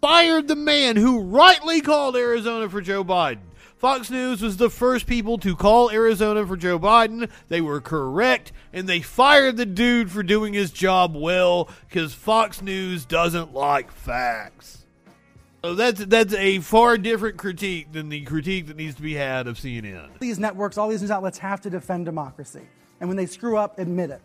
fired 0.00 0.48
the 0.48 0.56
man 0.56 0.96
who 0.96 1.20
rightly 1.20 1.80
called 1.80 2.16
Arizona 2.16 2.68
for 2.68 2.80
Joe 2.80 3.04
Biden. 3.04 3.49
Fox 3.80 4.10
News 4.10 4.42
was 4.42 4.58
the 4.58 4.68
first 4.68 5.06
people 5.06 5.38
to 5.38 5.56
call 5.56 5.90
Arizona 5.90 6.46
for 6.46 6.54
Joe 6.54 6.78
Biden. 6.78 7.30
They 7.48 7.62
were 7.62 7.80
correct, 7.80 8.52
and 8.74 8.86
they 8.86 9.00
fired 9.00 9.56
the 9.56 9.64
dude 9.64 10.10
for 10.10 10.22
doing 10.22 10.52
his 10.52 10.70
job 10.70 11.16
well 11.16 11.70
because 11.88 12.12
Fox 12.12 12.60
News 12.60 13.06
doesn't 13.06 13.54
like 13.54 13.90
facts. 13.90 14.84
So 15.64 15.74
that's 15.74 16.04
that's 16.04 16.34
a 16.34 16.58
far 16.58 16.98
different 16.98 17.38
critique 17.38 17.90
than 17.90 18.10
the 18.10 18.20
critique 18.26 18.66
that 18.66 18.76
needs 18.76 18.96
to 18.96 19.02
be 19.02 19.14
had 19.14 19.46
of 19.46 19.56
CNN. 19.56 20.10
These 20.18 20.38
networks, 20.38 20.76
all 20.76 20.90
these 20.90 21.00
news 21.00 21.10
outlets 21.10 21.38
have 21.38 21.62
to 21.62 21.70
defend 21.70 22.04
democracy, 22.04 22.68
and 23.00 23.08
when 23.08 23.16
they 23.16 23.24
screw 23.24 23.56
up, 23.56 23.78
admit 23.78 24.10
it. 24.10 24.20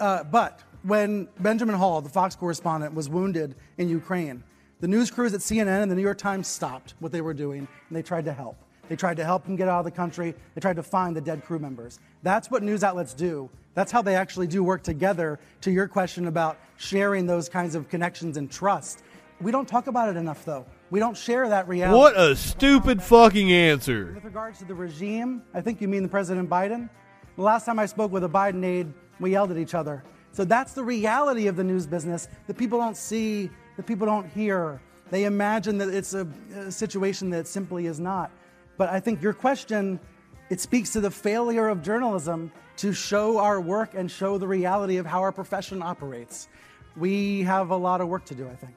Uh, 0.00 0.24
but 0.24 0.62
when 0.82 1.28
Benjamin 1.40 1.74
Hall, 1.74 2.00
the 2.00 2.08
Fox 2.08 2.34
correspondent, 2.34 2.94
was 2.94 3.10
wounded 3.10 3.54
in 3.76 3.90
Ukraine, 3.90 4.42
the 4.80 4.88
news 4.88 5.10
crews 5.10 5.34
at 5.34 5.40
CNN 5.40 5.82
and 5.82 5.90
the 5.90 5.94
New 5.94 6.00
York 6.00 6.16
Times 6.16 6.48
stopped 6.48 6.94
what 7.00 7.12
they 7.12 7.20
were 7.20 7.34
doing 7.34 7.68
and 7.88 7.96
they 7.96 8.00
tried 8.00 8.24
to 8.24 8.32
help. 8.32 8.56
They 8.88 8.96
tried 8.96 9.16
to 9.18 9.24
help 9.24 9.46
him 9.46 9.56
get 9.56 9.68
out 9.68 9.80
of 9.80 9.84
the 9.84 9.90
country. 9.90 10.34
They 10.54 10.60
tried 10.60 10.76
to 10.76 10.82
find 10.82 11.14
the 11.14 11.20
dead 11.20 11.44
crew 11.44 11.58
members. 11.58 12.00
That's 12.22 12.50
what 12.50 12.62
news 12.62 12.82
outlets 12.82 13.14
do. 13.14 13.50
That's 13.74 13.92
how 13.92 14.02
they 14.02 14.16
actually 14.16 14.46
do 14.46 14.64
work 14.64 14.82
together. 14.82 15.38
To 15.62 15.70
your 15.70 15.86
question 15.86 16.26
about 16.26 16.58
sharing 16.76 17.26
those 17.26 17.48
kinds 17.48 17.74
of 17.74 17.88
connections 17.88 18.36
and 18.36 18.50
trust, 18.50 19.02
we 19.40 19.52
don't 19.52 19.68
talk 19.68 19.86
about 19.86 20.08
it 20.08 20.16
enough, 20.16 20.44
though. 20.44 20.66
We 20.90 20.98
don't 20.98 21.16
share 21.16 21.48
that 21.48 21.68
reality. 21.68 21.96
What 21.96 22.18
a 22.18 22.34
stupid 22.34 23.02
fucking 23.02 23.52
answer. 23.52 24.12
With 24.14 24.24
regards 24.24 24.58
to 24.60 24.64
the 24.64 24.74
regime, 24.74 25.42
I 25.54 25.60
think 25.60 25.80
you 25.80 25.86
mean 25.86 26.02
the 26.02 26.08
President 26.08 26.48
Biden. 26.48 26.88
The 27.36 27.42
last 27.42 27.66
time 27.66 27.78
I 27.78 27.86
spoke 27.86 28.10
with 28.10 28.24
a 28.24 28.28
Biden 28.28 28.64
aide, 28.64 28.92
we 29.20 29.32
yelled 29.32 29.50
at 29.50 29.58
each 29.58 29.74
other. 29.74 30.02
So 30.32 30.44
that's 30.44 30.72
the 30.72 30.82
reality 30.82 31.46
of 31.46 31.56
the 31.56 31.64
news 31.64 31.86
business 31.86 32.28
that 32.46 32.56
people 32.56 32.78
don't 32.78 32.96
see 32.96 33.50
that 33.76 33.86
people 33.86 34.06
don't 34.06 34.28
hear. 34.28 34.80
They 35.10 35.24
imagine 35.24 35.78
that 35.78 35.88
it's 35.88 36.14
a, 36.14 36.26
a 36.54 36.70
situation 36.70 37.30
that 37.30 37.46
simply 37.46 37.86
is 37.86 38.00
not. 38.00 38.30
But 38.78 38.88
I 38.88 39.00
think 39.00 39.20
your 39.22 39.34
question, 39.34 40.00
it 40.48 40.60
speaks 40.60 40.92
to 40.94 41.00
the 41.00 41.10
failure 41.10 41.68
of 41.68 41.82
journalism 41.82 42.50
to 42.76 42.94
show 42.94 43.38
our 43.38 43.60
work 43.60 43.94
and 43.94 44.10
show 44.10 44.38
the 44.38 44.48
reality 44.48 44.96
of 44.96 45.04
how 45.04 45.20
our 45.20 45.32
profession 45.32 45.82
operates. 45.82 46.48
We 46.96 47.42
have 47.42 47.70
a 47.70 47.76
lot 47.76 48.00
of 48.00 48.08
work 48.08 48.24
to 48.26 48.34
do, 48.34 48.48
I 48.48 48.54
think. 48.54 48.74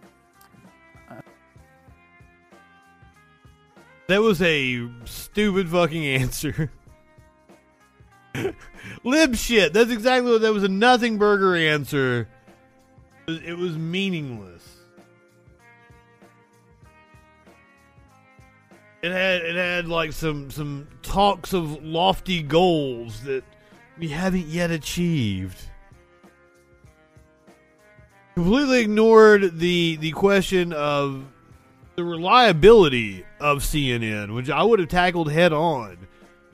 That 4.08 4.22
was 4.22 4.42
a 4.42 4.90
stupid 5.06 5.70
fucking 5.70 6.06
answer. 6.06 6.70
Lib 9.06 9.36
shit. 9.36 9.72
That's 9.72 9.92
exactly 9.92 10.32
what 10.32 10.42
that 10.42 10.52
was 10.52 10.64
a 10.64 10.68
nothing 10.68 11.18
burger 11.18 11.56
answer. 11.56 12.28
It 13.28 13.58
was, 13.58 13.78
meaningless. 13.78 14.51
It 19.02 19.12
had 19.12 19.42
it 19.42 19.56
had 19.56 19.88
like 19.88 20.14
some 20.14 20.52
some 20.52 20.88
talks 21.02 21.54
of 21.54 21.84
lofty 21.84 22.44
goals 22.44 23.24
that 23.24 23.44
we 23.98 24.10
haven't 24.10 24.48
yet 24.48 24.70
achieved. 24.70 25.58
Completely 28.36 28.82
ignored 28.82 29.58
the 29.58 29.98
the 29.98 30.12
question 30.12 30.72
of 30.72 31.26
the 31.96 32.04
reliability 32.04 33.26
of 33.40 33.60
CNN, 33.60 34.36
which 34.36 34.50
I 34.50 34.64
would 34.64 34.80
have 34.80 34.90
tackled 34.90 35.32
head 35.32 35.52
on. 35.52 36.08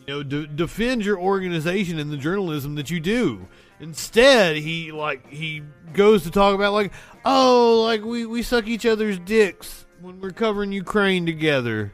You 0.05 0.13
know, 0.13 0.23
de- 0.23 0.47
defend 0.47 1.03
your 1.03 1.19
organization 1.19 1.99
and 1.99 2.09
the 2.09 2.17
journalism 2.17 2.75
that 2.75 2.89
you 2.89 3.01
do. 3.01 3.45
Instead, 3.81 4.55
he 4.55 4.93
like 4.93 5.27
he 5.27 5.63
goes 5.91 6.23
to 6.23 6.31
talk 6.31 6.55
about 6.55 6.71
like, 6.71 6.93
oh, 7.25 7.83
like 7.85 8.03
we 8.03 8.25
we 8.25 8.41
suck 8.41 8.67
each 8.67 8.85
other's 8.85 9.19
dicks 9.19 9.85
when 9.99 10.21
we're 10.21 10.31
covering 10.31 10.71
Ukraine 10.71 11.25
together. 11.25 11.91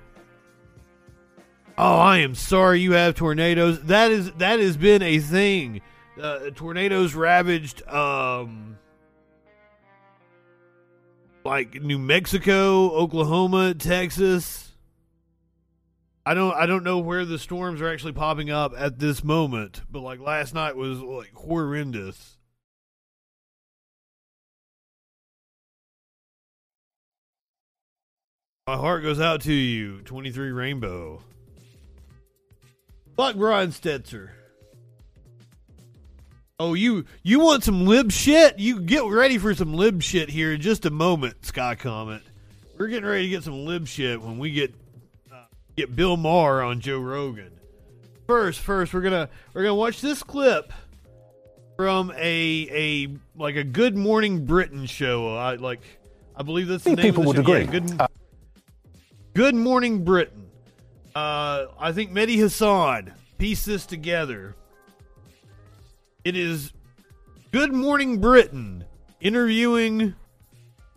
Oh, 1.78 1.98
I 1.98 2.20
am 2.20 2.36
sorry 2.36 2.82
you 2.82 2.92
have 2.92 3.16
tornadoes. 3.16 3.82
That 3.84 4.12
is 4.12 4.32
that 4.34 4.60
has 4.60 4.78
been 4.78 5.02
a 5.02 5.20
thing. 5.20 5.82
Uh, 6.22 6.52
tornadoes 6.54 7.16
ravaged 7.16 7.88
um 7.88 8.78
like 11.44 11.82
New 11.82 11.98
Mexico, 11.98 12.92
Oklahoma, 12.92 13.74
Texas. 13.74 14.72
I 16.26 16.36
don't 16.36 16.54
I 16.54 16.68
don't 16.68 16.84
know 16.84 17.00
where 17.00 17.26
the 17.26 17.40
storms 17.40 17.82
are 17.82 17.92
actually 17.92 18.14
popping 18.14 18.52
up 18.52 18.74
at 18.78 19.00
this 19.00 19.24
moment, 19.24 19.82
but 19.90 20.02
like 20.02 20.20
last 20.20 20.54
night 20.54 20.76
was 20.76 21.00
like 21.00 21.34
horrendous. 21.34 22.38
My 28.68 28.78
heart 28.78 29.04
goes 29.04 29.20
out 29.20 29.42
to 29.42 29.54
you. 29.54 30.02
23 30.04 30.52
Rainbow. 30.52 31.24
Fuck 33.16 33.36
Brian 33.36 33.70
Stetzer. 33.70 34.30
Oh, 36.60 36.74
you 36.74 37.06
you 37.24 37.40
want 37.40 37.64
some 37.64 37.86
lib 37.86 38.12
shit? 38.12 38.60
You 38.60 38.80
get 38.80 39.04
ready 39.04 39.38
for 39.38 39.54
some 39.54 39.74
lib 39.74 40.02
shit 40.02 40.30
here 40.30 40.54
in 40.54 40.62
just 40.62 40.86
a 40.86 40.90
moment, 40.90 41.46
Sky 41.46 41.76
Comet. 41.76 42.22
We're 42.78 42.88
getting 42.88 43.10
ready 43.10 43.24
to 43.24 43.30
get 43.30 43.44
some 43.44 43.66
lib 43.66 43.88
shit 43.88 44.22
when 44.22 44.38
we 44.38 44.52
get 44.52 44.74
uh, 45.32 45.46
get 45.76 45.96
Bill 45.96 46.16
Maher 46.16 46.62
on 46.62 46.80
Joe 46.80 47.00
Rogan. 47.00 47.52
First, 48.28 48.62
first 48.62 48.94
we're 48.94 49.02
gonna 49.02 49.30
we're 49.54 49.64
gonna 49.64 49.76
watch 49.76 50.00
this 50.00 50.24
clip 50.24 50.72
from 51.76 52.12
a 52.16 52.68
a 52.72 53.18
like 53.36 53.56
a 53.56 53.64
Good 53.64 53.98
Morning 53.98 54.46
Britain 54.46 54.86
show. 54.86 55.36
I 55.36 55.56
like 55.56 55.82
I 56.36 56.44
believe 56.44 56.68
that's 56.68 56.84
the 56.84 56.96
name 56.96 57.14
people 57.14 57.30
of 57.30 57.36
the 57.36 57.42
would 57.42 57.48
show. 57.48 57.54
Yeah, 57.54 57.64
agree. 57.64 57.80
good, 57.80 58.08
Good 59.34 59.56
Morning 59.56 60.04
Britain. 60.04 60.43
Uh, 61.16 61.68
I 61.80 61.92
think 61.92 62.12
Mehdi 62.12 62.40
Hassan 62.40 63.14
pieced 63.38 63.66
this 63.66 63.86
together. 63.86 64.56
It 66.24 66.36
is 66.36 66.74
Good 67.52 67.72
Morning 67.72 68.20
Britain 68.20 68.86
interviewing. 69.22 70.16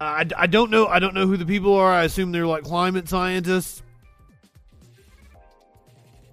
I, 0.01 0.27
I 0.37 0.47
don't 0.47 0.71
know. 0.71 0.87
I 0.87 0.99
don't 0.99 1.15
know 1.15 1.27
who 1.27 1.37
the 1.37 1.45
people 1.45 1.75
are. 1.75 1.93
I 1.93 2.05
assume 2.05 2.33
they're 2.33 2.47
like 2.47 2.65
climate 2.65 3.09
scientists 3.09 3.83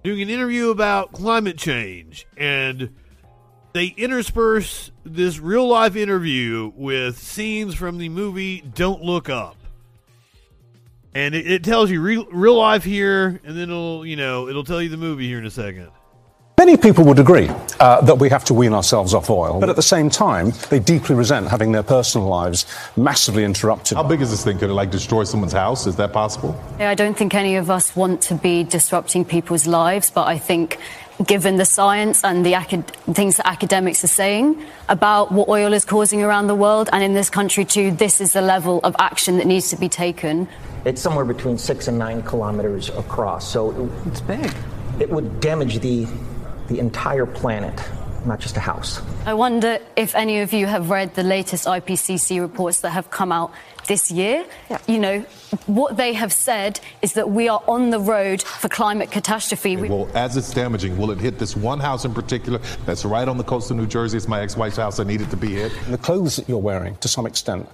doing 0.02 0.22
an 0.22 0.30
interview 0.30 0.70
about 0.70 1.12
climate 1.12 1.58
change, 1.58 2.26
and 2.36 2.94
they 3.72 3.86
intersperse 3.86 4.92
this 5.04 5.38
real 5.40 5.66
life 5.66 5.96
interview 5.96 6.72
with 6.76 7.18
scenes 7.18 7.74
from 7.74 7.98
the 7.98 8.08
movie 8.08 8.60
Don't 8.60 9.02
Look 9.02 9.28
Up. 9.28 9.56
And 11.14 11.34
it, 11.34 11.50
it 11.50 11.64
tells 11.64 11.90
you 11.90 12.00
real, 12.00 12.26
real 12.26 12.56
life 12.56 12.82
here, 12.82 13.40
and 13.44 13.56
then 13.56 13.70
it'll 13.70 14.04
you 14.04 14.16
know 14.16 14.48
it'll 14.48 14.64
tell 14.64 14.82
you 14.82 14.88
the 14.88 14.96
movie 14.96 15.28
here 15.28 15.38
in 15.38 15.46
a 15.46 15.50
second. 15.50 15.90
Many 16.56 16.76
people 16.76 17.04
would 17.04 17.18
agree 17.18 17.50
uh, 17.80 18.00
that 18.02 18.14
we 18.14 18.30
have 18.30 18.44
to 18.44 18.54
wean 18.54 18.72
ourselves 18.72 19.12
off 19.12 19.28
oil, 19.28 19.58
but 19.58 19.68
at 19.68 19.74
the 19.74 19.82
same 19.82 20.08
time, 20.08 20.52
they 20.70 20.78
deeply 20.78 21.16
resent 21.16 21.48
having 21.48 21.72
their 21.72 21.82
personal 21.82 22.28
lives 22.28 22.64
massively 22.96 23.44
interrupted. 23.44 23.96
How 23.96 24.04
big 24.04 24.22
is 24.22 24.30
this 24.30 24.44
thing? 24.44 24.58
Could 24.58 24.70
it 24.70 24.72
like 24.72 24.90
destroy 24.90 25.24
someone's 25.24 25.52
house? 25.52 25.86
Is 25.86 25.96
that 25.96 26.12
possible? 26.12 26.58
Yeah, 26.78 26.90
I 26.90 26.94
don't 26.94 27.18
think 27.18 27.34
any 27.34 27.56
of 27.56 27.70
us 27.70 27.96
want 27.96 28.22
to 28.22 28.36
be 28.36 28.62
disrupting 28.62 29.24
people's 29.24 29.66
lives, 29.66 30.10
but 30.10 30.28
I 30.28 30.38
think 30.38 30.78
given 31.24 31.56
the 31.56 31.64
science 31.64 32.24
and 32.24 32.44
the 32.44 32.54
acad- 32.54 32.86
things 33.12 33.36
that 33.36 33.46
academics 33.46 34.02
are 34.02 34.08
saying 34.08 34.62
about 34.88 35.30
what 35.30 35.48
oil 35.48 35.72
is 35.72 35.84
causing 35.84 36.22
around 36.22 36.48
the 36.48 36.54
world 36.54 36.88
and 36.92 37.02
in 37.04 37.14
this 37.14 37.30
country 37.30 37.64
too, 37.64 37.92
this 37.92 38.20
is 38.20 38.32
the 38.32 38.42
level 38.42 38.80
of 38.82 38.96
action 38.98 39.36
that 39.38 39.46
needs 39.46 39.70
to 39.70 39.76
be 39.76 39.88
taken. 39.88 40.48
It's 40.84 41.00
somewhere 41.00 41.24
between 41.24 41.56
six 41.56 41.88
and 41.88 41.98
nine 41.98 42.22
kilometers 42.22 42.88
across, 42.90 43.50
so 43.50 43.90
it's 44.06 44.20
big. 44.20 44.52
It 45.00 45.08
would 45.10 45.40
damage 45.40 45.78
the 45.80 46.06
the 46.68 46.78
entire 46.78 47.26
planet, 47.26 47.78
not 48.24 48.40
just 48.40 48.56
a 48.56 48.60
house. 48.60 49.00
I 49.26 49.34
wonder 49.34 49.78
if 49.96 50.14
any 50.14 50.40
of 50.40 50.52
you 50.54 50.66
have 50.66 50.88
read 50.88 51.14
the 51.14 51.22
latest 51.22 51.66
IPCC 51.66 52.40
reports 52.40 52.80
that 52.80 52.90
have 52.90 53.10
come 53.10 53.30
out 53.32 53.52
this 53.86 54.10
year. 54.10 54.46
You 54.86 54.98
know, 54.98 55.24
what 55.66 55.96
they 55.96 56.12
have 56.14 56.32
said 56.32 56.80
is 57.02 57.14
that 57.14 57.30
we 57.30 57.48
are 57.48 57.62
on 57.66 57.90
the 57.90 57.98
road 58.00 58.42
for 58.42 58.68
climate 58.68 59.10
catastrophe. 59.10 59.76
We- 59.76 59.88
Well, 59.88 60.08
as 60.14 60.36
it's 60.36 60.52
damaging, 60.52 60.96
will 60.98 61.10
it 61.10 61.18
hit 61.18 61.38
this 61.38 61.56
one 61.56 61.80
house 61.80 62.04
in 62.04 62.14
particular 62.14 62.60
that's 62.86 63.04
right 63.04 63.28
on 63.28 63.36
the 63.38 63.44
coast 63.44 63.70
of 63.70 63.76
New 63.76 63.86
Jersey? 63.86 64.16
It's 64.16 64.28
my 64.28 64.40
ex-wife's 64.40 64.76
house. 64.76 65.00
I 65.00 65.04
needed 65.04 65.30
to 65.30 65.36
be 65.36 65.54
hit. 65.54 65.72
The 65.88 65.98
clothes 65.98 66.36
that 66.36 66.48
you're 66.48 66.58
wearing, 66.58 66.96
to 66.96 67.08
some 67.08 67.26
extent, 67.26 67.68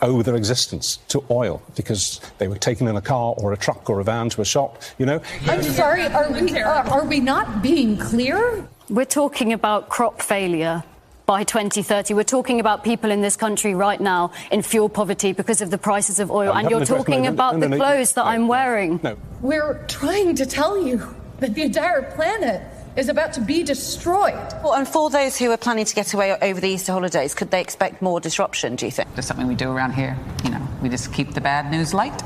owe 0.00 0.22
their 0.22 0.36
existence 0.36 0.98
to 1.08 1.24
oil 1.30 1.60
because 1.74 2.20
they 2.38 2.46
were 2.46 2.56
taken 2.58 2.86
in 2.86 2.96
a 2.96 3.00
car 3.00 3.34
or 3.38 3.52
a 3.52 3.56
truck 3.56 3.90
or 3.90 3.98
a 3.98 4.04
van 4.04 4.28
to 4.30 4.40
a 4.40 4.44
shop, 4.44 4.80
you 4.96 5.06
know? 5.06 5.20
I'm 5.48 5.62
sorry, 5.62 6.06
are 6.06 6.30
we, 6.30 6.56
are, 6.60 6.86
are 6.88 7.04
we 7.04 7.18
not 7.18 7.62
being 7.62 7.96
clear? 7.98 8.66
We're 8.88 9.04
talking 9.04 9.52
about 9.52 9.88
crop 9.88 10.22
failure 10.22 10.84
by 11.28 11.44
2030. 11.44 12.14
We're 12.14 12.24
talking 12.24 12.58
about 12.58 12.82
people 12.82 13.10
in 13.10 13.20
this 13.20 13.36
country 13.36 13.74
right 13.74 14.00
now 14.00 14.32
in 14.50 14.62
fuel 14.62 14.88
poverty 14.88 15.34
because 15.34 15.60
of 15.60 15.70
the 15.70 15.76
prices 15.76 16.20
of 16.20 16.30
oil. 16.30 16.54
And 16.54 16.70
you're 16.70 16.80
haven't 16.80 16.96
talking 16.96 17.24
no, 17.24 17.28
no, 17.28 17.34
about 17.34 17.54
no, 17.54 17.60
the 17.60 17.68
no, 17.68 17.76
no, 17.76 17.84
clothes 17.84 18.14
that 18.14 18.24
I'm 18.24 18.48
wearing. 18.48 18.98
No. 19.02 19.18
We're 19.42 19.84
trying 19.88 20.36
to 20.36 20.46
tell 20.46 20.82
you 20.82 21.14
that 21.40 21.54
the 21.54 21.64
entire 21.64 22.00
planet 22.14 22.62
is 22.96 23.10
about 23.10 23.34
to 23.34 23.42
be 23.42 23.62
destroyed. 23.62 24.40
Well, 24.64 24.72
and 24.72 24.88
for 24.88 25.10
those 25.10 25.36
who 25.36 25.50
are 25.50 25.58
planning 25.58 25.84
to 25.84 25.94
get 25.94 26.14
away 26.14 26.34
over 26.40 26.62
the 26.62 26.70
Easter 26.70 26.92
holidays, 26.92 27.34
could 27.34 27.50
they 27.50 27.60
expect 27.60 28.00
more 28.00 28.20
disruption, 28.20 28.74
do 28.74 28.86
you 28.86 28.90
think? 28.90 29.14
There's 29.14 29.26
something 29.26 29.46
we 29.46 29.54
do 29.54 29.70
around 29.70 29.92
here. 29.92 30.16
You 30.44 30.50
know, 30.50 30.66
we 30.80 30.88
just 30.88 31.12
keep 31.12 31.34
the 31.34 31.42
bad 31.42 31.70
news 31.70 31.92
light. 31.92 32.22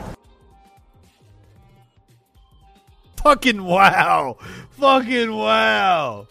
Fucking 3.25 3.65
wow. 3.65 4.37
Fucking 4.79 5.35
wow. 5.35 6.29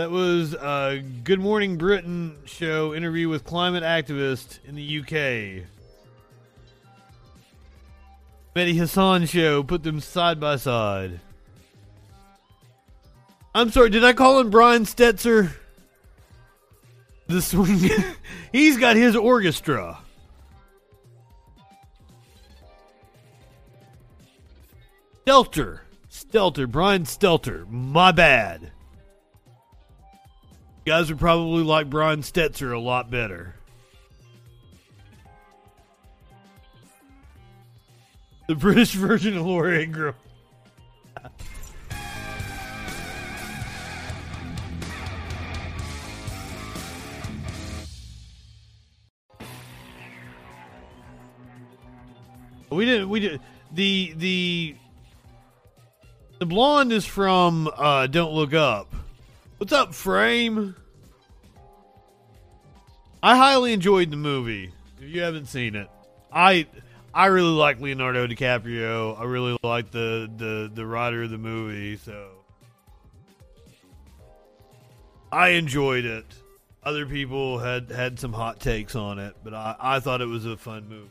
That 0.00 0.10
was 0.10 0.54
a 0.54 1.04
Good 1.24 1.40
Morning 1.40 1.76
Britain 1.76 2.38
show 2.46 2.94
interview 2.94 3.28
with 3.28 3.44
climate 3.44 3.82
activist 3.82 4.58
in 4.64 4.74
the 4.74 5.00
UK. 5.00 5.66
Mehdi 8.56 8.78
Hassan 8.78 9.26
show 9.26 9.62
put 9.62 9.82
them 9.82 10.00
side 10.00 10.40
by 10.40 10.56
side. 10.56 11.20
I'm 13.54 13.70
sorry, 13.70 13.90
did 13.90 14.02
I 14.02 14.14
call 14.14 14.40
him 14.40 14.48
Brian 14.48 14.86
Stetzer? 14.86 15.52
The 17.26 17.42
swing. 17.42 17.90
He's 18.52 18.78
got 18.78 18.96
his 18.96 19.14
orchestra. 19.14 19.98
Stelter. 25.26 25.80
Stelter. 26.10 26.66
Brian 26.66 27.04
Stelter. 27.04 27.68
My 27.68 28.12
bad. 28.12 28.72
Guys 30.84 31.10
would 31.10 31.20
probably 31.20 31.62
like 31.62 31.90
Brian 31.90 32.22
Stetzer 32.22 32.74
a 32.74 32.78
lot 32.78 33.10
better. 33.10 33.54
The 38.48 38.54
British 38.54 38.92
version 38.94 39.36
of 39.36 39.46
Laura 39.46 39.80
Ingraham. 39.80 40.14
We 52.70 52.84
didn't. 52.84 53.08
We 53.08 53.20
did 53.20 53.40
the 53.72 54.14
the 54.16 54.76
the 56.38 56.46
blonde 56.46 56.92
is 56.92 57.04
from 57.04 57.68
uh, 57.76 58.06
Don't 58.06 58.32
Look 58.32 58.54
Up. 58.54 58.94
What's 59.60 59.74
up, 59.74 59.92
Frame? 59.92 60.74
I 63.22 63.36
highly 63.36 63.74
enjoyed 63.74 64.10
the 64.10 64.16
movie. 64.16 64.72
If 64.98 65.10
you 65.10 65.20
haven't 65.20 65.48
seen 65.48 65.74
it, 65.74 65.86
I 66.32 66.66
I 67.12 67.26
really 67.26 67.50
like 67.50 67.78
Leonardo 67.78 68.26
DiCaprio. 68.26 69.20
I 69.20 69.24
really 69.24 69.58
like 69.62 69.90
the 69.90 70.30
the 70.34 70.70
the 70.72 70.86
writer 70.86 71.24
of 71.24 71.30
the 71.30 71.36
movie. 71.36 71.98
So 71.98 72.30
I 75.30 75.50
enjoyed 75.50 76.06
it. 76.06 76.24
Other 76.82 77.04
people 77.04 77.58
had 77.58 77.90
had 77.90 78.18
some 78.18 78.32
hot 78.32 78.60
takes 78.60 78.96
on 78.96 79.18
it, 79.18 79.36
but 79.44 79.52
I, 79.52 79.76
I 79.78 80.00
thought 80.00 80.22
it 80.22 80.26
was 80.28 80.46
a 80.46 80.56
fun 80.56 80.88
movie. 80.88 81.10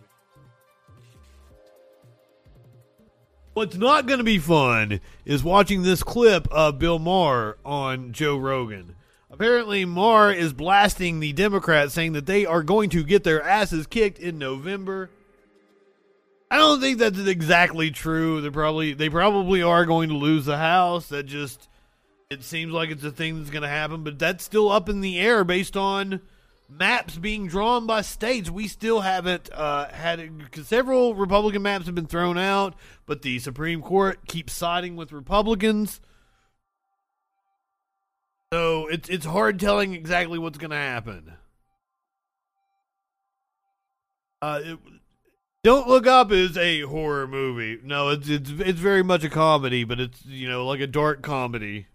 What's 3.60 3.76
not 3.76 4.06
going 4.06 4.20
to 4.20 4.24
be 4.24 4.38
fun 4.38 5.02
is 5.26 5.44
watching 5.44 5.84
this 5.84 6.02
clip 6.02 6.48
of 6.50 6.80
Bill 6.80 6.98
Maher 6.98 7.58
on 7.66 8.14
Joe 8.14 8.38
Rogan. 8.38 8.96
Apparently, 9.30 9.84
Maher 9.84 10.32
is 10.32 10.54
blasting 10.54 11.20
the 11.20 11.34
Democrats, 11.34 11.94
saying 11.94 12.14
that 12.14 12.26
they 12.26 12.46
are 12.46 12.64
going 12.64 12.90
to 12.92 13.04
get 13.04 13.26
their 13.26 13.44
asses 13.44 13.86
kicked 13.86 14.18
in 14.18 14.38
November. 14.38 15.10
I 16.50 16.56
don't 16.56 16.80
think 16.80 17.00
that's 17.00 17.20
exactly 17.20 17.92
true. 17.92 18.40
They 18.40 18.50
probably 18.50 18.94
they 18.94 19.10
probably 19.10 19.62
are 19.62 19.86
going 19.86 20.08
to 20.08 20.16
lose 20.16 20.46
the 20.46 20.58
House. 20.58 21.08
That 21.08 21.24
just 21.24 21.68
it 22.30 22.46
seems 22.46 22.72
like 22.72 22.92
it's 22.92 23.04
a 23.04 23.12
thing 23.12 23.40
that's 23.40 23.50
going 23.50 23.64
to 23.64 23.68
happen, 23.68 24.06
but 24.06 24.18
that's 24.18 24.46
still 24.46 24.72
up 24.72 24.88
in 24.88 25.02
the 25.02 25.20
air 25.20 25.44
based 25.44 25.76
on 25.76 26.22
maps 26.70 27.18
being 27.18 27.48
drawn 27.48 27.88
by 27.88 28.02
states. 28.02 28.50
We 28.50 28.68
still 28.68 29.02
haven't 29.02 29.50
uh, 29.52 29.90
had 29.90 30.32
several 30.64 31.16
Republican 31.16 31.64
maps 31.64 31.88
have 31.88 31.96
been 31.96 32.08
thrown 32.08 32.38
out, 32.38 32.76
but 33.06 33.22
the 33.22 33.40
Supreme 33.40 33.82
Court 33.82 34.28
keeps 34.28 34.54
siding 34.54 34.96
with 34.96 35.12
Republicans. 35.12 36.00
So 38.52 38.88
it's 38.88 39.10
it's 39.10 39.26
hard 39.26 39.60
telling 39.60 39.94
exactly 39.94 40.40
what's 40.40 40.58
going 40.58 40.72
to 40.72 40.78
happen. 40.78 41.34
Uh, 44.42 44.62
it, 44.64 44.80
Don't 45.64 45.88
Look 45.88 46.08
Up 46.08 46.32
is 46.32 46.58
a 46.58 46.82
horror 46.82 47.28
movie. 47.28 47.80
No, 47.84 48.10
it's 48.10 48.28
it's 48.28 48.50
it's 48.50 48.80
very 48.80 49.04
much 49.04 49.24
a 49.24 49.30
comedy, 49.30 49.84
but 49.84 50.00
it's 50.00 50.26
you 50.26 50.50
know 50.50 50.66
like 50.66 50.80
a 50.80 50.88
dark 50.88 51.22
comedy. 51.22 51.88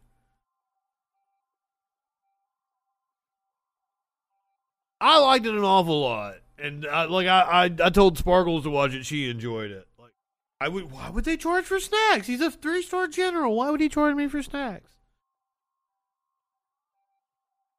I 5.04 5.18
liked 5.18 5.44
it 5.44 5.54
an 5.54 5.62
awful 5.64 6.00
lot. 6.00 6.36
and 6.58 6.86
I, 6.86 7.04
like 7.04 7.26
I, 7.26 7.40
I, 7.40 7.64
I 7.86 7.90
told 7.90 8.16
Sparkles 8.16 8.62
to 8.64 8.70
watch 8.70 8.94
it. 8.94 9.04
She 9.04 9.28
enjoyed 9.28 9.70
it. 9.70 9.86
Like, 9.98 10.12
I 10.60 10.68
would. 10.68 10.90
Why 10.90 11.10
would 11.10 11.24
they 11.24 11.36
charge 11.36 11.64
for 11.66 11.78
snacks? 11.78 12.26
He's 12.26 12.40
a 12.40 12.50
three 12.50 12.80
star 12.82 13.06
general. 13.06 13.54
Why 13.54 13.70
would 13.70 13.80
he 13.80 13.88
charge 13.90 14.14
me 14.16 14.28
for 14.28 14.42
snacks? 14.42 14.90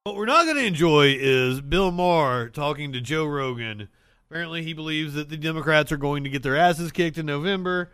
What 0.03 0.15
we're 0.17 0.25
not 0.25 0.43
going 0.45 0.57
to 0.57 0.65
enjoy 0.65 1.15
is 1.19 1.61
Bill 1.61 1.89
Maher 1.91 2.49
talking 2.49 2.93
to 2.93 3.01
Joe 3.01 3.25
Rogan. 3.25 3.87
Apparently, 4.29 4.61
he 4.61 4.73
believes 4.73 5.15
that 5.15 5.29
the 5.29 5.37
Democrats 5.37 5.91
are 5.91 5.97
going 5.97 6.23
to 6.25 6.29
get 6.29 6.43
their 6.43 6.55
asses 6.55 6.91
kicked 6.91 7.17
in 7.17 7.25
November. 7.25 7.89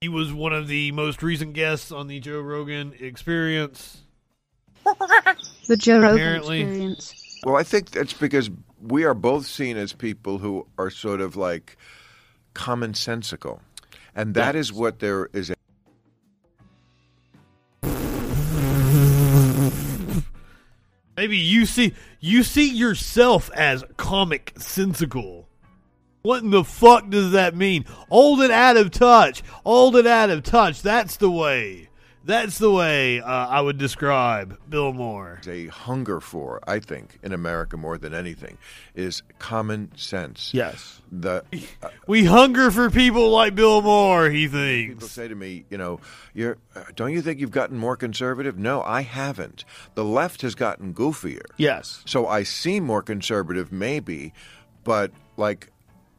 He 0.00 0.08
was 0.08 0.32
one 0.32 0.52
of 0.52 0.68
the 0.68 0.92
most 0.92 1.20
recent 1.22 1.54
guests 1.54 1.90
on 1.90 2.06
the 2.06 2.20
Joe 2.20 2.40
Rogan 2.40 2.94
experience. 3.00 4.02
The 5.66 5.76
Joe 5.76 5.98
Rogan 6.00 6.14
Apparently. 6.14 6.60
experience. 6.60 7.22
Well, 7.46 7.54
I 7.54 7.62
think 7.62 7.92
that's 7.92 8.12
because 8.12 8.50
we 8.82 9.04
are 9.04 9.14
both 9.14 9.46
seen 9.46 9.76
as 9.76 9.92
people 9.92 10.38
who 10.38 10.66
are 10.78 10.90
sort 10.90 11.20
of 11.20 11.36
like 11.36 11.76
commonsensical. 12.56 13.60
And 14.16 14.34
that 14.34 14.56
is 14.56 14.72
what 14.72 14.98
there 14.98 15.30
is. 15.32 15.52
Maybe 21.16 21.36
you 21.36 21.66
see 21.66 21.94
you 22.18 22.42
see 22.42 22.68
yourself 22.68 23.48
as 23.54 23.84
comic 23.96 24.52
sensical. 24.58 25.48
What 26.22 26.42
in 26.42 26.50
the 26.50 26.64
fuck 26.64 27.10
does 27.10 27.30
that 27.30 27.54
mean? 27.54 27.84
Old 28.10 28.40
and 28.40 28.50
out 28.50 28.76
of 28.76 28.90
touch. 28.90 29.44
Old 29.64 29.94
and 29.94 30.08
out 30.08 30.30
of 30.30 30.42
touch. 30.42 30.82
That's 30.82 31.16
the 31.16 31.30
way. 31.30 31.90
That's 32.26 32.58
the 32.58 32.72
way 32.72 33.20
uh, 33.20 33.24
I 33.30 33.60
would 33.60 33.78
describe 33.78 34.58
Bill 34.68 34.92
Maher. 34.92 35.40
a 35.46 35.68
hunger 35.68 36.20
for, 36.20 36.60
I 36.66 36.80
think, 36.80 37.20
in 37.22 37.32
America 37.32 37.76
more 37.76 37.98
than 37.98 38.12
anything, 38.14 38.58
is 38.96 39.22
common 39.38 39.92
sense. 39.96 40.50
Yes. 40.52 41.00
The 41.12 41.44
uh, 41.84 41.88
We 42.08 42.24
hunger 42.24 42.72
for 42.72 42.90
people 42.90 43.30
like 43.30 43.54
Bill 43.54 43.80
Maher. 43.80 44.28
He 44.28 44.48
thinks. 44.48 44.88
people 44.88 45.00
thinks. 45.02 45.14
say 45.14 45.28
to 45.28 45.36
me, 45.36 45.66
you 45.70 45.78
know, 45.78 46.00
you're 46.34 46.58
uh, 46.74 46.82
don't 46.96 47.12
you 47.12 47.22
think 47.22 47.38
you've 47.38 47.52
gotten 47.52 47.78
more 47.78 47.96
conservative? 47.96 48.58
No, 48.58 48.82
I 48.82 49.02
haven't. 49.02 49.64
The 49.94 50.04
left 50.04 50.42
has 50.42 50.56
gotten 50.56 50.92
goofier. 50.94 51.46
Yes. 51.58 52.02
So 52.06 52.26
I 52.26 52.42
seem 52.42 52.82
more 52.82 53.02
conservative, 53.02 53.70
maybe, 53.70 54.32
but 54.82 55.12
like. 55.36 55.70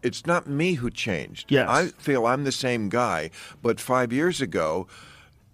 It's 0.03 0.27
not 0.27 0.47
me 0.47 0.75
who 0.75 0.91
changed. 0.91 1.51
Yes. 1.51 1.67
I 1.67 1.87
feel 1.87 2.27
I'm 2.27 2.43
the 2.45 2.51
same 2.51 2.87
guy, 2.87 3.31
but 3.63 3.79
five 3.79 4.13
years 4.13 4.41
ago, 4.41 4.87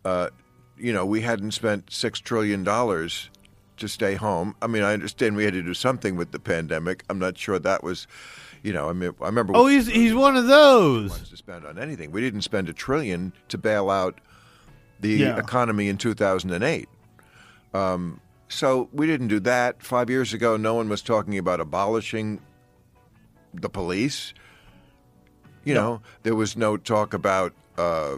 uh, 0.04 0.30
you 0.78 0.92
know, 0.94 1.06
we 1.06 1.22
hadn't 1.22 1.52
spent 1.52 1.92
six 1.92 2.20
trillion 2.20 2.64
dollars 2.64 3.30
to 3.78 3.88
stay 3.88 4.16
home. 4.16 4.56
I 4.62 4.68
mean, 4.68 4.84
I 4.84 4.94
understand 4.94 5.36
we 5.36 5.44
had 5.46 5.54
to 5.54 5.64
do 5.64 5.74
something 5.74 6.16
with 6.16 6.32
the 6.32 6.40
pandemic. 6.40 7.04
I'm 7.10 7.20
not 7.20 7.38
sure 7.38 7.58
that 7.60 7.84
was, 7.84 8.08
you 8.62 8.72
know, 8.74 8.90
I 8.90 8.94
mean, 8.94 9.12
I 9.22 9.26
remember. 9.26 9.54
Oh, 9.56 9.68
he's 9.68 9.88
he's 9.88 10.14
one 10.14 10.36
of 10.38 10.48
those. 10.48 11.30
to 11.30 11.38
spend 11.38 11.66
on 11.66 11.78
anything. 11.80 12.12
We 12.12 12.22
didn't 12.22 12.42
spend 12.42 12.70
a 12.70 12.74
trillion 12.74 13.34
to 13.50 13.58
bail 13.58 13.90
out 13.90 14.20
the 15.00 15.10
Yeah. 15.10 15.38
economy 15.38 15.90
in 15.90 15.98
2008. 15.98 16.88
Um, 17.74 18.20
so 18.48 18.88
we 18.94 19.08
didn't 19.08 19.28
do 19.30 19.40
that. 19.42 19.82
Five 19.84 20.10
years 20.10 20.34
ago, 20.34 20.56
no 20.58 20.76
one 20.76 20.88
was 20.88 21.02
talking 21.02 21.38
about 21.38 21.60
abolishing 21.60 22.40
the 23.54 23.70
police. 23.70 24.34
You 25.66 25.74
know, 25.74 26.02
there 26.24 26.36
was 26.36 26.56
no 26.58 26.78
talk 26.78 27.14
about, 27.14 27.54
uh, 27.78 28.18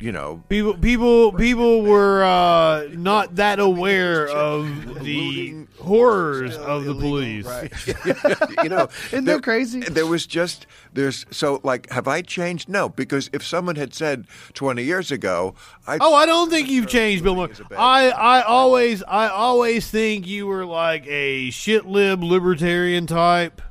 you 0.00 0.12
know, 0.12 0.42
People, 0.48 0.74
people, 0.74 1.32
people 1.32 1.82
were 1.82 2.22
uh, 2.22 2.86
not 2.92 3.34
that 3.36 3.58
aware 3.58 4.28
of 4.28 5.02
the 5.02 5.66
horrors 5.80 6.56
of 6.56 6.84
the 6.84 6.94
police. 6.94 7.46
you 8.62 8.68
know, 8.68 8.88
Isn't 9.08 9.24
there- 9.24 9.36
that 9.36 9.42
crazy? 9.42 9.80
There 9.80 10.06
was 10.06 10.26
just 10.26 10.66
there's 10.92 11.26
so 11.30 11.60
like, 11.64 11.90
have 11.90 12.06
I 12.08 12.22
changed? 12.22 12.68
No, 12.68 12.88
because 12.88 13.28
if 13.32 13.44
someone 13.44 13.76
had 13.76 13.92
said 13.94 14.26
20 14.54 14.82
years 14.82 15.10
ago, 15.10 15.54
I 15.86 15.98
Oh, 16.00 16.14
I 16.14 16.26
don't 16.26 16.48
think 16.50 16.68
you've 16.68 16.86
changed, 16.88 17.24
Bill 17.24 17.34
Maher. 17.34 17.50
I, 17.76 18.10
I 18.10 18.42
always, 18.42 19.02
I 19.02 19.28
always 19.28 19.90
think 19.90 20.26
you 20.26 20.46
were 20.46 20.64
like 20.64 21.06
a 21.06 21.50
shit 21.50 21.86
lib 21.86 22.22
libertarian 22.22 23.06
type. 23.06 23.62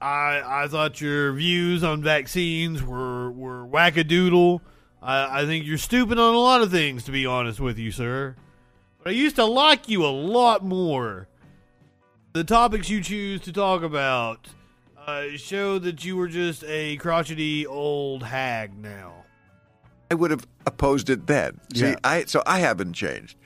I, 0.00 0.62
I 0.64 0.68
thought 0.68 1.00
your 1.00 1.32
views 1.32 1.84
on 1.84 2.02
vaccines 2.02 2.82
were 2.82 3.30
were 3.30 3.66
wackadoodle. 3.66 4.60
I, 5.02 5.42
I 5.42 5.46
think 5.46 5.66
you're 5.66 5.78
stupid 5.78 6.18
on 6.18 6.34
a 6.34 6.38
lot 6.38 6.62
of 6.62 6.70
things, 6.70 7.04
to 7.04 7.12
be 7.12 7.26
honest 7.26 7.60
with 7.60 7.78
you, 7.78 7.92
sir. 7.92 8.36
But 9.02 9.10
I 9.10 9.12
used 9.12 9.36
to 9.36 9.44
like 9.44 9.88
you 9.88 10.04
a 10.04 10.08
lot 10.08 10.64
more. 10.64 11.28
The 12.32 12.44
topics 12.44 12.88
you 12.88 13.02
choose 13.02 13.40
to 13.42 13.52
talk 13.52 13.82
about 13.82 14.48
uh, 15.06 15.36
show 15.36 15.78
that 15.78 16.04
you 16.04 16.16
were 16.16 16.28
just 16.28 16.64
a 16.64 16.96
crotchety 16.98 17.66
old 17.66 18.22
hag 18.22 18.76
now. 18.78 19.24
I 20.10 20.14
would 20.14 20.30
have 20.30 20.46
opposed 20.66 21.10
it 21.10 21.26
then. 21.26 21.60
See, 21.74 21.90
Yeah. 21.90 21.96
I 22.04 22.24
so 22.24 22.42
I 22.46 22.58
haven't 22.60 22.94
changed, 22.94 23.36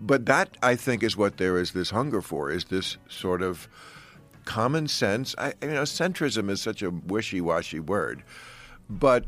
but 0.00 0.26
that 0.26 0.56
I 0.62 0.74
think 0.76 1.02
is 1.02 1.16
what 1.16 1.36
there 1.36 1.58
is 1.58 1.72
this 1.72 1.90
hunger 1.90 2.20
for 2.20 2.50
is 2.50 2.66
this 2.66 2.96
sort 3.08 3.42
of 3.42 3.68
common 4.44 4.88
sense. 4.88 5.34
I 5.38 5.54
you 5.62 5.68
know 5.68 5.82
centrism 5.82 6.50
is 6.50 6.60
such 6.60 6.82
a 6.82 6.90
wishy-washy 6.90 7.80
word, 7.80 8.22
but 8.88 9.24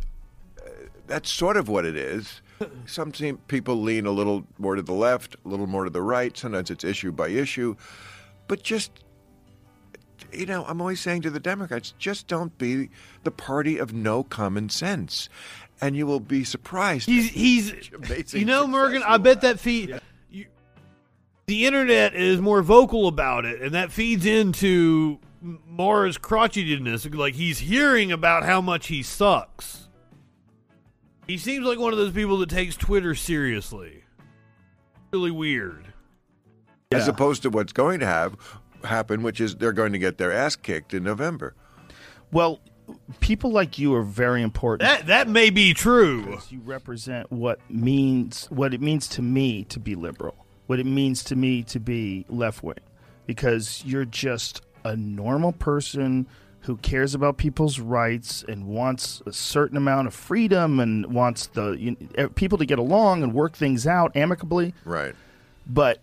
uh, 0.58 0.70
that's 1.06 1.30
sort 1.30 1.56
of 1.56 1.68
what 1.68 1.84
it 1.84 1.96
is. 1.96 2.42
Some 2.86 3.12
people 3.48 3.80
lean 3.80 4.06
a 4.06 4.10
little 4.10 4.44
more 4.58 4.74
to 4.74 4.82
the 4.82 4.92
left, 4.92 5.36
a 5.44 5.48
little 5.48 5.66
more 5.66 5.84
to 5.84 5.90
the 5.90 6.02
right. 6.02 6.36
Sometimes 6.36 6.70
it's 6.70 6.84
issue 6.84 7.12
by 7.12 7.28
issue, 7.28 7.76
but 8.48 8.62
just 8.62 9.02
you 10.32 10.46
know, 10.46 10.64
I'm 10.66 10.80
always 10.80 11.00
saying 11.00 11.22
to 11.22 11.30
the 11.30 11.40
Democrats, 11.40 11.94
just 11.98 12.26
don't 12.26 12.56
be 12.58 12.90
the 13.24 13.30
party 13.30 13.78
of 13.78 13.92
no 13.92 14.22
common 14.22 14.68
sense, 14.68 15.28
and 15.80 15.96
you 15.96 16.06
will 16.06 16.20
be 16.20 16.44
surprised. 16.44 17.06
He's 17.06 17.30
he's 17.30 17.90
you 18.32 18.44
know 18.44 18.66
Morgan. 18.66 19.02
I 19.04 19.18
bet 19.18 19.40
that 19.42 19.60
feed 19.60 19.90
you, 19.90 20.00
the 21.47 21.66
internet 21.66 22.14
is 22.14 22.40
more 22.40 22.62
vocal 22.62 23.09
about 23.09 23.45
it, 23.45 23.61
and 23.62 23.72
that 23.74 23.90
feeds 23.93 24.24
into 24.26 25.18
Maher's 25.40 26.18
crotchetedness. 26.18 27.14
Like 27.14 27.34
he's 27.34 27.59
hearing 27.59 28.12
about 28.12 28.45
how 28.45 28.61
much 28.61 28.86
he 28.88 29.03
sucks. 29.03 29.88
He 31.26 31.38
seems 31.38 31.66
like 31.66 31.78
one 31.78 31.93
of 31.93 31.99
those 31.99 32.12
people 32.12 32.38
that 32.38 32.49
takes 32.51 32.76
Twitter 32.76 33.14
seriously. 33.14 34.05
Really 35.12 35.30
weird. 35.30 35.93
as 36.93 37.09
opposed 37.09 37.43
to 37.43 37.51
what's 37.51 37.72
going 37.72 38.01
to 38.01 38.07
have 38.07 38.36
happen, 38.84 39.22
which 39.22 39.40
is 39.40 39.57
they're 39.57 39.72
going 39.72 39.93
to 39.93 39.99
get 39.99 40.18
their 40.18 40.32
ass 40.32 40.57
kicked 40.57 40.95
in 40.95 41.05
November. 41.05 41.55
Well, 42.32 42.61
people 43.20 43.51
like 43.53 43.78
you 43.78 43.95
are 43.95 44.03
very 44.03 44.43
important. 44.43 44.88
That 44.88 45.07
that 45.07 45.28
may 45.28 45.51
be 45.51 45.74
true. 45.74 46.24
Because 46.26 46.51
you 46.53 46.61
represent 46.61 47.30
what 47.30 47.61
means 47.70 48.47
what 48.47 48.74
it 48.74 48.80
means 48.80 49.07
to 49.11 49.22
me 49.22 49.64
to 49.64 49.78
be 49.78 49.95
liberal, 49.95 50.41
what 50.73 50.81
it 50.81 50.87
means 50.87 51.23
to 51.23 51.37
me 51.37 51.62
to 51.62 51.79
be 51.79 52.25
left 52.31 52.62
wing, 52.62 52.75
because 53.27 53.83
you're 53.85 54.07
just 54.07 54.62
a 54.87 54.97
normal 54.97 55.53
person 55.53 56.27
who 56.61 56.79
cares 56.79 57.14
about 57.14 57.37
people's 57.37 57.79
rights 57.79 58.43
and 58.49 58.66
wants 58.66 59.23
a 59.27 59.35
certain 59.35 59.77
amount 59.77 60.07
of 60.07 60.14
freedom 60.14 60.81
and 60.81 61.12
wants 61.12 61.49
the 61.49 61.73
you 61.73 61.95
know, 62.16 62.27
people 62.31 62.57
to 62.57 62.64
get 62.64 62.79
along 62.79 63.23
and 63.23 63.35
work 63.35 63.55
things 63.55 63.87
out 63.87 64.16
amicably. 64.16 64.73
Right. 64.87 65.14
But 65.66 66.01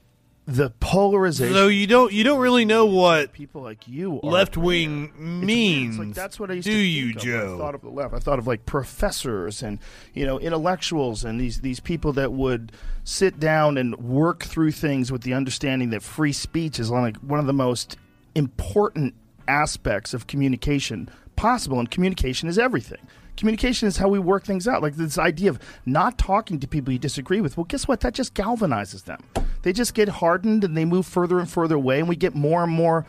the 0.50 0.72
polarization. 0.80 1.54
So 1.54 1.68
you 1.68 1.86
don't 1.86 2.12
you 2.12 2.24
don't 2.24 2.40
really 2.40 2.66
know 2.66 2.86
what 2.88 3.34
people 3.34 3.62
like 3.62 3.88
you 3.88 4.20
left 4.24 4.58
wing 4.58 5.12
means. 5.18 5.96
It's 5.96 6.06
like 6.06 6.16
that's 6.16 6.40
what 6.40 6.50
I 6.50 6.56
used 6.56 6.66
do 6.66 6.74
to 6.74 6.78
you, 6.78 7.10
of 7.12 7.18
Joe? 7.18 7.56
I 7.56 7.58
thought 7.60 7.76
of 7.76 7.82
the 7.82 7.90
left. 7.90 8.14
I 8.16 8.20
thought 8.20 8.40
of 8.40 8.48
like 8.48 8.66
professors 8.66 9.62
and 9.62 9.78
you 10.14 10.26
know 10.26 10.40
intellectuals 10.40 11.24
and 11.24 11.40
these 11.40 11.62
these 11.62 11.80
people 11.80 12.14
that 12.14 12.34
would 12.34 12.72
sit 13.04 13.40
down 13.40 13.78
and 13.78 13.96
work 13.98 14.44
through 14.44 14.72
things 14.72 15.12
with 15.12 15.22
the 15.22 15.34
understanding 15.34 15.92
that 15.92 16.02
free 16.02 16.34
speech 16.34 16.80
is 16.80 16.90
like 16.90 17.18
one 17.18 17.40
of 17.40 17.46
the 17.46 17.54
most 17.54 17.98
important 18.34 19.14
aspects 19.48 20.16
of 20.16 20.26
communication 20.26 21.10
possible, 21.36 21.80
and 21.80 21.90
communication 21.90 22.50
is 22.50 22.58
everything. 22.58 23.00
Communication 23.40 23.88
is 23.88 23.96
how 23.96 24.10
we 24.10 24.20
work 24.20 24.44
things 24.44 24.68
out. 24.68 24.82
Like 24.82 24.96
this 24.96 25.18
idea 25.18 25.50
of 25.50 25.60
not 25.86 26.18
talking 26.18 26.60
to 26.60 26.68
people 26.68 26.92
you 26.92 27.00
disagree 27.00 27.40
with. 27.40 27.56
Well, 27.56 27.64
guess 27.64 27.88
what? 27.88 28.02
That 28.02 28.14
just 28.14 28.34
galvanizes 28.34 29.06
them. 29.06 29.20
They 29.62 29.72
just 29.72 29.94
get 29.94 30.10
hardened 30.10 30.66
and 30.66 30.76
they 30.76 30.84
move 30.84 31.06
further 31.06 31.40
and 31.40 31.50
further 31.50 31.76
away, 31.76 32.00
and 32.00 32.10
we 32.10 32.18
get 32.18 32.36
more 32.36 32.64
and 32.64 32.72
more 32.72 33.06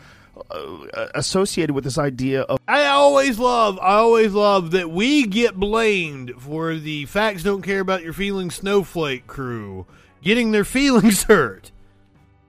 uh, 0.49 1.07
associated 1.13 1.73
with 1.73 1.83
this 1.83 1.97
idea 1.97 2.43
of 2.43 2.59
I 2.65 2.85
always 2.85 3.39
love, 3.39 3.77
I 3.79 3.95
always 3.95 4.31
love 4.31 4.71
that 4.71 4.89
we 4.89 5.27
get 5.27 5.55
blamed 5.55 6.31
for 6.37 6.75
the 6.75 7.05
facts 7.07 7.43
don't 7.43 7.61
care 7.61 7.81
about 7.81 8.01
your 8.01 8.13
feelings 8.13 8.55
snowflake 8.55 9.27
crew 9.27 9.85
getting 10.21 10.51
their 10.51 10.63
feelings 10.65 11.23
hurt. 11.23 11.71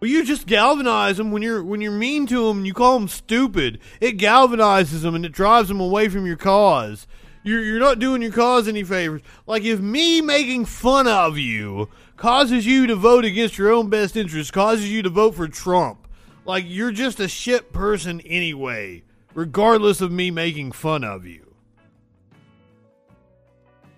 Well, 0.01 0.11
you 0.11 0.25
just 0.25 0.47
galvanize 0.47 1.17
them 1.17 1.33
when 1.33 1.43
you're 1.43 1.63
when 1.63 1.81
you're 1.81 1.93
mean 1.93 2.27
to 2.29 2.47
them 2.47 2.59
and 2.59 2.67
you 2.67 2.75
call 2.75 2.99
them 2.99 3.09
stupid. 3.09 3.81
It 4.01 4.19
galvanizes 4.19 5.03
them 5.03 5.17
and 5.17 5.27
it 5.27 5.33
drives 5.33 5.69
them 5.69 5.81
away 5.81 6.09
from 6.09 6.27
your 6.27 6.37
cause. 6.37 7.07
You're 7.45 7.63
you're 7.65 7.81
not 7.81 7.99
doing 7.99 8.23
your 8.23 8.33
cause 8.33 8.69
any 8.69 8.85
favors. 8.85 9.23
Like 9.47 9.65
if 9.65 9.81
me 9.81 10.21
making 10.21 10.67
fun 10.67 11.09
of 11.09 11.39
you 11.39 11.89
causes 12.17 12.65
you 12.67 12.87
to 12.87 12.95
vote 12.95 13.25
against 13.25 13.59
your 13.59 13.73
own 13.73 13.89
best 13.91 14.17
interest, 14.17 14.53
causes 14.53 14.91
you 14.91 15.03
to 15.03 15.11
vote 15.11 15.35
for 15.35 15.49
Trump. 15.49 16.07
like 16.45 16.65
you're 16.67 16.93
just 16.93 17.19
a 17.21 17.29
shit 17.29 17.73
person 17.73 18.21
anyway, 18.23 19.03
regardless 19.35 20.01
of 20.01 20.13
me 20.13 20.31
making 20.31 20.73
fun 20.73 21.03
of 21.05 21.25
you. 21.27 21.55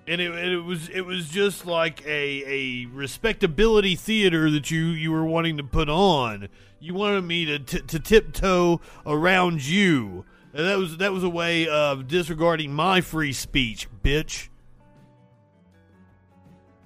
And 0.06 0.20
it, 0.20 0.34
it 0.34 0.58
was 0.58 0.88
it 0.90 1.02
was 1.02 1.28
just 1.30 1.64
like 1.66 2.04
a 2.06 2.44
a 2.46 2.86
respectability 2.86 3.96
theater 3.96 4.50
that 4.50 4.70
you 4.70 4.84
you 4.86 5.10
were 5.10 5.24
wanting 5.24 5.56
to 5.56 5.64
put 5.64 5.88
on. 5.88 6.48
You 6.78 6.92
wanted 6.94 7.22
me 7.24 7.46
to 7.46 7.58
t- 7.58 7.80
to 7.80 7.98
tiptoe 7.98 8.80
around 9.06 9.64
you. 9.64 10.26
And 10.54 10.66
that 10.66 10.78
was 10.78 10.96
that 10.98 11.12
was 11.12 11.24
a 11.24 11.28
way 11.28 11.66
of 11.68 12.06
disregarding 12.06 12.72
my 12.72 13.00
free 13.00 13.32
speech, 13.32 13.88
bitch. 14.04 14.48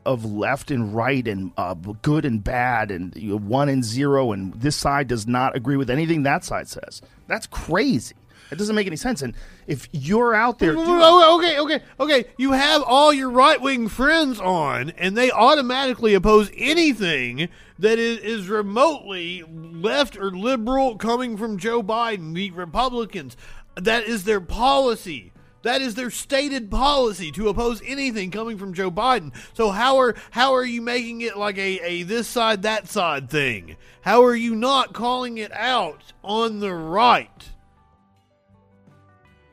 of 0.06 0.24
left 0.24 0.70
and 0.70 0.94
right 0.94 1.28
and 1.28 1.52
uh, 1.58 1.74
good 1.74 2.24
and 2.24 2.42
bad 2.42 2.90
and 2.90 3.14
you 3.14 3.30
know, 3.32 3.38
one 3.38 3.68
and 3.68 3.84
zero 3.84 4.32
and 4.32 4.54
this 4.54 4.74
side 4.74 5.06
does 5.06 5.26
not 5.26 5.54
agree 5.54 5.76
with 5.76 5.90
anything 5.90 6.22
that 6.22 6.44
side 6.44 6.66
says. 6.66 7.02
That's 7.26 7.46
crazy. 7.46 8.14
It 8.50 8.56
doesn't 8.56 8.74
make 8.74 8.86
any 8.86 8.96
sense. 8.96 9.20
And 9.20 9.34
if 9.66 9.86
you're 9.92 10.34
out 10.34 10.58
there, 10.58 10.72
doing- 10.72 10.86
Oh, 10.88 11.38
okay, 11.38 11.58
okay, 11.58 11.84
okay. 12.00 12.24
You 12.38 12.52
have 12.52 12.82
all 12.82 13.12
your 13.12 13.28
right 13.30 13.60
wing 13.60 13.88
friends 13.88 14.40
on, 14.40 14.88
and 14.96 15.14
they 15.14 15.30
automatically 15.30 16.14
oppose 16.14 16.50
anything 16.56 17.50
that 17.78 17.98
is, 17.98 18.18
is 18.20 18.48
remotely 18.48 19.44
left 19.46 20.16
or 20.16 20.30
liberal 20.30 20.96
coming 20.96 21.36
from 21.36 21.58
Joe 21.58 21.82
Biden, 21.82 22.32
the 22.32 22.50
Republicans. 22.52 23.36
That 23.78 24.04
is 24.04 24.24
their 24.24 24.40
policy. 24.40 25.32
That 25.62 25.82
is 25.82 25.94
their 25.94 26.10
stated 26.10 26.70
policy 26.70 27.32
to 27.32 27.48
oppose 27.48 27.82
anything 27.84 28.30
coming 28.30 28.58
from 28.58 28.74
Joe 28.74 28.90
Biden. 28.90 29.34
So 29.54 29.70
how 29.70 29.98
are 29.98 30.14
how 30.30 30.54
are 30.54 30.64
you 30.64 30.80
making 30.80 31.22
it 31.22 31.36
like 31.36 31.58
a, 31.58 31.80
a 31.84 32.02
this 32.04 32.28
side 32.28 32.62
that 32.62 32.88
side 32.88 33.28
thing? 33.28 33.76
How 34.02 34.24
are 34.24 34.36
you 34.36 34.54
not 34.54 34.92
calling 34.92 35.38
it 35.38 35.52
out 35.52 36.12
on 36.22 36.60
the 36.60 36.72
right? 36.72 37.48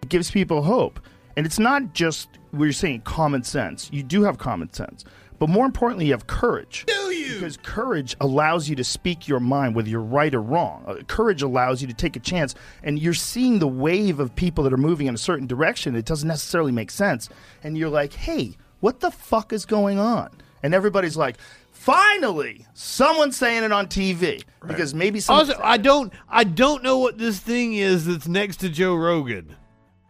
it 0.05 0.09
gives 0.09 0.29
people 0.29 0.61
hope. 0.61 0.99
And 1.35 1.45
it's 1.45 1.59
not 1.59 1.93
just 1.93 2.29
you're 2.53 2.71
saying 2.71 3.01
common 3.01 3.43
sense. 3.43 3.89
You 3.91 4.03
do 4.03 4.21
have 4.23 4.37
common 4.37 4.71
sense. 4.71 5.03
But 5.39 5.49
more 5.49 5.65
importantly, 5.65 6.05
you 6.07 6.11
have 6.13 6.27
courage. 6.27 6.85
Do 6.87 7.11
you? 7.11 7.33
Because 7.35 7.57
courage 7.57 8.15
allows 8.21 8.69
you 8.69 8.75
to 8.77 8.83
speak 8.83 9.27
your 9.27 9.39
mind, 9.39 9.75
whether 9.75 9.89
you're 9.89 10.01
right 10.01 10.33
or 10.33 10.41
wrong. 10.41 10.83
Uh, 10.87 10.95
courage 11.07 11.41
allows 11.41 11.81
you 11.81 11.87
to 11.87 11.93
take 11.93 12.15
a 12.15 12.19
chance. 12.19 12.55
And 12.83 12.99
you're 12.99 13.13
seeing 13.13 13.59
the 13.59 13.67
wave 13.67 14.19
of 14.19 14.35
people 14.35 14.63
that 14.63 14.73
are 14.73 14.77
moving 14.77 15.07
in 15.07 15.15
a 15.15 15.17
certain 15.17 15.47
direction. 15.47 15.95
It 15.95 16.05
doesn't 16.05 16.27
necessarily 16.27 16.71
make 16.71 16.91
sense. 16.91 17.29
And 17.63 17.77
you're 17.77 17.89
like, 17.89 18.13
hey, 18.13 18.57
what 18.79 18.99
the 18.99 19.11
fuck 19.11 19.51
is 19.51 19.65
going 19.65 19.99
on? 19.99 20.29
And 20.63 20.73
everybody's 20.73 21.17
like, 21.17 21.37
finally, 21.71 22.65
someone's 22.73 23.37
saying 23.37 23.63
it 23.63 23.71
on 23.71 23.87
TV. 23.87 24.43
Because 24.65 24.93
maybe 24.93 25.19
some. 25.19 25.37
Also, 25.37 25.59
I 25.61 25.77
don't 25.77 26.13
I 26.29 26.43
don't 26.43 26.83
know 26.83 26.97
what 26.99 27.17
this 27.17 27.39
thing 27.39 27.73
is 27.73 28.05
that's 28.05 28.27
next 28.27 28.57
to 28.57 28.69
Joe 28.69 28.95
Rogan. 28.95 29.55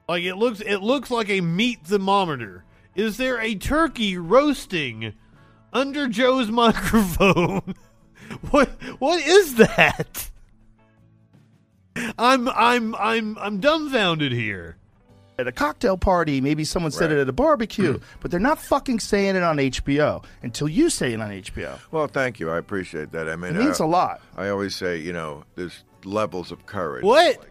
Like 0.07 0.23
it 0.23 0.35
looks 0.35 0.61
it 0.61 0.77
looks 0.77 1.09
like 1.09 1.29
a 1.29 1.41
meat 1.41 1.79
thermometer. 1.83 2.64
Is 2.95 3.17
there 3.17 3.39
a 3.41 3.55
turkey 3.55 4.17
roasting 4.17 5.13
under 5.73 6.07
Joe's 6.07 6.49
microphone? 6.51 7.75
what 8.49 8.69
what 8.99 9.21
is 9.25 9.55
that? 9.55 10.29
I'm 12.17 12.47
I'm 12.49 12.95
I'm 12.95 13.37
I'm 13.37 13.59
dumbfounded 13.59 14.31
here. 14.31 14.77
at 15.37 15.47
a 15.47 15.51
cocktail 15.51 15.97
party, 15.97 16.39
maybe 16.41 16.63
someone 16.63 16.91
said 16.91 17.11
it 17.11 17.19
at 17.19 17.27
a 17.29 17.33
barbecue, 17.33 17.99
but 18.21 18.31
they're 18.31 18.39
not 18.39 18.57
fucking 18.59 18.99
saying 18.99 19.35
it 19.35 19.43
on 19.43 19.57
HBO 19.57 20.23
until 20.43 20.67
you 20.69 20.89
say 20.89 21.13
it 21.13 21.21
on 21.21 21.29
HBO. 21.29 21.77
Well, 21.91 22.07
thank 22.07 22.39
you. 22.39 22.49
I 22.49 22.57
appreciate 22.57 23.11
that. 23.11 23.29
I 23.29 23.35
mean, 23.35 23.55
It 23.55 23.59
means 23.59 23.79
uh, 23.81 23.85
a 23.85 23.87
lot. 23.87 24.21
I 24.37 24.47
always 24.49 24.75
say, 24.75 24.97
you 24.97 25.11
know, 25.13 25.43
there's 25.55 25.83
levels 26.05 26.51
of 26.51 26.65
courage. 26.65 27.03
What? 27.03 27.45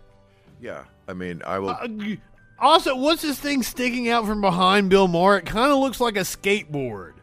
Yeah. 0.61 0.85
I 1.09 1.13
mean, 1.13 1.43
I 1.47 1.59
will. 1.59 1.71
Uh, 1.71 1.87
g- 1.89 2.21
also, 2.59 2.97
what's 2.97 3.23
this 3.23 3.39
thing 3.39 3.63
sticking 3.63 4.09
out 4.09 4.27
from 4.27 4.41
behind 4.41 4.91
Bill 4.91 5.09
Maher? 5.09 5.39
It 5.39 5.47
kind 5.47 5.73
of 5.73 5.79
looks 5.79 6.01
like 6.01 6.17
a 6.17 6.21
skateboard. 6.21 7.15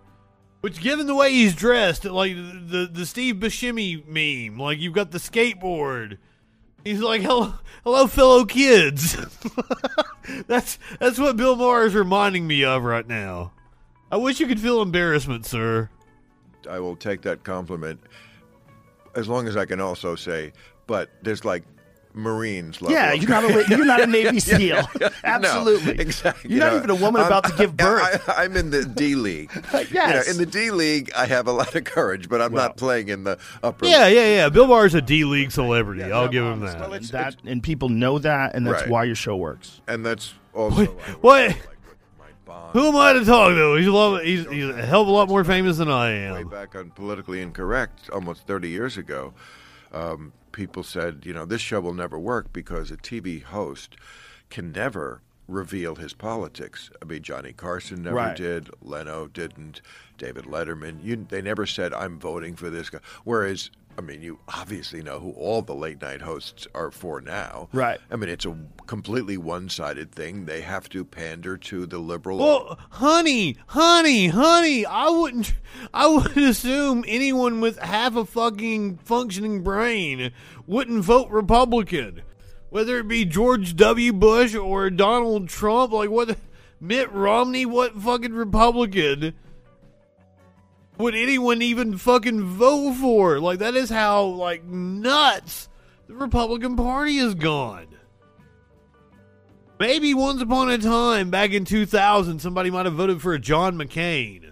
Which, 0.61 0.79
given 0.79 1.07
the 1.07 1.15
way 1.15 1.31
he's 1.31 1.55
dressed, 1.55 2.05
like 2.05 2.35
the 2.35 2.61
the, 2.67 2.89
the 2.91 3.05
Steve 3.05 3.35
Buscemi 3.35 4.05
meme, 4.05 4.59
like 4.59 4.79
you've 4.79 4.93
got 4.93 5.11
the 5.11 5.17
skateboard. 5.17 6.17
He's 6.83 6.99
like, 6.99 7.21
"Hello, 7.21 7.55
hello, 7.83 8.07
fellow 8.07 8.45
kids." 8.45 9.17
that's 10.47 10.77
that's 10.99 11.17
what 11.17 11.37
Bill 11.37 11.55
Maher 11.55 11.85
is 11.85 11.95
reminding 11.95 12.45
me 12.45 12.63
of 12.63 12.83
right 12.83 13.07
now. 13.07 13.53
I 14.11 14.17
wish 14.17 14.39
you 14.39 14.47
could 14.47 14.59
feel 14.59 14.81
embarrassment, 14.81 15.45
sir. 15.45 15.89
I 16.69 16.79
will 16.79 16.95
take 16.95 17.21
that 17.23 17.43
compliment 17.43 17.99
as 19.15 19.27
long 19.27 19.47
as 19.47 19.57
I 19.57 19.65
can 19.65 19.81
also 19.81 20.15
say, 20.15 20.53
but 20.87 21.09
there's 21.21 21.45
like 21.45 21.63
Marines 22.13 22.81
level. 22.81 22.95
Yeah, 22.95 23.13
you're 23.13 23.29
not 23.29 23.43
a- 23.43 23.65
you're 23.69 23.85
not 23.85 24.01
a 24.01 24.07
Navy 24.17 24.35
Yeah, 24.35 24.39
SEAL. 24.57 24.75
yeah, 24.75 24.85
yeah. 25.01 25.09
Absolutely. 25.23 25.93
No, 25.95 26.01
exactly. 26.01 26.51
You're 26.51 26.59
not 26.59 26.71
You 26.73 26.77
even 26.79 26.89
a 26.89 26.95
woman 26.95 27.21
I'm- 27.21 27.27
about 27.27 27.45
to 27.45 27.55
give 27.55 27.75
birth. 27.77 28.29
I, 28.29 28.43
am 28.45 28.55
in 28.57 28.69
the 28.69 28.85
D 28.85 29.15
League. 29.15 29.51
Yes. 29.73 29.91
You 29.91 29.95
know, 29.97 30.21
in 30.31 30.37
the 30.37 30.45
D 30.45 30.71
League, 30.71 31.11
I 31.15 31.25
have 31.25 31.47
a 31.47 31.51
lot 31.51 31.73
of 31.75 31.83
courage, 31.83 32.27
but 32.29 32.41
I'm 32.41 32.53
not 32.53 32.77
playing 32.77 33.09
in 33.09 33.23
the 33.23 33.37
upper. 33.63 33.85
Yeah, 33.85 34.07
yeah, 34.07 34.35
yeah. 34.35 34.49
Bill 34.49 34.67
Maher's 34.67 34.93
a 34.95 35.01
D 35.01 35.23
League 35.23 35.51
celebrity. 35.51 36.03
I'll 36.03 36.27
give 36.27 36.43
him 36.45 36.59
that. 36.61 36.81
And 36.91 37.03
that 37.05 37.35
and 37.45 37.63
people 37.63 37.89
know 37.89 38.19
that, 38.19 38.55
and 38.55 38.65
that's 38.67 38.81
Right. 38.81 38.89
why 38.89 39.03
your 39.05 39.15
show 39.15 39.35
works. 39.35 39.81
And 39.87 40.05
that's 40.05 40.33
also 40.53 40.85
What? 41.21 41.55
Who 42.73 42.87
am 42.87 42.95
I 42.95 43.13
to 43.13 43.25
talk 43.25 43.49
to? 43.53 43.75
He's 43.75 43.87
a 43.87 43.91
lot. 43.91 44.23
He's, 44.23 44.47
he's 44.49 44.65
a 44.69 44.85
hell 44.85 45.01
of 45.01 45.07
a 45.07 45.11
lot 45.11 45.27
more 45.29 45.43
famous 45.43 45.77
than 45.77 45.89
I 45.89 46.11
am. 46.11 46.33
way 46.35 46.41
am. 46.41 46.47
back 46.49 46.75
on 46.75 46.89
politically 46.91 47.41
incorrect 47.41 48.09
almost 48.11 48.45
30 48.47 48.69
years 48.69 48.97
ago 48.97 49.33
um, 49.93 50.31
people 50.51 50.83
said 50.83 51.21
you 51.23 51.33
know 51.33 51.45
this 51.45 51.61
show 51.61 51.79
will 51.79 51.93
never 51.93 52.17
work 52.19 52.51
because 52.53 52.91
a 52.91 52.97
tv 52.97 53.41
host 53.43 53.95
can 54.49 54.71
never 54.71 55.21
reveal 55.47 55.95
his 55.95 56.13
politics. 56.13 56.89
I 57.01 57.05
mean 57.05 57.23
johnny 57.23 57.51
carson 57.53 58.03
never 58.03 58.15
Right. 58.15 58.37
did. 58.37 58.69
Leno 58.81 59.27
didn't. 59.27 59.81
David 60.17 60.45
letterman. 60.45 61.03
You, 61.03 61.25
they 61.29 61.41
never 61.41 61.65
said 61.65 61.93
i'm 61.93 62.19
voting 62.19 62.55
for 62.55 62.69
this 62.69 62.89
guy. 62.89 62.99
Whereas 63.23 63.69
I 63.97 64.01
mean, 64.01 64.21
you 64.21 64.39
obviously 64.47 65.01
know 65.01 65.19
who 65.19 65.31
all 65.31 65.61
the 65.61 65.75
late 65.75 66.01
night 66.01 66.21
hosts 66.21 66.67
are 66.73 66.91
for 66.91 67.21
now. 67.21 67.69
Right. 67.73 67.99
I 68.09 68.15
mean, 68.15 68.29
it's 68.29 68.45
a 68.45 68.57
completely 68.87 69.37
one 69.37 69.69
sided 69.69 70.11
thing. 70.11 70.45
They 70.45 70.61
have 70.61 70.89
to 70.89 71.03
pander 71.05 71.57
to 71.57 71.85
the 71.85 71.99
liberal. 71.99 72.39
Well, 72.39 72.79
honey, 72.91 73.57
honey, 73.67 74.27
honey, 74.27 74.85
I 74.85 75.09
wouldn't. 75.09 75.53
I 75.93 76.07
would 76.07 76.37
assume 76.37 77.03
anyone 77.07 77.61
with 77.61 77.77
half 77.79 78.15
a 78.15 78.25
fucking 78.25 78.97
functioning 78.97 79.63
brain 79.63 80.31
wouldn't 80.65 81.03
vote 81.03 81.29
Republican, 81.29 82.21
whether 82.69 82.99
it 82.99 83.07
be 83.07 83.25
George 83.25 83.75
W. 83.75 84.13
Bush 84.13 84.55
or 84.55 84.89
Donald 84.89 85.49
Trump. 85.49 85.91
Like 85.91 86.09
what? 86.09 86.37
Mitt 86.79 87.11
Romney? 87.11 87.65
What 87.65 87.95
fucking 88.01 88.33
Republican? 88.33 89.33
Would 90.97 91.15
anyone 91.15 91.61
even 91.61 91.97
fucking 91.97 92.43
vote 92.43 92.93
for? 92.93 93.39
Like 93.39 93.59
that 93.59 93.75
is 93.75 93.89
how 93.89 94.23
like 94.25 94.63
nuts 94.63 95.69
the 96.07 96.13
Republican 96.13 96.75
Party 96.75 97.17
is 97.17 97.35
gone. 97.35 97.87
Maybe 99.79 100.13
once 100.13 100.41
upon 100.41 100.69
a 100.69 100.77
time 100.77 101.31
back 101.31 101.51
in 101.51 101.65
2000, 101.65 102.39
somebody 102.39 102.69
might 102.69 102.85
have 102.85 102.93
voted 102.93 103.19
for 103.21 103.33
a 103.33 103.39
John 103.39 103.75
McCain. 103.77 104.51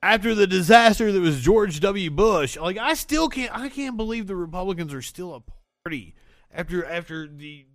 After 0.00 0.34
the 0.34 0.46
disaster 0.46 1.12
that 1.12 1.20
was 1.20 1.42
George 1.42 1.80
W. 1.80 2.10
Bush, 2.10 2.56
like 2.56 2.78
I 2.78 2.94
still 2.94 3.28
can't, 3.28 3.54
I 3.54 3.68
can't 3.68 3.96
believe 3.96 4.26
the 4.26 4.36
Republicans 4.36 4.94
are 4.94 5.02
still 5.02 5.34
a 5.34 5.42
party 5.82 6.14
after 6.50 6.84
after 6.86 7.26
the 7.26 7.66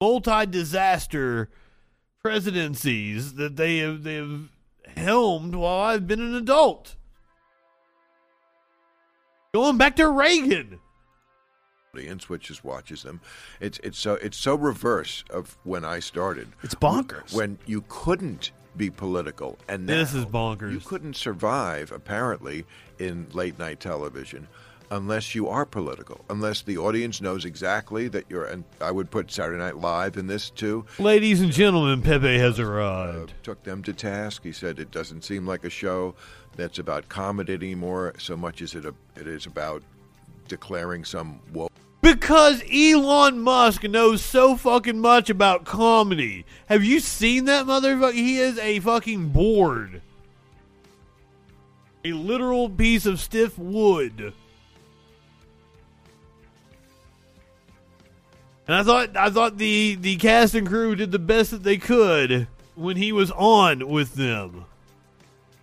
multi-disaster 0.00 1.50
presidencies 2.22 3.34
that 3.34 3.56
they 3.56 3.78
have 3.78 4.02
they 4.02 4.14
have 4.14 4.48
helmed 4.96 5.54
while 5.54 5.80
I've 5.80 6.06
been 6.06 6.20
an 6.20 6.34
adult. 6.34 6.96
Going 9.52 9.78
back 9.78 9.96
to 9.96 10.08
Reagan. 10.08 10.80
audience, 11.94 12.28
which 12.28 12.50
is 12.50 12.64
watches 12.64 13.04
them. 13.04 13.20
It's 13.60 13.78
it's 13.84 13.98
so 13.98 14.14
it's 14.14 14.36
so 14.36 14.56
reverse 14.56 15.22
of 15.30 15.56
when 15.62 15.84
I 15.84 16.00
started. 16.00 16.48
It's 16.62 16.74
bonkers. 16.74 17.32
When 17.32 17.58
you 17.66 17.84
couldn't 17.88 18.50
be 18.76 18.90
political, 18.90 19.58
and 19.68 19.86
now 19.86 19.94
This 19.98 20.14
is 20.14 20.26
bonkers. 20.26 20.72
You 20.72 20.80
couldn't 20.80 21.14
survive 21.14 21.92
apparently 21.92 22.64
in 22.98 23.28
late 23.32 23.58
night 23.58 23.78
television 23.78 24.48
unless 24.90 25.34
you 25.34 25.48
are 25.48 25.64
political, 25.64 26.24
unless 26.30 26.62
the 26.62 26.78
audience 26.78 27.20
knows 27.20 27.44
exactly 27.44 28.08
that 28.08 28.24
you're. 28.28 28.44
And 28.44 28.64
I 28.80 28.90
would 28.90 29.10
put 29.10 29.30
Saturday 29.30 29.58
Night 29.58 29.76
Live 29.76 30.16
in 30.16 30.26
this 30.26 30.50
too. 30.50 30.84
Ladies 30.98 31.40
and 31.40 31.52
gentlemen, 31.52 32.02
Pepe 32.02 32.38
has 32.38 32.58
arrived. 32.58 33.30
Uh, 33.30 33.34
took 33.42 33.62
them 33.62 33.82
to 33.84 33.92
task. 33.92 34.42
He 34.42 34.52
said 34.52 34.78
it 34.78 34.90
doesn't 34.90 35.24
seem 35.24 35.46
like 35.46 35.64
a 35.64 35.70
show 35.70 36.14
that's 36.56 36.78
about 36.78 37.08
comedy 37.08 37.54
anymore, 37.54 38.14
so 38.18 38.36
much 38.36 38.62
as 38.62 38.74
it 38.74 38.84
it 39.16 39.26
is 39.26 39.46
about 39.46 39.82
declaring 40.48 41.04
some 41.04 41.40
woke. 41.52 41.72
Because 42.00 42.62
Elon 42.70 43.40
Musk 43.40 43.84
knows 43.84 44.22
so 44.22 44.56
fucking 44.56 44.98
much 44.98 45.30
about 45.30 45.64
comedy. 45.64 46.44
Have 46.66 46.84
you 46.84 47.00
seen 47.00 47.46
that 47.46 47.64
motherfucker? 47.64 48.12
He 48.12 48.38
is 48.38 48.58
a 48.58 48.80
fucking 48.80 49.30
board. 49.30 50.02
A 52.04 52.12
literal 52.12 52.68
piece 52.68 53.06
of 53.06 53.20
stiff 53.20 53.58
wood. 53.58 54.34
And 58.66 58.76
I 58.76 58.82
thought 58.82 59.16
I 59.16 59.30
thought 59.30 59.58
the 59.58 59.94
the 59.96 60.16
cast 60.16 60.54
and 60.54 60.66
crew 60.66 60.94
did 60.96 61.12
the 61.12 61.18
best 61.18 61.50
that 61.50 61.62
they 61.62 61.76
could 61.76 62.48
when 62.74 62.96
he 62.96 63.12
was 63.12 63.30
on 63.32 63.88
with 63.88 64.14
them. 64.14 64.64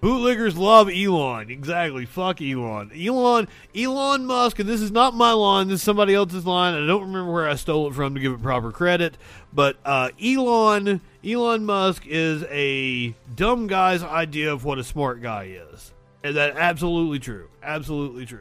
Bootlickers 0.01 0.57
love 0.57 0.89
Elon. 0.89 1.51
Exactly. 1.51 2.05
Fuck 2.05 2.41
Elon. 2.41 2.91
Elon 2.91 3.47
Elon 3.75 4.25
Musk, 4.25 4.57
and 4.57 4.67
this 4.67 4.81
is 4.81 4.91
not 4.91 5.13
my 5.13 5.31
line, 5.31 5.67
this 5.67 5.79
is 5.79 5.83
somebody 5.83 6.15
else's 6.15 6.45
line. 6.45 6.73
I 6.73 6.85
don't 6.87 7.01
remember 7.01 7.31
where 7.31 7.47
I 7.47 7.53
stole 7.55 7.87
it 7.87 7.93
from 7.93 8.15
to 8.15 8.19
give 8.19 8.33
it 8.33 8.41
proper 8.41 8.71
credit. 8.71 9.15
But 9.53 9.77
uh, 9.85 10.09
Elon 10.23 11.01
Elon 11.23 11.65
Musk 11.65 12.05
is 12.07 12.43
a 12.49 13.15
dumb 13.35 13.67
guy's 13.67 14.01
idea 14.01 14.51
of 14.51 14.65
what 14.65 14.79
a 14.79 14.83
smart 14.83 15.21
guy 15.21 15.55
is. 15.71 15.93
And 16.23 16.35
that 16.35 16.57
absolutely 16.57 17.19
true. 17.19 17.49
Absolutely 17.61 18.25
true. 18.25 18.39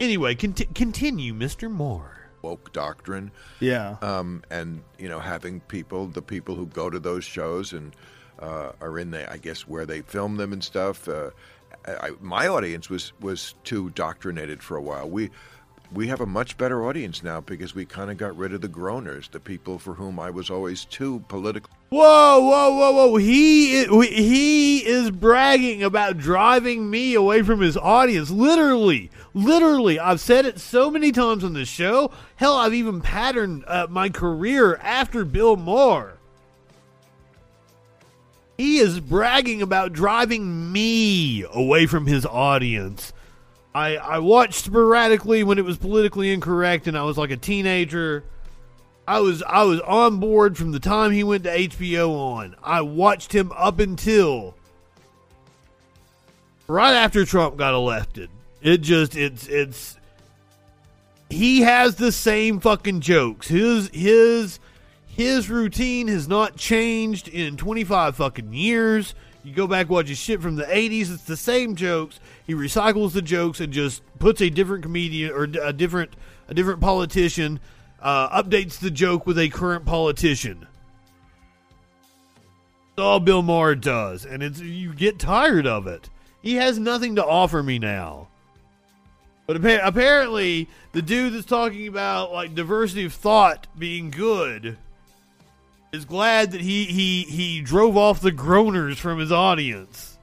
Anyway, 0.00 0.34
conti- 0.34 0.68
continue, 0.74 1.34
Mr. 1.34 1.70
Maher. 1.70 2.15
Woke 2.46 2.72
doctrine. 2.72 3.30
Yeah. 3.60 3.96
Um, 4.00 4.42
and 4.50 4.82
you 4.98 5.08
know, 5.08 5.18
having 5.18 5.60
people, 5.60 6.06
the 6.06 6.22
people 6.22 6.54
who 6.54 6.66
go 6.66 6.88
to 6.90 6.98
those 6.98 7.24
shows 7.24 7.72
and 7.72 7.94
uh, 8.38 8.72
are 8.80 8.98
in 8.98 9.10
the, 9.10 9.30
I 9.30 9.38
guess, 9.38 9.66
where 9.66 9.86
they 9.86 10.02
film 10.02 10.36
them 10.36 10.52
and 10.52 10.62
stuff. 10.62 11.08
Uh, 11.08 11.30
I, 11.86 12.10
my 12.20 12.48
audience 12.48 12.88
was 12.90 13.12
was 13.20 13.54
too 13.64 13.90
doctrinated 13.90 14.62
for 14.62 14.76
a 14.76 14.82
while. 14.82 15.08
We 15.08 15.30
we 15.92 16.08
have 16.08 16.20
a 16.20 16.26
much 16.26 16.56
better 16.56 16.84
audience 16.84 17.22
now 17.22 17.40
because 17.40 17.74
we 17.74 17.84
kind 17.84 18.10
of 18.10 18.16
got 18.16 18.36
rid 18.36 18.52
of 18.52 18.60
the 18.60 18.68
groaners, 18.68 19.30
the 19.30 19.40
people 19.40 19.78
for 19.78 19.94
whom 19.94 20.18
I 20.18 20.30
was 20.30 20.50
always 20.50 20.84
too 20.84 21.24
political. 21.28 21.70
Whoa, 21.88 22.40
whoa, 22.40 22.74
whoa, 22.74 22.92
whoa! 22.92 23.16
He 23.16 23.74
is, 23.74 23.86
he 24.08 24.84
is 24.84 25.12
bragging 25.12 25.84
about 25.84 26.18
driving 26.18 26.90
me 26.90 27.14
away 27.14 27.42
from 27.42 27.60
his 27.60 27.76
audience. 27.76 28.28
Literally, 28.28 29.10
literally. 29.34 30.00
I've 30.00 30.20
said 30.20 30.46
it 30.46 30.58
so 30.58 30.90
many 30.90 31.12
times 31.12 31.44
on 31.44 31.52
this 31.52 31.68
show. 31.68 32.10
Hell, 32.34 32.56
I've 32.56 32.74
even 32.74 33.00
patterned 33.00 33.64
uh, 33.68 33.86
my 33.88 34.08
career 34.08 34.76
after 34.82 35.24
Bill 35.24 35.56
Maher. 35.56 36.18
He 38.58 38.78
is 38.78 38.98
bragging 38.98 39.62
about 39.62 39.92
driving 39.92 40.72
me 40.72 41.44
away 41.44 41.86
from 41.86 42.06
his 42.06 42.26
audience. 42.26 43.12
I 43.74 43.96
I 43.96 44.18
watched 44.18 44.64
sporadically 44.64 45.44
when 45.44 45.58
it 45.58 45.64
was 45.64 45.76
politically 45.76 46.32
incorrect, 46.32 46.88
and 46.88 46.98
I 46.98 47.02
was 47.04 47.16
like 47.16 47.30
a 47.30 47.36
teenager. 47.36 48.24
I 49.08 49.20
was 49.20 49.42
I 49.44 49.62
was 49.62 49.80
on 49.80 50.18
board 50.18 50.56
from 50.56 50.72
the 50.72 50.80
time 50.80 51.12
he 51.12 51.22
went 51.22 51.44
to 51.44 51.56
HBO 51.56 52.10
on. 52.10 52.56
I 52.62 52.80
watched 52.80 53.32
him 53.32 53.52
up 53.52 53.78
until 53.78 54.56
right 56.66 56.94
after 56.94 57.24
Trump 57.24 57.56
got 57.56 57.74
elected. 57.74 58.30
It 58.62 58.78
just 58.78 59.16
it's 59.16 59.46
it's 59.46 59.96
he 61.30 61.60
has 61.62 61.96
the 61.96 62.10
same 62.10 62.58
fucking 62.58 63.00
jokes. 63.00 63.48
His 63.48 63.88
his 63.92 64.58
his 65.06 65.48
routine 65.48 66.08
has 66.08 66.26
not 66.26 66.56
changed 66.56 67.28
in 67.28 67.56
25 67.56 68.16
fucking 68.16 68.52
years. 68.52 69.14
You 69.44 69.54
go 69.54 69.68
back 69.68 69.88
watch 69.88 70.08
his 70.08 70.18
shit 70.18 70.42
from 70.42 70.56
the 70.56 70.64
80s, 70.64 71.14
it's 71.14 71.22
the 71.22 71.36
same 71.36 71.76
jokes. 71.76 72.18
He 72.44 72.54
recycles 72.54 73.12
the 73.12 73.22
jokes 73.22 73.60
and 73.60 73.72
just 73.72 74.02
puts 74.18 74.42
a 74.42 74.50
different 74.50 74.82
comedian 74.82 75.30
or 75.30 75.44
a 75.44 75.72
different 75.72 76.14
a 76.48 76.54
different 76.54 76.80
politician 76.80 77.60
uh, 78.00 78.42
updates 78.42 78.78
the 78.78 78.90
joke 78.90 79.26
with 79.26 79.38
a 79.38 79.48
current 79.48 79.84
politician. 79.84 80.66
That's 82.96 83.04
all 83.04 83.20
Bill 83.20 83.42
Maher 83.42 83.74
does, 83.74 84.24
and 84.24 84.42
it's 84.42 84.60
you 84.60 84.94
get 84.94 85.18
tired 85.18 85.66
of 85.66 85.86
it. 85.86 86.08
He 86.42 86.54
has 86.54 86.78
nothing 86.78 87.16
to 87.16 87.24
offer 87.24 87.62
me 87.62 87.78
now. 87.78 88.28
But 89.46 89.56
appa- 89.56 89.86
apparently, 89.86 90.68
the 90.92 91.02
dude 91.02 91.34
that's 91.34 91.44
talking 91.44 91.86
about 91.88 92.32
like 92.32 92.54
diversity 92.54 93.04
of 93.04 93.12
thought 93.12 93.66
being 93.78 94.10
good 94.10 94.76
is 95.92 96.04
glad 96.04 96.52
that 96.52 96.60
he 96.60 96.84
he 96.84 97.22
he 97.24 97.60
drove 97.60 97.96
off 97.96 98.20
the 98.20 98.32
groaners 98.32 98.96
from 98.96 99.18
his 99.18 99.32
audience. 99.32 100.18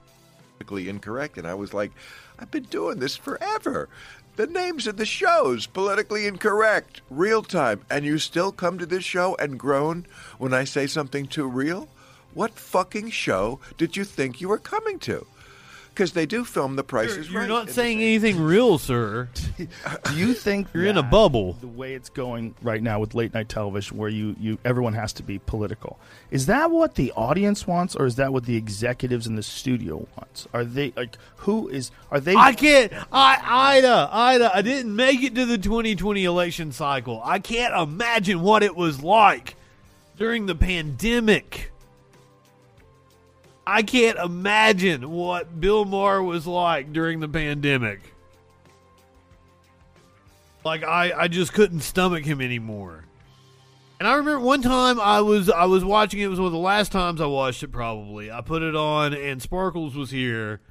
incorrect. 0.72 1.38
And 1.38 1.46
I 1.46 1.54
was 1.54 1.74
like, 1.74 1.92
I've 2.40 2.52
been 2.52 2.64
doing 2.64 3.00
this 3.00 3.16
forever. 3.16 3.90
The 4.36 4.48
names 4.48 4.88
of 4.88 4.98
the 4.98 5.06
shows, 5.06 5.68
politically 5.68 6.26
incorrect, 6.26 7.02
real 7.12 7.44
time, 7.44 7.82
and 7.88 8.04
you 8.04 8.18
still 8.18 8.52
come 8.52 8.80
to 8.80 8.86
this 8.88 9.04
show 9.04 9.36
and 9.36 9.60
groan 9.60 10.08
when 10.40 10.56
I 10.56 10.64
say 10.64 10.88
something 10.88 11.28
too 11.28 11.48
real? 11.48 11.88
What 12.34 12.58
fucking 12.58 13.12
show 13.12 13.60
did 13.78 13.96
you 13.96 14.04
think 14.04 14.42
you 14.42 14.50
were 14.50 14.58
coming 14.58 14.98
to? 15.00 15.28
Because 15.94 16.14
they 16.14 16.26
do 16.26 16.44
film 16.44 16.76
The 16.76 16.84
Price 16.84 17.12
is 17.12 17.30
You're 17.30 17.42
Right. 17.42 17.48
not 17.50 17.70
saying 17.70 18.02
anything 18.02 18.40
real, 18.42 18.80
sir. 18.80 19.30
Do 19.58 20.16
you 20.16 20.34
think 20.34 20.68
You're 20.74 20.86
in 20.86 20.98
a 20.98 21.04
that 21.04 21.12
bubble. 21.12 21.54
The 21.54 21.68
way 21.68 21.94
it's 21.94 22.10
going 22.10 22.56
right 22.64 22.82
now 22.82 23.00
with 23.00 23.14
late 23.14 23.34
night 23.36 23.48
television, 23.48 23.98
where 23.98 24.10
you, 24.10 24.36
you 24.40 24.58
everyone 24.66 24.94
has 24.94 25.14
to 25.14 25.24
be 25.24 25.38
political, 25.38 26.00
is 26.32 26.48
that 26.48 26.72
what 26.72 26.96
the 26.96 27.12
audience 27.12 27.68
wants, 27.68 27.96
or 27.96 28.08
is 28.08 28.16
that 28.16 28.34
what 28.34 28.46
the 28.46 28.56
executives 28.56 29.28
in 29.28 29.36
the 29.36 29.44
studio 29.44 30.08
wants? 30.18 30.48
Are 30.52 30.66
they 30.66 30.94
like 30.96 31.16
who 31.38 31.70
is? 31.70 31.92
Are 32.10 32.20
they? 32.20 32.36
I 32.36 32.54
can't. 32.54 32.92
I 33.12 33.78
Ida, 33.78 34.10
Ida. 34.12 34.52
I 34.56 34.62
didn't 34.64 34.96
make 34.96 35.22
it 35.22 35.36
to 35.36 35.46
the 35.46 35.60
2020 35.60 36.24
election 36.26 36.72
cycle. 36.72 37.22
I 37.24 37.38
can't 37.38 37.74
imagine 37.76 38.42
what 38.42 38.64
it 38.64 38.76
was 38.76 39.04
like 39.04 39.56
during 40.18 40.48
the 40.48 40.56
pandemic. 40.56 41.70
I 43.66 43.84
can't 43.84 44.18
imagine 44.18 45.10
what 45.10 45.60
Bill 45.60 45.86
Maher 45.86 46.22
was 46.22 46.46
like 46.46 46.92
during 46.92 47.20
the 47.20 47.30
pandemic. 47.30 48.02
Like 50.66 50.84
I, 50.84 51.12
I 51.14 51.28
just 51.28 51.54
couldn't 51.54 51.82
stomach 51.82 52.26
him 52.26 52.42
anymore. 52.42 53.06
And 54.00 54.08
I 54.08 54.16
remember 54.16 54.40
one 54.40 54.62
time 54.62 55.00
I 55.00 55.22
was 55.22 55.50
I 55.50 55.66
was 55.66 55.86
watching 55.86 56.20
it, 56.20 56.26
it 56.26 56.30
was 56.30 56.40
one 56.40 56.48
of 56.48 56.54
the 56.54 56.60
last 56.60 56.92
times 56.92 57.22
I 57.22 57.26
watched 57.26 57.64
it 57.64 57.70
probably. 57.70 58.30
I 58.32 58.42
put 58.42 58.62
it 58.62 58.76
on 58.76 59.14
and 59.14 59.42
Sparkles 59.42 59.96
was 59.96 60.12
here. 60.12 60.62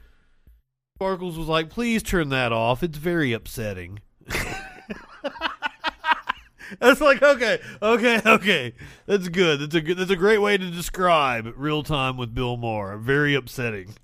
Sparkles 0.99 1.39
was 1.39 1.49
like, 1.49 1.71
"Please 1.71 2.03
turn 2.03 2.29
that 2.29 2.53
off. 2.53 2.83
It's 2.83 2.99
very 2.99 3.33
upsetting." 3.33 4.01
That's 6.81 7.01
like 7.01 7.23
okay, 7.23 7.61
okay, 7.81 8.21
okay. 8.27 8.75
That's 9.07 9.29
good. 9.29 9.61
That's 9.61 9.75
a 9.75 9.81
good. 9.81 9.97
That's 9.99 10.11
a 10.11 10.17
great 10.17 10.39
way 10.39 10.57
to 10.57 10.71
describe 10.71 11.53
real 11.57 11.83
time 11.83 12.17
with 12.17 12.35
Bill 12.35 12.57
Maher. 12.57 12.97
Very 12.99 13.35
upsetting. 13.35 13.95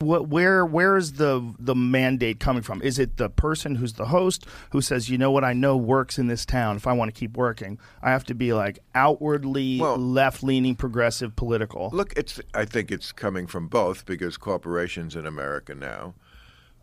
What, 0.00 0.28
where 0.28 0.64
where 0.64 0.96
is 0.96 1.14
the 1.14 1.54
the 1.58 1.74
mandate 1.74 2.40
coming 2.40 2.62
from? 2.62 2.80
Is 2.80 2.98
it 2.98 3.18
the 3.18 3.28
person 3.28 3.74
who's 3.74 3.92
the 3.92 4.06
host 4.06 4.46
who 4.70 4.80
says, 4.80 5.10
you 5.10 5.18
know 5.18 5.30
what, 5.30 5.44
I 5.44 5.52
know 5.52 5.76
works 5.76 6.18
in 6.18 6.26
this 6.26 6.46
town. 6.46 6.76
If 6.76 6.86
I 6.86 6.94
want 6.94 7.14
to 7.14 7.18
keep 7.18 7.36
working, 7.36 7.78
I 8.02 8.10
have 8.10 8.24
to 8.24 8.34
be 8.34 8.54
like 8.54 8.78
outwardly 8.94 9.78
left 9.78 10.42
leaning, 10.42 10.74
progressive, 10.74 11.36
political. 11.36 11.90
Look, 11.92 12.14
it's. 12.16 12.40
I 12.54 12.64
think 12.64 12.90
it's 12.90 13.12
coming 13.12 13.46
from 13.46 13.68
both 13.68 14.06
because 14.06 14.38
corporations 14.38 15.14
in 15.14 15.26
America 15.26 15.74
now 15.74 16.14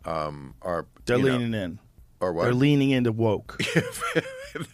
um, 0.04 0.54
are 0.62 0.86
They're 1.06 1.18
you 1.18 1.24
know- 1.26 1.32
leaning 1.38 1.54
in. 1.54 1.78
Or 2.20 2.32
what? 2.32 2.44
They're 2.44 2.54
leaning 2.54 2.90
into 2.90 3.12
woke, 3.12 3.56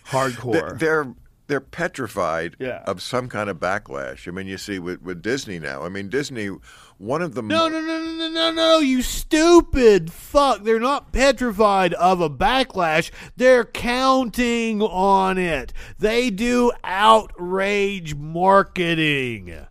hardcore. 0.07 0.53
They're 0.53 0.75
they're, 0.79 1.15
they're 1.47 1.61
petrified 1.61 2.57
Yeah. 2.59 2.83
of 2.87 3.03
some 3.03 3.29
kind 3.29 3.51
of 3.51 3.59
backlash. 3.59 4.27
I 4.27 4.31
mean, 4.31 4.47
you 4.47 4.57
see 4.57 4.79
with, 4.79 5.03
with 5.03 5.21
Disney 5.21 5.59
now. 5.59 5.83
I 5.83 5.91
mean, 5.91 6.09
Disney, 6.09 6.49
one 6.97 7.21
of 7.21 7.35
the 7.35 7.43
No, 7.43 7.69
no, 7.69 7.81
no, 7.81 8.03
no, 8.03 8.13
no, 8.17 8.29
no, 8.31 8.51
no, 8.53 8.79
you 8.79 9.03
stupid 9.03 10.11
fuck. 10.11 10.63
They're 10.65 10.81
not 10.81 11.13
petrified 11.13 11.93
of 11.95 12.23
a 12.23 12.31
backlash. 12.31 13.11
They're 13.37 13.65
counting 13.67 14.81
on 14.81 15.37
it. 15.37 15.75
They 15.99 16.31
do 16.31 16.73
outrage 16.83 18.15
marketing. 18.15 19.67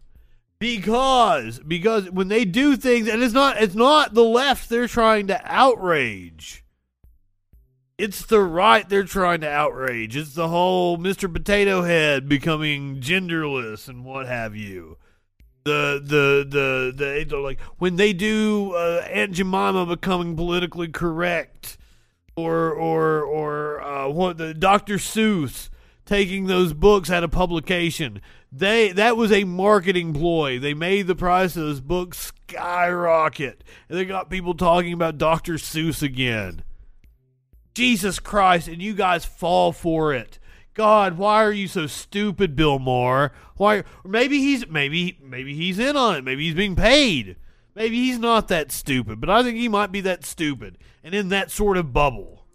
Because 0.59 1.59
because 1.59 2.09
when 2.09 2.29
they 2.29 2.45
do 2.45 2.77
things 2.77 3.09
and 3.09 3.21
it's 3.21 3.33
not 3.33 3.61
it's 3.61 3.75
not 3.75 4.13
the 4.13 4.23
left 4.23 4.69
they're 4.69 4.87
trying 4.87 5.27
to 5.27 5.41
outrage. 5.43 6.62
It's 8.03 8.25
the 8.25 8.41
right 8.41 8.87
they're 8.89 9.05
trying 9.05 9.39
to 9.41 9.49
outrage. 9.49 10.17
It's 10.17 10.33
the 10.33 10.49
whole 10.49 10.97
Mr. 10.97 11.31
Potato 11.31 11.83
Head 11.83 12.27
becoming 12.27 12.99
genderless 12.99 13.87
and 13.87 14.03
what 14.03 14.27
have 14.27 14.57
you 14.57 14.97
the 15.63 16.01
the 16.03 16.45
the 16.49 16.93
the 16.93 17.25
they're 17.25 17.39
like 17.39 17.61
when 17.77 17.95
they 17.95 18.11
do 18.11 18.73
uh, 18.73 19.05
Aunt 19.09 19.31
Jemima 19.31 19.85
becoming 19.85 20.35
politically 20.35 20.89
correct, 20.89 21.77
or 22.35 22.71
or 22.71 23.21
or 23.23 23.81
uh, 23.81 24.09
what 24.09 24.37
the 24.37 24.53
Dr. 24.53 24.95
Seuss 24.95 25.69
taking 26.05 26.47
those 26.47 26.73
books 26.73 27.09
out 27.09 27.23
of 27.23 27.31
publication. 27.31 28.21
They 28.51 28.91
that 28.91 29.15
was 29.15 29.31
a 29.31 29.45
marketing 29.45 30.13
ploy. 30.13 30.59
They 30.59 30.73
made 30.73 31.07
the 31.07 31.15
price 31.15 31.55
of 31.55 31.63
those 31.63 31.79
books 31.79 32.33
skyrocket, 32.49 33.63
and 33.87 33.97
they 33.97 34.03
got 34.03 34.29
people 34.29 34.55
talking 34.55 34.91
about 34.91 35.17
Dr. 35.17 35.53
Seuss 35.53 36.03
again. 36.03 36.63
Jesus 37.73 38.19
Christ, 38.19 38.67
and 38.67 38.81
you 38.81 38.93
guys 38.93 39.25
fall 39.25 39.71
for 39.71 40.13
it. 40.13 40.39
God, 40.73 41.17
why 41.17 41.43
are 41.43 41.51
you 41.51 41.67
so 41.67 41.85
stupid, 41.87 42.55
Bill 42.55 42.79
Maher? 42.79 43.31
Why? 43.57 43.83
Maybe 44.03 44.39
he's 44.39 44.67
maybe 44.67 45.17
maybe 45.21 45.53
he's 45.55 45.77
in 45.79 45.95
on 45.95 46.15
it. 46.15 46.23
Maybe 46.23 46.45
he's 46.45 46.55
being 46.55 46.75
paid. 46.75 47.35
Maybe 47.75 47.97
he's 47.97 48.19
not 48.19 48.47
that 48.49 48.71
stupid, 48.71 49.19
but 49.19 49.29
I 49.29 49.43
think 49.43 49.57
he 49.57 49.67
might 49.67 49.91
be 49.91 50.01
that 50.01 50.25
stupid 50.25 50.77
and 51.03 51.13
in 51.15 51.29
that 51.29 51.51
sort 51.51 51.77
of 51.77 51.91
bubble. 51.93 52.45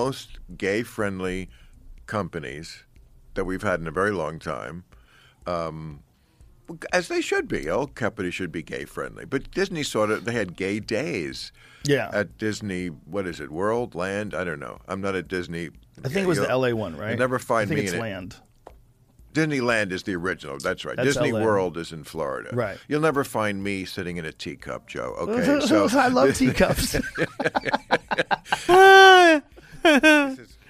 most 0.00 0.38
gay 0.56 0.82
friendly 0.82 1.48
companies 2.06 2.84
that 3.34 3.44
we've 3.44 3.62
had 3.62 3.80
in 3.80 3.86
a 3.88 3.92
very 3.92 4.12
long 4.12 4.38
time, 4.38 4.84
um, 5.46 6.00
as 6.92 7.08
they 7.08 7.20
should 7.20 7.48
be. 7.48 7.68
All 7.68 7.86
companies 7.86 8.34
should 8.34 8.52
be 8.52 8.62
gay 8.62 8.84
friendly. 8.84 9.24
But 9.24 9.50
Disney 9.50 9.82
sort 9.82 10.10
of 10.10 10.24
they 10.24 10.32
had 10.32 10.56
gay 10.56 10.80
days. 10.80 11.52
Yeah. 11.88 12.10
At 12.12 12.36
Disney, 12.38 12.88
what 12.88 13.26
is 13.26 13.40
it? 13.40 13.50
World, 13.50 13.94
Land? 13.94 14.34
I 14.34 14.44
don't 14.44 14.60
know. 14.60 14.78
I'm 14.86 15.00
not 15.00 15.14
at 15.14 15.26
Disney. 15.28 15.70
I 16.04 16.08
think 16.08 16.24
it 16.24 16.28
was 16.28 16.38
the 16.38 16.56
LA 16.56 16.70
one, 16.70 16.96
right? 16.96 17.10
You'll 17.10 17.18
never 17.18 17.38
find 17.38 17.66
I 17.66 17.74
think 17.74 17.78
me 17.80 17.84
it's 17.84 17.92
in 17.92 17.98
it. 17.98 18.02
Land. 18.02 18.36
Disneyland 19.34 19.92
is 19.92 20.02
the 20.02 20.14
original. 20.16 20.58
That's 20.58 20.84
right. 20.84 20.96
That's 20.96 21.08
Disney 21.08 21.32
LA. 21.32 21.42
World 21.42 21.76
is 21.76 21.92
in 21.92 22.04
Florida. 22.04 22.50
Right. 22.52 22.78
You'll 22.88 23.00
never 23.00 23.24
find 23.24 23.62
me 23.62 23.84
sitting 23.84 24.16
in 24.16 24.24
a 24.24 24.32
teacup, 24.32 24.88
Joe. 24.88 25.14
Okay. 25.28 25.66
So 25.66 25.88
I 25.92 26.08
love 26.08 26.34
teacups. 26.36 26.94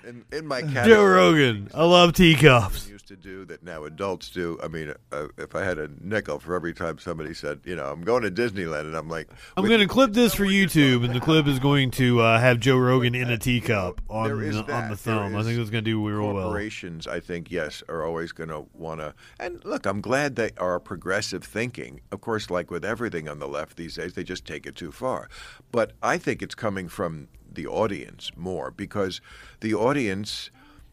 in, 0.04 0.24
in 0.32 0.46
my 0.46 0.62
Joe 0.62 1.04
Rogan. 1.04 1.68
I 1.74 1.84
love 1.84 2.12
teacups. 2.12 2.90
To 3.08 3.16
do 3.16 3.44
that 3.46 3.62
now 3.62 3.84
adults 3.84 4.30
do. 4.30 4.58
I 4.62 4.68
mean, 4.68 4.94
uh, 5.12 5.28
if 5.36 5.54
I 5.54 5.64
had 5.64 5.78
a 5.78 5.90
nickel 6.00 6.38
for 6.38 6.54
every 6.54 6.72
time 6.72 6.98
somebody 6.98 7.34
said, 7.34 7.60
you 7.64 7.74
know, 7.74 7.86
I'm 7.86 8.02
going 8.02 8.22
to 8.22 8.30
Disneyland, 8.30 8.82
and 8.82 8.94
I'm 8.94 9.08
like, 9.08 9.28
I'm 9.56 9.66
going 9.66 9.80
to 9.80 9.86
clip 9.86 10.12
this 10.12 10.34
for 10.34 10.44
YouTube, 10.44 11.04
and 11.04 11.14
the 11.14 11.20
clip 11.20 11.46
is 11.46 11.58
going 11.58 11.90
to 11.92 12.20
uh, 12.20 12.38
have 12.38 12.60
Joe 12.60 12.76
Rogan 12.76 13.14
in 13.14 13.30
a 13.30 13.38
teacup 13.38 14.00
on 14.08 14.28
the, 14.28 14.72
on 14.72 14.90
the 14.90 14.96
thumb. 14.96 15.34
I 15.34 15.42
think 15.42 15.58
it's 15.58 15.70
going 15.70 15.84
to 15.84 15.90
do 15.90 16.06
real 16.06 16.32
well. 16.32 16.44
corporations, 16.44 17.06
I 17.06 17.20
think, 17.20 17.50
yes, 17.50 17.82
are 17.88 18.04
always 18.04 18.32
going 18.32 18.50
to 18.50 18.66
want 18.74 19.00
to. 19.00 19.14
And 19.40 19.64
look, 19.64 19.86
I'm 19.86 20.00
glad 20.00 20.36
they 20.36 20.50
are 20.58 20.78
progressive 20.78 21.42
thinking. 21.42 22.00
Of 22.12 22.20
course, 22.20 22.50
like 22.50 22.70
with 22.70 22.84
everything 22.84 23.28
on 23.28 23.38
the 23.38 23.48
left 23.48 23.76
these 23.76 23.94
days, 23.94 24.14
they 24.14 24.24
just 24.24 24.44
take 24.44 24.66
it 24.66 24.76
too 24.76 24.92
far. 24.92 25.28
But 25.72 25.92
I 26.02 26.18
think 26.18 26.42
it's 26.42 26.54
coming 26.54 26.88
from 26.88 27.28
the 27.50 27.66
audience 27.66 28.30
more 28.36 28.70
because 28.70 29.22
the 29.60 29.74
audience, 29.74 30.50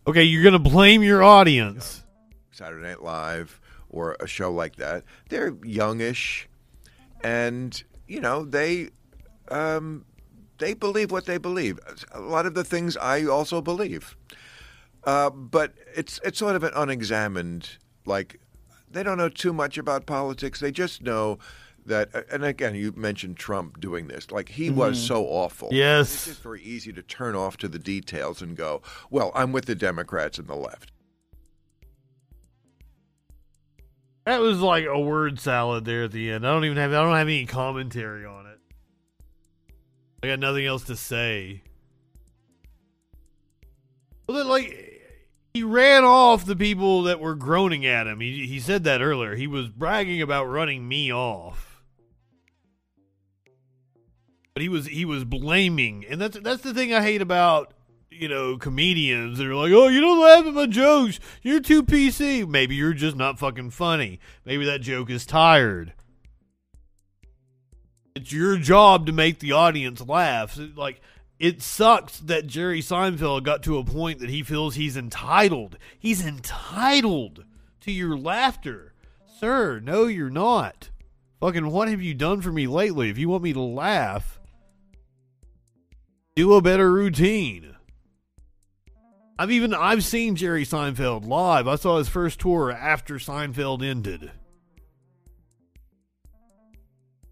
Okay, 0.08 0.24
you're 0.24 0.44
going 0.44 0.54
to 0.54 0.60
blame 0.60 1.04
your 1.04 1.22
audience. 1.22 2.05
Saturday 2.56 2.88
Night 2.88 3.02
Live 3.04 3.60
or 3.90 4.16
a 4.20 4.28
show 4.28 4.52
like 4.52 4.78
that, 4.78 5.04
they're 5.30 5.56
youngish, 5.64 6.48
and 7.24 7.84
you 8.08 8.20
know 8.22 8.46
they. 8.46 8.90
Um, 9.50 10.06
they 10.58 10.74
believe 10.74 11.12
what 11.12 11.26
they 11.26 11.38
believe. 11.38 11.80
A 12.14 12.22
lot 12.22 12.46
of 12.46 12.54
the 12.54 12.64
things 12.64 12.96
I 12.96 13.26
also 13.26 13.62
believe. 13.62 14.16
Uh, 15.04 15.30
but 15.30 15.74
it's 15.94 16.20
it's 16.24 16.40
sort 16.40 16.56
of 16.56 16.64
an 16.64 16.72
unexamined 16.74 17.78
like 18.06 18.40
they 18.90 19.04
don't 19.04 19.18
know 19.18 19.28
too 19.30 19.52
much 19.52 19.78
about 19.78 20.06
politics. 20.06 20.62
They 20.62 20.72
just 20.72 21.02
know 21.04 21.38
that 21.86 22.10
and 22.32 22.44
again 22.46 22.74
you 22.74 22.94
mentioned 22.96 23.36
Trump 23.36 23.82
doing 23.82 24.08
this. 24.08 24.32
Like 24.32 24.48
he 24.50 24.70
was 24.70 24.98
Mhm. 24.98 25.08
so 25.08 25.26
awful. 25.26 25.70
Yes. 25.74 26.14
It's 26.14 26.26
just 26.26 26.42
very 26.42 26.64
easy 26.64 26.94
to 26.94 27.04
turn 27.04 27.36
off 27.36 27.58
to 27.58 27.68
the 27.68 27.78
details 27.78 28.42
and 28.42 28.56
go, 28.56 28.82
"Well, 29.12 29.32
I'm 29.36 29.52
with 29.52 29.66
the 29.66 29.76
Democrats 29.76 30.40
and 30.40 30.48
the 30.48 30.56
left." 30.56 30.92
That 34.26 34.42
was 34.42 34.60
like 34.60 34.86
a 34.86 35.00
word 35.00 35.40
salad 35.40 35.86
there 35.86 36.06
at 36.06 36.12
the 36.12 36.32
end. 36.32 36.48
I 36.48 36.52
don't 36.52 36.66
even 36.66 36.78
have 36.78 36.92
I 36.92 37.04
don't 37.04 37.16
have 37.16 37.28
any 37.28 37.46
commentary 37.46 38.26
on 38.26 38.48
it. 38.48 38.60
I 40.24 40.28
got 40.28 40.40
nothing 40.40 40.66
else 40.66 40.84
to 40.86 40.96
say. 40.96 41.62
Well, 44.28 44.38
then, 44.38 44.48
like 44.48 45.04
he 45.54 45.62
ran 45.62 46.04
off 46.04 46.44
the 46.44 46.56
people 46.56 47.04
that 47.04 47.20
were 47.20 47.36
groaning 47.36 47.86
at 47.86 48.08
him. 48.08 48.20
He 48.20 48.48
he 48.48 48.60
said 48.60 48.84
that 48.86 49.02
earlier. 49.02 49.36
He 49.36 49.46
was 49.46 49.70
bragging 49.70 50.24
about 50.24 50.46
running 50.46 50.88
me 50.88 51.14
off. 51.14 51.84
But 54.56 54.64
he 54.64 54.70
was 54.70 54.88
he 54.88 55.06
was 55.06 55.24
blaming, 55.24 56.04
and 56.10 56.20
that's 56.20 56.40
that's 56.40 56.64
the 56.64 56.74
thing 56.74 56.96
I 56.96 57.04
hate 57.04 57.22
about 57.22 57.75
you 58.20 58.28
know 58.28 58.58
comedians. 58.58 59.38
They're 59.38 59.56
like, 59.56 59.72
"Oh, 59.72 59.88
you 59.88 60.02
don't 60.02 60.22
laugh 60.22 60.46
at 60.46 60.54
my 60.54 60.66
jokes. 60.66 61.20
You're 61.42 61.60
too 61.60 61.84
PC." 61.84 62.48
Maybe 62.48 62.76
you're 62.76 62.94
just 62.94 63.16
not 63.16 63.40
fucking 63.40 63.72
funny. 63.72 64.20
Maybe 64.46 64.66
that 64.66 64.82
joke 64.82 65.10
is 65.10 65.26
tired. 65.26 65.94
It's 68.16 68.32
your 68.32 68.58
job 68.58 69.06
to 69.08 69.12
make 69.12 69.40
the 69.40 69.52
audience 69.52 70.02
laugh. 70.02 70.58
Like 70.76 71.02
it 71.38 71.62
sucks 71.62 72.20
that 72.20 72.48
Jerry 72.48 72.82
Seinfeld 72.82 73.44
got 73.44 73.62
to 73.64 73.78
a 73.78 73.84
point 73.84 74.20
that 74.20 74.30
he 74.30 74.42
feels 74.42 74.76
he's 74.76 74.96
entitled. 74.96 75.78
He's 76.00 76.26
entitled 76.26 77.44
to 77.82 77.92
your 77.92 78.18
laughter. 78.18 78.94
Sir, 79.40 79.80
no 79.82 80.06
you're 80.06 80.30
not. 80.30 80.90
Fucking 81.42 81.70
what 81.70 81.90
have 81.90 82.02
you 82.02 82.14
done 82.14 82.42
for 82.42 82.52
me 82.52 82.68
lately? 82.68 83.10
If 83.10 83.18
you 83.18 83.28
want 83.28 83.44
me 83.44 83.52
to 83.54 83.62
laugh, 83.62 84.40
do 86.36 86.54
a 86.54 86.62
better 86.62 86.92
routine. 86.92 87.75
I've 89.38 89.52
even 89.52 89.74
I've 89.74 90.04
seen 90.04 90.36
Jerry 90.36 90.64
Seinfeld 90.64 91.28
live. 91.28 91.68
I 91.68 91.76
saw 91.76 91.98
his 91.98 92.08
first 92.08 92.40
tour 92.40 92.72
after 92.72 93.16
Seinfeld 93.16 93.84
ended. 93.84 94.32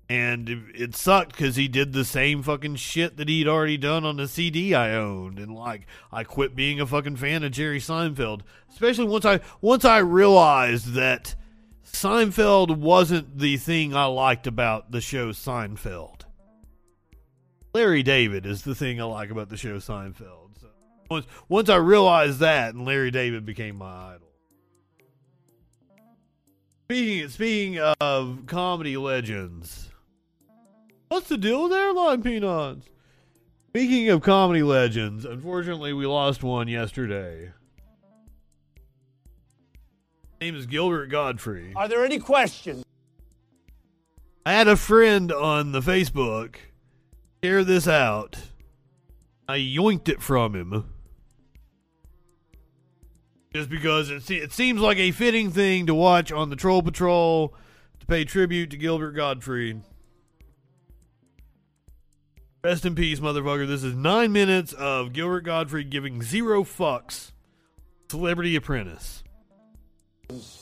And 0.10 0.70
it, 0.76 0.96
sucked 0.96 1.32
because 1.32 1.56
he 1.56 1.68
did 1.68 1.94
the 1.94 2.04
same 2.04 2.44
fucking 2.44 2.76
shit 2.76 3.18
that 3.18 3.30
he'd 3.30 3.48
already 3.48 3.78
done 3.78 4.06
on 4.06 4.18
the 4.18 4.28
CD 4.28 4.76
I 4.76 4.94
owned, 4.96 5.40
and 5.40 5.56
like 5.56 5.88
I 6.12 6.24
quit 6.24 6.56
being 6.56 6.80
a 6.80 6.86
fucking 6.86 7.16
fan 7.16 7.44
of 7.44 7.54
Jerry 7.54 7.80
Seinfeld. 7.80 8.42
Especially 8.70 9.06
once 9.06 9.26
I 9.26 9.40
once 9.62 9.86
I 9.86 10.00
realized 10.00 10.94
that 10.94 11.36
Seinfeld 11.86 12.78
wasn't 12.78 13.40
the 13.40 13.56
thing 13.58 13.96
I 13.96 14.06
liked 14.06 14.46
about 14.46 14.92
the 14.92 15.02
show 15.02 15.30
Seinfeld. 15.30 16.24
Larry 17.74 18.04
David 18.04 18.46
is 18.46 18.64
the 18.64 18.76
thing 18.76 19.02
I 19.02 19.06
like 19.06 19.32
about 19.32 19.50
the 19.50 19.58
show 19.58 19.78
Seinfeld. 19.78 20.43
Once 21.14 21.27
once 21.48 21.69
I 21.69 21.76
realized 21.76 22.40
that, 22.40 22.73
and 22.73 22.85
Larry 22.85 23.11
David 23.11 23.45
became 23.45 23.76
my 23.76 24.15
idol. 24.15 24.30
Speaking 26.85 27.30
speaking 27.30 27.80
of 28.02 28.40
comedy 28.48 28.98
legends, 28.98 29.91
what's 31.10 31.30
the 31.30 31.38
deal 31.38 31.65
with 31.65 31.73
airline 31.73 32.23
peanuts? 32.23 32.88
Speaking 33.68 34.10
of 34.10 34.23
comedy 34.23 34.64
legends, 34.64 35.23
unfortunately 35.23 35.94
we 35.94 36.07
lost 36.07 36.41
one 36.41 36.68
yesterday. 36.68 37.52
His 40.40 40.41
name 40.41 40.56
is 40.56 40.65
Gilbert 40.65 41.11
Gottfried. 41.11 41.73
Are 41.76 41.88
there 41.88 42.03
any 42.03 42.18
questions? 42.18 42.84
I 44.48 44.53
had 44.53 44.68
a 44.68 44.76
friend 44.76 45.31
on 45.31 45.73
the 45.73 45.81
Facebook 45.81 46.56
share 47.44 47.64
this 47.64 47.88
out. 47.88 48.35
I 49.48 49.60
yoinked 49.60 50.10
it 50.10 50.23
from 50.23 50.56
him. 50.56 50.93
Just 53.54 53.70
because 53.70 54.10
it, 54.10 54.24
se- 54.24 54.38
it 54.38 54.52
seems 54.52 54.82
like 54.82 54.98
a 54.98 55.12
fitting 55.12 55.52
thing 55.52 55.86
to 55.86 55.94
watch 55.94 56.32
on 56.32 56.50
the 56.50 56.56
Troll 56.56 56.82
Patrol 56.82 57.54
to 58.00 58.06
pay 58.06 58.26
tribute 58.26 58.72
to 58.72 58.78
Gilbert 58.78 59.12
Gottfried. 59.12 59.82
Rest 62.64 62.86
in 62.86 62.96
peace, 62.96 63.20
motherfucker. 63.20 63.68
This 63.68 63.84
is 63.84 63.94
nine 63.94 64.32
minutes 64.32 64.74
of 64.74 65.14
Gilbert 65.14 65.42
Gottfried 65.42 65.90
giving 65.90 66.24
zero 66.24 66.64
fucks. 66.64 67.32
Celebrity 68.10 68.56
Apprentice. 68.56 69.24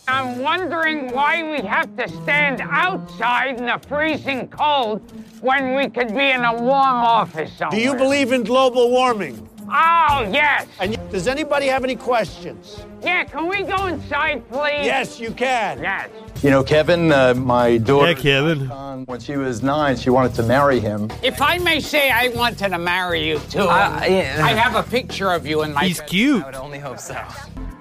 I'm 0.07 0.39
wondering 0.39 1.11
why 1.11 1.43
we 1.43 1.65
have 1.65 1.95
to 1.97 2.09
stand 2.09 2.61
outside 2.61 3.57
in 3.59 3.67
the 3.67 3.79
freezing 3.87 4.47
cold 4.49 5.01
when 5.41 5.75
we 5.75 5.89
could 5.89 6.09
be 6.09 6.31
in 6.31 6.43
a 6.43 6.53
warm 6.53 6.71
office 6.71 7.53
somewhere. 7.57 7.79
Do 7.79 7.83
you 7.85 7.95
believe 7.95 8.31
in 8.31 8.43
global 8.43 8.89
warming? 8.89 9.47
Oh, 9.73 10.29
yes. 10.31 10.67
And 10.79 10.99
does 11.11 11.27
anybody 11.27 11.67
have 11.67 11.83
any 11.85 11.95
questions? 11.95 12.83
Yeah, 13.01 13.23
can 13.23 13.47
we 13.47 13.63
go 13.63 13.87
inside, 13.87 14.47
please? 14.49 14.85
Yes, 14.85 15.19
you 15.19 15.31
can. 15.31 15.81
Yes. 15.81 16.09
You 16.43 16.49
know, 16.49 16.61
Kevin, 16.61 17.11
uh, 17.11 17.33
my 17.35 17.77
daughter. 17.77 18.11
Yeah, 18.11 18.17
Kevin. 18.17 19.05
When 19.05 19.19
she 19.19 19.37
was 19.37 19.63
nine, 19.63 19.95
she 19.95 20.09
wanted 20.09 20.33
to 20.35 20.43
marry 20.43 20.79
him. 20.79 21.09
If 21.23 21.41
I 21.41 21.57
may 21.59 21.79
say, 21.79 22.11
I 22.11 22.29
wanted 22.29 22.69
to 22.69 22.79
marry 22.79 23.27
you 23.27 23.39
too. 23.49 23.61
Uh, 23.61 24.05
yeah. 24.07 24.41
I 24.43 24.53
have 24.53 24.75
a 24.75 24.87
picture 24.89 25.31
of 25.31 25.47
you 25.47 25.63
in 25.63 25.73
my. 25.73 25.85
He's 25.85 25.99
bedroom. 25.99 26.09
cute. 26.09 26.43
I 26.43 26.45
would 26.47 26.55
only 26.55 26.79
hope 26.79 26.99
so. 26.99 27.17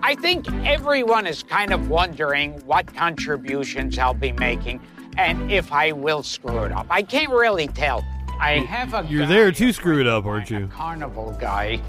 I 0.02 0.14
think 0.14 0.50
everyone 0.64 1.26
is 1.26 1.42
kind 1.42 1.72
of 1.72 1.88
wondering 1.90 2.52
what 2.66 2.94
contributions 2.94 3.98
I'll 3.98 4.14
be 4.14 4.32
making 4.32 4.80
and 5.18 5.50
if 5.50 5.72
I 5.72 5.92
will 5.92 6.22
screw 6.22 6.64
it 6.64 6.72
up. 6.72 6.86
I 6.88 7.02
can't 7.02 7.30
really 7.30 7.66
tell. 7.66 8.04
I 8.40 8.60
have 8.60 8.94
a 8.94 9.06
You're 9.08 9.22
guy, 9.22 9.26
there 9.28 9.52
to 9.52 9.72
screw 9.72 10.00
it 10.00 10.06
up, 10.06 10.24
aren't 10.24 10.50
you? 10.50 10.66
carnival 10.72 11.36
guy 11.40 11.80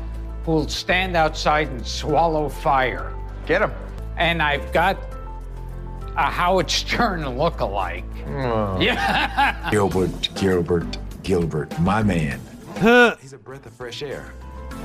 who'll 0.45 0.68
stand 0.68 1.15
outside 1.15 1.68
and 1.69 1.86
swallow 1.86 2.49
fire. 2.49 3.14
Get 3.45 3.61
him. 3.61 3.72
And 4.18 4.41
I've 4.41 4.72
got 4.73 4.98
a 6.18 6.23
Howard 6.30 6.69
Stern 6.69 7.28
look-alike. 7.38 8.03
Yeah. 8.28 9.69
Gilbert, 9.72 10.30
Gilbert, 10.36 10.98
Gilbert, 11.23 11.80
my 11.80 12.03
man. 12.03 12.40
he's 13.22 13.34
a 13.34 13.38
breath 13.38 13.65
of 13.65 13.73
fresh 13.73 14.02
air. 14.03 14.34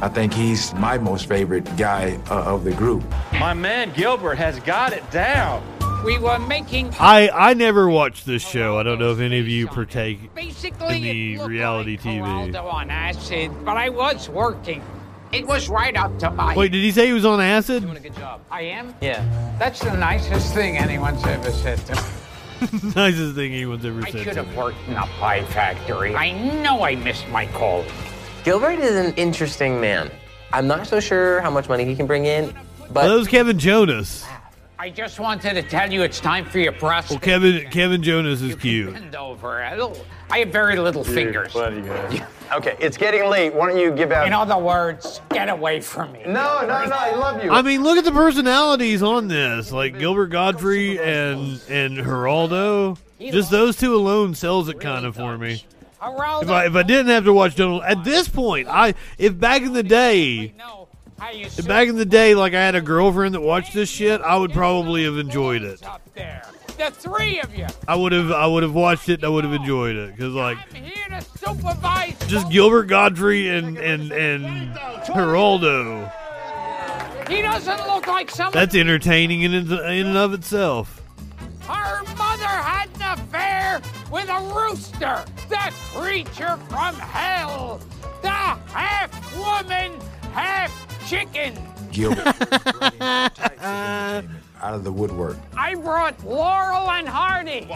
I 0.02 0.08
think 0.08 0.32
he's 0.34 0.74
my 0.74 0.98
most 0.98 1.26
favorite 1.26 1.64
guy 1.76 2.18
uh, 2.30 2.42
of 2.44 2.64
the 2.64 2.72
group. 2.72 3.02
My 3.32 3.54
man 3.54 3.92
Gilbert 3.94 4.36
has 4.36 4.60
got 4.60 4.92
it 4.92 5.08
down. 5.10 5.62
We 6.06 6.18
were 6.18 6.38
making 6.38 6.94
I, 7.00 7.28
I 7.30 7.54
never 7.54 7.88
watched 7.88 8.26
this 8.26 8.40
show. 8.40 8.78
I 8.78 8.84
don't 8.84 9.00
know 9.00 9.10
if 9.10 9.18
any 9.18 9.40
of 9.40 9.48
you 9.48 9.66
partake 9.66 10.32
Basically, 10.36 11.32
in 11.32 11.38
the 11.38 11.44
reality 11.48 11.96
like 11.96 12.00
TV. 12.00 12.62
On 12.72 12.90
acid, 12.90 13.50
but 13.64 13.76
I 13.76 13.88
was 13.88 14.28
working. 14.28 14.84
It 15.32 15.44
was 15.44 15.68
right 15.68 15.96
up 15.96 16.16
to 16.20 16.30
my. 16.30 16.54
Wait, 16.54 16.70
did 16.70 16.84
he 16.84 16.92
say 16.92 17.06
he 17.08 17.12
was 17.12 17.24
on 17.24 17.40
acid? 17.40 17.82
Doing 17.82 17.96
a 17.96 18.00
good 18.00 18.14
job. 18.14 18.40
I 18.52 18.62
am. 18.62 18.94
Yeah. 19.00 19.20
That's 19.58 19.80
the 19.80 19.96
nicest 19.96 20.54
thing 20.54 20.78
anyone's 20.78 21.24
ever 21.26 21.50
said 21.50 21.78
to 21.86 21.96
me. 21.96 22.00
Nicest 22.94 23.34
thing 23.34 23.52
anyone's 23.52 23.84
ever 23.84 24.00
I 24.02 24.10
said. 24.10 24.22
should 24.22 24.34
to 24.34 24.44
have 24.44 24.48
me. 24.50 24.56
worked 24.56 24.78
in 24.86 24.94
a 24.94 25.06
pie 25.18 25.44
factory. 25.46 26.14
I 26.14 26.30
know 26.62 26.84
I 26.84 26.94
missed 26.94 27.28
my 27.30 27.46
call. 27.46 27.84
Gilbert 28.44 28.78
is 28.78 28.94
an 28.94 29.12
interesting 29.16 29.80
man. 29.80 30.12
I'm 30.52 30.68
not 30.68 30.86
so 30.86 31.00
sure 31.00 31.40
how 31.40 31.50
much 31.50 31.68
money 31.68 31.84
he 31.84 31.96
can 31.96 32.06
bring 32.06 32.26
in, 32.26 32.54
but 32.78 32.94
Well, 32.94 33.08
that 33.08 33.18
was 33.18 33.26
Kevin 33.28 33.58
Jonas. 33.58 34.24
I 34.78 34.90
just 34.90 35.18
wanted 35.18 35.54
to 35.54 35.62
tell 35.62 35.90
you 35.90 36.02
it's 36.02 36.20
time 36.20 36.44
for 36.44 36.58
your 36.58 36.72
breast. 36.72 37.10
Well, 37.10 37.18
Kevin 37.18 37.68
Kevin 37.70 38.02
Jonas 38.02 38.42
is 38.42 38.54
cute. 38.56 38.92
Bend 38.92 39.16
over. 39.16 39.62
I 39.62 39.92
I 40.30 40.38
have 40.40 40.48
very 40.48 40.76
little 40.78 41.04
fingers. 41.04 41.54
Okay, 42.54 42.76
it's 42.78 42.96
getting 42.96 43.28
late. 43.28 43.52
Why 43.52 43.68
don't 43.68 43.80
you 43.80 43.90
give 43.90 44.12
out? 44.12 44.24
In 44.24 44.32
other 44.32 44.56
words, 44.56 45.20
get 45.30 45.48
away 45.48 45.80
from 45.80 46.12
me. 46.12 46.20
No, 46.26 46.60
no, 46.60 46.84
no. 46.84 46.96
I 46.96 47.12
love 47.16 47.42
you. 47.42 47.50
I 47.50 47.60
mean, 47.60 47.82
look 47.82 47.98
at 47.98 48.04
the 48.04 48.12
personalities 48.12 49.02
on 49.02 49.26
this, 49.26 49.72
like 49.72 49.98
Gilbert 49.98 50.28
Gottfried 50.28 51.00
and 51.00 51.60
and 51.68 51.98
Geraldo. 51.98 52.98
Just 53.18 53.50
those 53.50 53.74
two 53.76 53.96
alone 53.96 54.36
sells 54.36 54.68
it 54.68 54.78
kind 54.78 55.04
of 55.04 55.16
for 55.16 55.36
me. 55.36 55.64
If 56.00 56.50
I 56.50 56.66
if 56.66 56.76
I 56.76 56.82
didn't 56.84 57.08
have 57.08 57.24
to 57.24 57.32
watch 57.32 57.56
Donald 57.56 57.82
at 57.82 58.04
this 58.04 58.28
point, 58.28 58.68
I 58.68 58.94
if 59.18 59.38
back 59.38 59.62
in 59.62 59.72
the 59.72 59.82
day, 59.82 60.54
if 61.20 61.66
back 61.66 61.88
in 61.88 61.96
the 61.96 62.04
day, 62.04 62.34
like 62.34 62.54
I 62.54 62.60
had 62.60 62.74
a 62.74 62.80
girlfriend 62.80 63.34
that 63.34 63.40
watched 63.40 63.74
this 63.74 63.88
shit, 63.88 64.20
I 64.20 64.36
would 64.36 64.52
probably 64.52 65.04
have 65.04 65.18
enjoyed 65.18 65.62
it. 65.62 65.80
The 66.78 66.90
three 66.90 67.40
of 67.40 67.54
you. 67.56 67.66
I 67.88 67.96
would 67.96 68.12
have 68.12 68.30
I 68.30 68.46
would 68.46 68.62
have 68.62 68.74
watched 68.74 69.08
it. 69.08 69.14
and 69.14 69.24
I 69.24 69.28
would 69.28 69.44
have 69.44 69.54
enjoyed 69.54 69.96
it 69.96 70.14
because 70.14 70.34
like 70.34 70.58
Here 70.74 71.08
to 71.08 71.20
supervise. 71.38 72.18
just 72.26 72.50
Gilbert 72.50 72.84
Gottfried 72.84 73.46
and 73.46 73.78
and 73.78 74.12
and 74.12 74.76
Geraldo. 75.06 76.12
He 77.30 77.40
doesn't 77.42 77.86
look 77.86 78.06
like 78.06 78.30
someone. 78.30 78.52
That's 78.52 78.74
entertaining 78.74 79.42
in 79.42 79.54
in 79.54 79.72
and 79.72 80.16
of 80.18 80.34
itself. 80.34 81.02
Her 81.66 82.02
mother 82.16 82.44
had 82.44 82.88
an 83.00 83.18
affair 83.18 83.80
with 84.12 84.28
a 84.28 84.40
rooster, 84.54 85.24
the 85.48 85.72
creature 85.92 86.56
from 86.68 86.94
hell, 86.96 87.80
the 88.22 88.28
half 88.28 89.10
woman, 89.36 89.98
half 90.36 91.08
chicken. 91.08 91.54
Gilbert. 91.92 92.36
Uh, 93.58 94.22
out 94.62 94.74
of 94.74 94.84
the 94.84 94.92
woodwork. 94.92 95.36
I 95.56 95.74
brought 95.74 96.22
Laurel 96.24 96.90
and 96.90 97.08
Hardy 97.08 97.66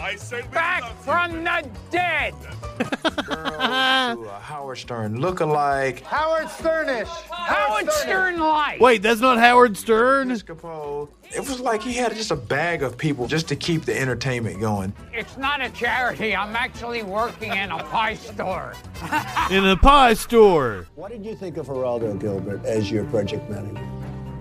back 0.51 0.83
from 0.97 1.43
the 1.43 1.69
dead. 1.89 2.33
To 2.79 4.27
a 4.27 4.39
Howard 4.41 4.77
Stern 4.77 5.19
look-alike. 5.19 6.01
Howard 6.01 6.47
Sternish. 6.47 7.07
Howard 7.29 7.91
Stern 7.91 8.39
like. 8.39 8.79
Wait, 8.81 9.01
that's 9.01 9.21
not 9.21 9.37
Howard 9.37 9.77
Stern. 9.77 10.31
It 10.31 11.39
was 11.39 11.59
like 11.61 11.81
he 11.81 11.93
had 11.93 12.13
just 12.15 12.31
a 12.31 12.35
bag 12.35 12.83
of 12.83 12.97
people 12.97 13.27
just 13.27 13.47
to 13.49 13.55
keep 13.55 13.83
the 13.83 13.97
entertainment 13.97 14.59
going. 14.59 14.93
It's 15.13 15.37
not 15.37 15.61
a 15.61 15.69
charity. 15.69 16.35
I'm 16.35 16.55
actually 16.55 17.03
working 17.03 17.53
in 17.55 17.71
a 17.71 17.83
pie 17.85 18.15
store. 18.15 18.73
In 19.49 19.65
a 19.65 19.77
pie 19.77 20.13
store. 20.13 20.87
What 20.95 21.11
did 21.11 21.25
you 21.25 21.35
think 21.35 21.57
of 21.57 21.67
Geraldo 21.67 22.19
Gilbert 22.19 22.63
as 22.65 22.91
your 22.91 23.05
project 23.05 23.49
manager? 23.49 23.90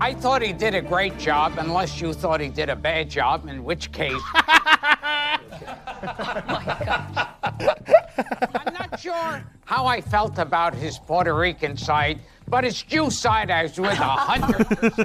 I 0.01 0.15
thought 0.15 0.41
he 0.41 0.53
did 0.55 0.75
a 0.75 0.81
great 0.81 1.19
job, 1.19 1.55
unless 1.59 2.01
you 2.01 2.15
thought 2.15 2.41
he 2.41 2.49
did 2.49 2.71
a 2.71 2.77
bad 2.77 3.11
job, 3.11 3.47
in 3.49 3.63
which 3.63 3.93
case. 3.93 4.15
oh 4.35 5.37
my 6.47 6.77
gosh. 6.85 7.27
I'm 8.55 8.73
not 8.75 8.99
sure 8.99 9.45
how 9.67 9.87
I 9.87 10.01
felt 10.01 10.39
about 10.39 10.75
his 10.75 10.99
Puerto 10.99 11.35
Rican 11.35 11.77
side, 11.77 12.21
but 12.49 12.65
his 12.65 12.83
Jew 12.83 13.11
side 13.11 13.51
I 13.51 13.65
was 13.65 13.79
with 13.79 13.93
a 13.93 13.95
hundred 13.95 14.67
percent. 14.67 15.05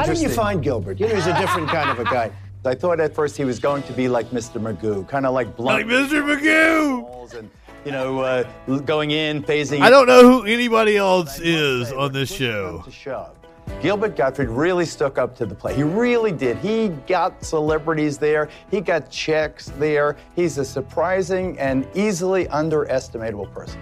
How 0.00 0.06
did 0.06 0.18
you 0.18 0.28
find 0.28 0.62
Gilbert? 0.62 1.00
You 1.00 1.08
know, 1.08 1.14
he's 1.14 1.26
a 1.26 1.38
different 1.38 1.68
kind 1.68 1.90
of 1.90 1.98
a 1.98 2.04
guy. 2.04 2.30
I 2.64 2.74
thought 2.74 3.00
at 3.00 3.14
first 3.14 3.38
he 3.38 3.44
was 3.44 3.58
going 3.58 3.82
to 3.84 3.92
be 3.94 4.06
like 4.08 4.26
Mr. 4.30 4.60
Magoo, 4.60 5.08
kind 5.08 5.24
of 5.24 5.32
like 5.32 5.56
blunt. 5.56 5.88
Like 5.88 5.96
Mr. 5.96 6.22
Magoo. 6.22 7.34
And, 7.38 7.50
you 7.84 7.92
know, 7.92 8.20
uh, 8.20 8.44
going 8.80 9.10
in, 9.10 9.42
phasing. 9.42 9.80
I 9.80 9.90
don't 9.90 10.06
know 10.06 10.22
who 10.22 10.46
anybody 10.46 10.96
else 10.96 11.40
is 11.40 11.92
on 11.92 12.12
this 12.12 12.32
show. 12.34 12.82
to 12.84 12.90
shove. 12.90 13.36
Gilbert 13.80 14.14
Gottfried 14.16 14.48
really 14.48 14.84
stuck 14.84 15.16
up 15.16 15.34
to 15.36 15.46
the 15.46 15.54
plate. 15.54 15.76
He 15.76 15.82
really 15.82 16.32
did. 16.32 16.58
He 16.58 16.88
got 17.06 17.42
celebrities 17.42 18.18
there. 18.18 18.48
He 18.70 18.80
got 18.80 19.10
checks 19.10 19.70
there. 19.78 20.16
He's 20.36 20.58
a 20.58 20.64
surprising 20.64 21.58
and 21.58 21.86
easily 21.94 22.44
underestimatable 22.46 23.50
person. 23.54 23.80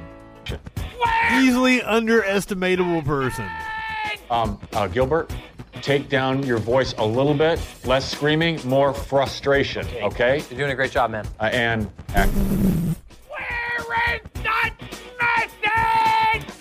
Easily 1.32 1.80
underestimatable 1.80 3.04
person. 3.04 3.48
Um, 4.30 4.60
uh, 4.72 4.86
Gilbert, 4.86 5.32
take 5.82 6.08
down 6.08 6.44
your 6.44 6.58
voice 6.58 6.94
a 6.98 7.04
little 7.04 7.34
bit. 7.34 7.60
Less 7.84 8.08
screaming, 8.08 8.60
more 8.64 8.92
frustration. 8.94 9.86
Okay. 10.02 10.44
You're 10.48 10.58
doing 10.58 10.70
a 10.70 10.76
great 10.76 10.92
job, 10.92 11.10
man. 11.10 11.26
Uh, 11.40 11.44
and 11.52 11.90
act. 12.14 12.32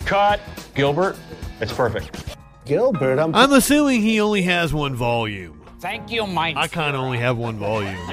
Cut, 0.05 0.39
Gilbert. 0.73 1.17
It's 1.59 1.73
perfect. 1.73 2.37
Gilbert, 2.65 3.19
I'm. 3.19 3.35
I'm 3.35 3.51
assuming 3.51 4.01
he 4.01 4.21
only 4.21 4.41
has 4.43 4.73
one 4.73 4.95
volume. 4.95 5.61
Thank 5.79 6.09
you, 6.09 6.25
Mike. 6.25 6.55
I 6.55 6.67
kind 6.67 6.95
of 6.95 7.01
only 7.01 7.17
have 7.17 7.37
one 7.37 7.57
volume. 7.57 7.97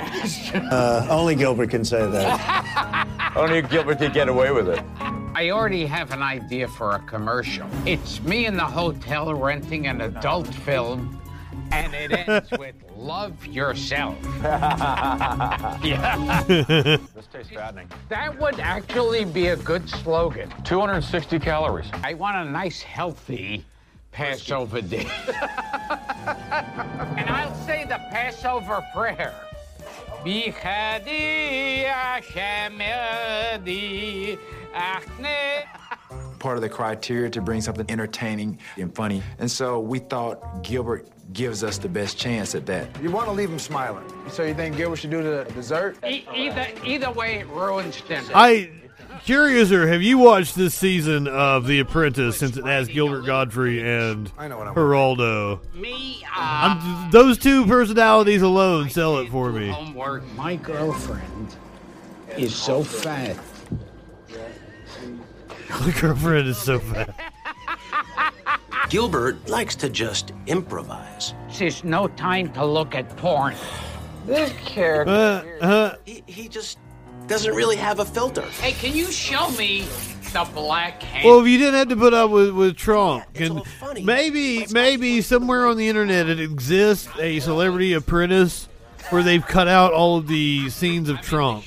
Uh, 0.55 1.07
only 1.11 1.35
Gilbert 1.35 1.70
can 1.70 1.85
say 1.85 2.09
that. 2.09 3.32
Only 3.36 3.61
Gilbert 3.62 3.99
could 3.99 4.15
get 4.15 4.28
away 4.28 4.53
with 4.53 4.69
it. 4.69 4.81
I 5.35 5.51
already 5.51 5.85
have 5.86 6.12
an 6.12 6.23
idea 6.23 6.69
for 6.69 6.93
a 6.93 7.01
commercial. 7.01 7.69
It's 7.85 8.23
me 8.23 8.47
in 8.47 8.57
the 8.57 8.65
hotel 8.65 9.35
renting 9.35 9.89
an 9.89 10.01
adult 10.01 10.47
film, 10.55 11.20
and 11.73 11.93
it 11.93 12.12
ends 12.12 12.51
with 12.59 12.77
"Love 13.05 13.47
Yourself." 13.47 14.17
yeah. 15.85 16.47
This 17.15 17.27
tastes 17.33 17.53
fattening. 17.53 17.89
That 18.09 18.39
would 18.41 18.59
actually 18.61 19.25
be 19.25 19.49
a 19.49 19.57
good 19.57 19.89
slogan. 19.89 20.51
260 20.65 21.39
calories. 21.39 21.87
I 22.03 22.15
want 22.15 22.37
a 22.37 22.51
nice, 22.51 22.81
healthy 22.83 23.65
Passover 24.11 24.81
day. 24.81 25.07
and 27.19 27.29
I'll 27.29 27.55
say 27.67 27.85
the 27.85 27.99
Passover 28.11 28.83
prayer. 28.95 29.35
Bichadi 30.25 31.85
Hashem 31.85 32.81
Edi 32.81 34.39
Achne. 34.75 35.65
Part 36.45 36.59
of 36.59 36.62
the 36.62 36.69
criteria 36.69 37.31
to 37.31 37.41
bring 37.41 37.62
something 37.62 37.87
entertaining 37.89 38.59
and 38.77 38.95
funny. 38.95 39.23
And 39.39 39.51
so 39.51 39.81
we 39.81 39.99
thought 39.99 40.62
Gilbert 40.62 41.09
gives 41.33 41.65
us 41.65 41.79
the 41.79 41.89
best 41.89 42.19
chance 42.19 42.55
at 42.55 42.66
that. 42.66 42.87
You 43.03 43.11
want 43.11 43.29
to 43.29 43.33
leave 43.33 43.49
him 43.49 43.59
smiling. 43.59 44.05
So 44.29 44.43
you 44.43 44.53
think 44.53 44.77
Gilbert 44.77 44.97
should 44.97 45.11
do 45.11 45.23
the 45.23 45.51
dessert? 45.55 45.97
E- 46.07 46.27
either, 46.35 46.66
either 46.85 47.11
way, 47.12 47.37
it 47.39 47.47
ruins 47.47 47.99
dinner. 48.03 48.29
I 48.35 48.71
curiouser, 49.25 49.89
have 49.89 50.03
you 50.03 50.19
watched 50.19 50.55
this 50.55 50.75
season 50.75 51.29
of 51.29 51.66
The 51.66 51.81
Apprentice 51.81 52.37
since 52.37 52.59
it 52.59 52.66
has 52.66 52.89
Gilbert 52.89 53.25
Gottfried 53.25 53.83
and 53.83 54.31
Geraldo? 54.37 55.61
Me, 55.75 56.23
uh, 56.27 56.29
I'm, 56.37 57.11
those 57.11 57.39
two 57.39 57.65
personalities 57.65 58.43
alone 58.43 58.91
sell 58.91 59.16
it 59.16 59.31
for 59.31 59.51
me. 59.51 59.71
My 60.37 60.57
girlfriend 60.57 61.57
is 62.37 62.55
so 62.55 62.85
fat. 62.85 63.39
My 65.70 65.95
girlfriend 66.01 66.49
is 66.49 66.59
so 66.59 66.78
fat. 66.78 67.15
Gilbert 68.91 69.49
likes 69.49 69.74
to 69.77 69.89
just 69.89 70.32
improvise. 70.47 71.35
There's 71.59 71.85
no 71.85 72.09
time 72.09 72.53
to 72.53 72.65
look 72.65 72.95
at 72.95 73.16
porn. 73.16 73.55
This 74.27 74.53
character. 74.65 75.59
Uh, 75.61 75.65
uh, 75.66 75.97
He, 76.05 76.23
he 76.27 76.49
just 76.49 76.78
doesn't 77.27 77.55
really 77.55 77.77
have 77.77 77.99
a 78.01 78.05
filter. 78.05 78.43
Hey, 78.43 78.73
can 78.73 78.95
you 78.97 79.11
show 79.11 79.51
me 79.53 79.86
the 80.32 80.49
black 80.55 81.03
hand? 81.03 81.24
Well, 81.28 81.41
if 81.41 81.47
you 81.47 81.59
didn't 81.59 81.74
have 81.74 81.89
to 81.89 81.97
put 81.97 82.12
up 82.15 82.31
with, 82.31 82.51
with 82.51 82.77
Trump, 82.77 83.24
can, 83.35 83.62
maybe 84.03 84.66
maybe 84.70 85.20
somewhere 85.23 85.66
on 85.66 85.77
the 85.77 85.89
internet 85.89 86.28
it 86.28 86.41
exists 86.41 87.09
a 87.19 87.41
celebrity 87.41 87.93
apprentice 87.95 88.69
where 89.11 89.23
they've 89.23 89.47
cut 89.47 89.69
out 89.69 89.93
all 89.93 90.16
of 90.16 90.27
the 90.28 90.69
scenes 90.70 91.09
of 91.09 91.20
Trump. 91.20 91.65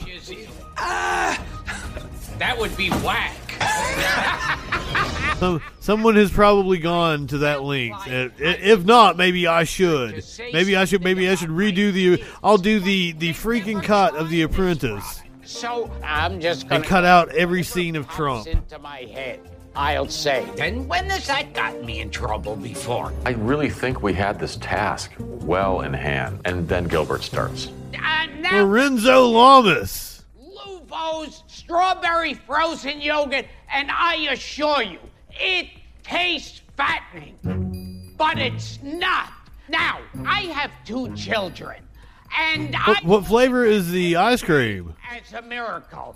that 0.77 2.55
would 2.57 2.75
be 2.77 2.89
whack. 2.89 3.33
Some, 5.39 5.61
someone 5.79 6.15
has 6.15 6.31
probably 6.31 6.79
gone 6.79 7.27
to 7.27 7.37
that 7.39 7.61
length. 7.61 8.07
Uh, 8.07 8.29
If 8.39 8.85
not, 8.85 9.17
maybe 9.17 9.45
I 9.45 9.65
should. 9.65 10.25
Maybe 10.51 10.75
I 10.75 10.85
should. 10.85 11.03
Maybe 11.03 11.29
I 11.29 11.35
should 11.35 11.49
redo 11.51 11.93
the. 11.93 12.23
I'll 12.43 12.57
do 12.57 12.79
the 12.79 13.11
the 13.11 13.33
freaking 13.33 13.83
cut 13.83 14.15
of 14.15 14.31
The 14.31 14.41
Apprentice 14.41 15.21
So 15.43 15.91
I'm 16.03 16.39
just 16.39 16.63
gonna 16.67 16.77
and 16.81 16.83
cut 16.83 17.05
out 17.05 17.29
every 17.35 17.61
scene 17.61 17.95
of 17.95 18.07
Trump. 18.09 18.47
into 18.47 18.79
my 18.79 19.01
head. 19.01 19.39
I'll 19.75 20.09
say. 20.09 20.43
And 20.57 20.89
when 20.89 21.07
has 21.11 21.27
that 21.27 21.53
gotten 21.53 21.85
me 21.85 21.99
in 21.99 22.09
trouble 22.09 22.55
before? 22.55 23.13
I 23.27 23.31
really 23.33 23.69
think 23.69 24.01
we 24.01 24.13
had 24.13 24.39
this 24.39 24.55
task 24.55 25.11
well 25.19 25.81
in 25.81 25.93
hand. 25.93 26.41
And 26.45 26.67
then 26.67 26.85
Gilbert 26.85 27.21
starts. 27.21 27.69
And 27.93 28.41
now 28.41 28.63
Lorenzo 28.63 29.27
Lamas. 29.27 30.16
Luvo's 30.89 31.43
strawberry 31.47 32.33
frozen 32.33 33.01
yogurt, 33.01 33.45
and 33.73 33.89
I 33.91 34.27
assure 34.31 34.81
you, 34.81 34.99
It 35.31 35.67
tastes 36.03 36.61
fattening, 36.75 38.13
but 38.17 38.37
it's 38.37 38.79
not. 38.81 39.31
Now, 39.69 39.99
I 40.25 40.41
have 40.41 40.71
two 40.85 41.13
children, 41.15 41.83
and 42.37 42.73
What, 42.85 43.03
I, 43.03 43.07
what 43.07 43.25
flavor 43.25 43.65
is 43.65 43.91
the 43.91 44.15
ice 44.15 44.41
cream? 44.41 44.93
It's 45.13 45.33
a 45.33 45.41
miracle, 45.41 46.15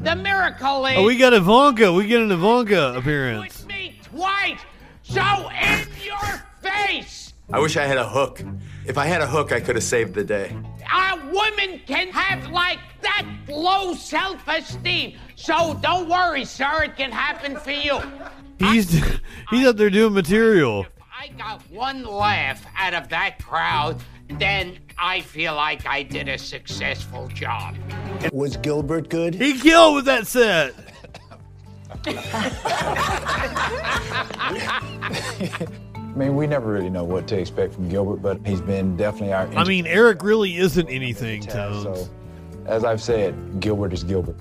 the 0.00 0.14
miracle 0.14 0.86
is 0.86 0.98
Oh, 0.98 1.04
we 1.04 1.16
got 1.16 1.32
Ivanka. 1.32 1.92
We 1.92 2.06
get 2.06 2.20
an 2.20 2.30
Ivanka 2.30 2.94
appearance. 2.94 3.66
me 3.66 3.98
twice, 4.04 4.60
so 5.02 5.50
in 5.50 5.86
your 6.04 6.42
face. 6.60 7.32
I 7.52 7.58
wish 7.58 7.76
I 7.76 7.84
had 7.84 7.98
a 7.98 8.08
hook. 8.08 8.42
If 8.86 8.96
I 8.98 9.06
had 9.06 9.20
a 9.20 9.26
hook, 9.26 9.50
I 9.52 9.60
could 9.60 9.74
have 9.74 9.84
saved 9.84 10.14
the 10.14 10.24
day. 10.24 10.56
A 10.90 11.16
woman 11.32 11.80
can 11.86 12.08
have 12.08 12.50
like 12.50 12.78
that 13.02 13.26
low 13.48 13.94
self-esteem. 13.94 15.18
So 15.36 15.78
don't 15.82 16.08
worry, 16.08 16.44
sir. 16.44 16.84
It 16.84 16.96
can 16.96 17.10
happen 17.10 17.56
for 17.56 17.70
you. 17.70 18.00
He's 18.58 19.02
he's 19.50 19.66
up 19.66 19.76
there 19.76 19.90
doing 19.90 20.14
material. 20.14 20.82
If 20.82 20.88
I 21.18 21.28
got 21.28 21.62
one 21.70 22.04
laugh 22.04 22.64
out 22.76 22.94
of 22.94 23.08
that 23.08 23.42
crowd, 23.42 24.00
then 24.38 24.78
I 24.98 25.20
feel 25.20 25.54
like 25.54 25.86
I 25.86 26.02
did 26.02 26.28
a 26.28 26.38
successful 26.38 27.28
job. 27.28 27.76
Was 28.32 28.56
Gilbert 28.56 29.08
good? 29.08 29.34
He 29.34 29.58
killed 29.58 29.96
with 29.96 30.04
that 30.06 30.26
set. 30.26 30.74
I 36.12 36.18
mean, 36.18 36.36
we 36.36 36.46
never 36.46 36.70
really 36.70 36.90
know 36.90 37.04
what 37.04 37.26
to 37.28 37.38
expect 37.38 37.72
from 37.72 37.88
Gilbert, 37.88 38.16
but 38.16 38.38
he's 38.46 38.60
been 38.60 38.98
definitely 38.98 39.32
our. 39.32 39.46
I 39.54 39.64
mean, 39.64 39.86
Eric 39.86 40.22
really 40.22 40.56
isn't 40.58 40.88
anything, 40.88 41.40
Tones. 41.42 41.84
So, 41.84 42.08
as 42.66 42.84
I've 42.84 43.00
said, 43.00 43.60
Gilbert 43.60 43.94
is 43.94 44.04
Gilbert. 44.04 44.36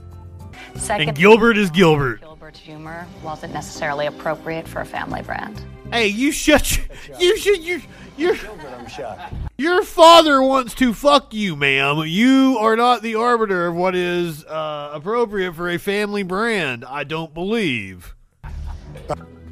And 0.89 1.15
Gilbert 1.15 1.57
is 1.57 1.69
Gilbert. 1.69 2.19
Gilbert's 2.19 2.59
humor 2.59 3.07
wasn't 3.23 3.53
necessarily 3.53 4.07
appropriate 4.07 4.67
for 4.67 4.81
a 4.81 4.85
family 4.85 5.21
brand. 5.21 5.61
Hey, 5.91 6.07
you 6.07 6.31
shut 6.31 6.77
your, 6.77 6.85
you 7.19 7.37
should 7.37 7.63
you 7.63 7.81
your 8.17 8.35
I'm 8.77 8.87
shocked. 8.87 9.33
your 9.57 9.83
father 9.83 10.41
wants 10.41 10.73
to 10.75 10.93
fuck 10.93 11.33
you, 11.33 11.55
ma'am. 11.55 12.03
You 12.05 12.57
are 12.59 12.75
not 12.75 13.01
the 13.01 13.15
arbiter 13.15 13.67
of 13.67 13.75
what 13.75 13.95
is 13.95 14.45
uh, 14.45 14.91
appropriate 14.93 15.53
for 15.53 15.69
a 15.69 15.77
family 15.77 16.23
brand. 16.23 16.83
I 16.85 17.03
don't 17.05 17.33
believe. 17.33 18.13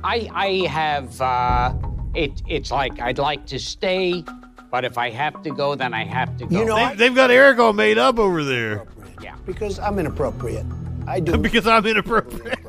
I 0.04 0.30
I 0.34 0.68
have 0.68 1.20
uh 1.22 1.74
it 2.16 2.42
it's 2.48 2.72
like 2.72 3.00
I'd 3.00 3.18
like 3.20 3.46
to 3.48 3.60
stay, 3.60 4.24
but 4.72 4.86
if 4.86 4.98
I 4.98 5.10
have 5.10 5.42
to 5.44 5.52
go, 5.52 5.76
then 5.76 5.94
I 5.94 6.04
have 6.06 6.38
to 6.38 6.46
go. 6.46 6.60
You 6.60 6.66
know, 6.66 6.76
They, 6.76 6.84
I- 6.84 6.96
they've 6.96 7.16
got 7.16 7.32
Eric 7.32 7.60
all 7.60 7.74
made 7.74 7.98
up 7.98 8.20
over 8.20 8.44
there. 8.44 8.86
Yeah. 9.22 9.36
Because 9.46 9.80
I'm 9.80 10.00
inappropriate. 10.00 10.66
I 11.08 11.20
do. 11.20 11.38
because 11.38 11.68
I'm 11.68 11.86
inappropriate. 11.86 12.60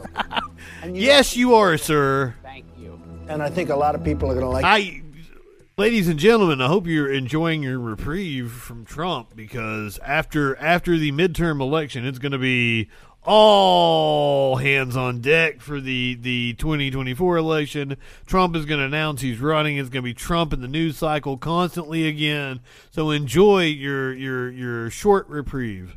yes, 0.93 1.37
you 1.37 1.55
are, 1.55 1.77
sir. 1.79 2.35
Thank 2.43 2.67
you. 2.79 3.01
And 3.29 3.43
I 3.43 3.51
think 3.51 3.71
a 3.71 3.77
lot 3.77 3.95
of 3.95 4.03
people 4.03 4.31
are 4.31 4.35
going 4.35 4.45
to 4.45 4.51
like. 4.51 4.65
I, 4.65 5.03
ladies 5.77 6.09
and 6.09 6.19
gentlemen, 6.19 6.61
I 6.61 6.67
hope 6.67 6.87
you're 6.87 7.13
enjoying 7.13 7.63
your 7.63 7.79
reprieve 7.79 8.51
from 8.51 8.85
Trump 8.85 9.37
because 9.37 9.99
after 10.01 10.57
after 10.57 10.99
the 10.99 11.13
midterm 11.13 11.61
election, 11.61 12.05
it's 12.05 12.19
going 12.19 12.33
to 12.33 12.39
be 12.39 12.89
all 13.23 14.57
hands 14.57 14.97
on 14.97 15.21
deck 15.21 15.61
for 15.61 15.81
the 15.81 16.15
the 16.21 16.55
2024 16.55 17.37
election. 17.37 17.97
Trump 18.27 18.57
is 18.57 18.65
going 18.65 18.81
to 18.81 18.87
announce 18.87 19.21
he's 19.21 19.41
running. 19.41 19.77
It's 19.77 19.89
going 19.89 20.03
to 20.03 20.09
be 20.09 20.15
Trump 20.15 20.53
in 20.53 20.61
the 20.61 20.69
news 20.69 20.97
cycle 20.97 21.37
constantly 21.37 22.07
again. 22.09 22.61
So 22.91 23.11
enjoy 23.11 23.65
your 23.65 24.13
your 24.15 24.51
your 24.51 24.91
short 24.91 25.29
reprieve 25.29 25.97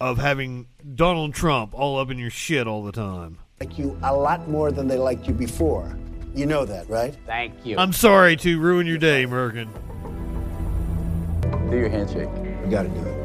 of 0.00 0.18
having 0.18 0.66
Donald 0.94 1.32
Trump 1.34 1.72
all 1.74 1.98
up 1.98 2.10
in 2.10 2.18
your 2.18 2.30
shit 2.30 2.66
all 2.66 2.82
the 2.82 2.92
time. 2.92 3.38
like 3.60 3.78
you 3.78 3.96
a 4.02 4.14
lot 4.14 4.48
more 4.48 4.72
than 4.72 4.88
they 4.88 4.98
liked 4.98 5.26
you 5.26 5.34
before. 5.34 5.96
You 6.34 6.46
know 6.46 6.64
that, 6.64 6.88
right? 6.88 7.14
Thank 7.26 7.64
you. 7.64 7.76
I'm 7.78 7.92
sorry 7.92 8.36
to 8.38 8.58
ruin 8.58 8.86
your 8.86 8.98
day, 8.98 9.26
Merkin. 9.26 9.68
Do 11.70 11.76
your 11.76 11.88
handshake. 11.90 12.28
You 12.64 12.70
got 12.70 12.82
to 12.84 12.88
do 12.88 13.00
it. 13.00 13.21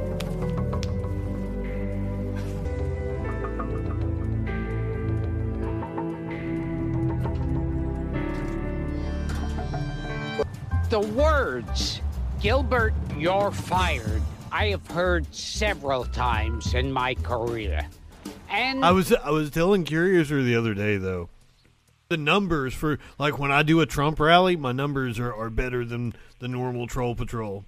The 11.00 11.08
words, 11.10 12.02
Gilbert, 12.42 12.92
you're 13.16 13.52
fired, 13.52 14.24
I 14.52 14.70
have 14.70 14.88
heard 14.88 15.32
several 15.32 16.06
times 16.06 16.74
in 16.74 16.92
my 16.92 17.14
career. 17.14 17.88
And 18.50 18.84
I 18.84 18.90
was 18.90 19.14
I 19.14 19.30
was 19.30 19.52
telling 19.52 19.84
Curiouser 19.84 20.42
the 20.42 20.56
other 20.56 20.74
day 20.74 20.98
though. 20.98 21.30
The 22.10 22.18
numbers 22.18 22.74
for 22.74 22.98
like 23.20 23.38
when 23.38 23.52
I 23.52 23.62
do 23.62 23.80
a 23.80 23.86
Trump 23.86 24.20
rally, 24.20 24.56
my 24.56 24.72
numbers 24.72 25.20
are, 25.20 25.32
are 25.32 25.52
better 25.52 25.86
than 25.86 26.16
the 26.40 26.48
normal 26.48 26.88
troll 26.88 27.14
patrol. 27.14 27.64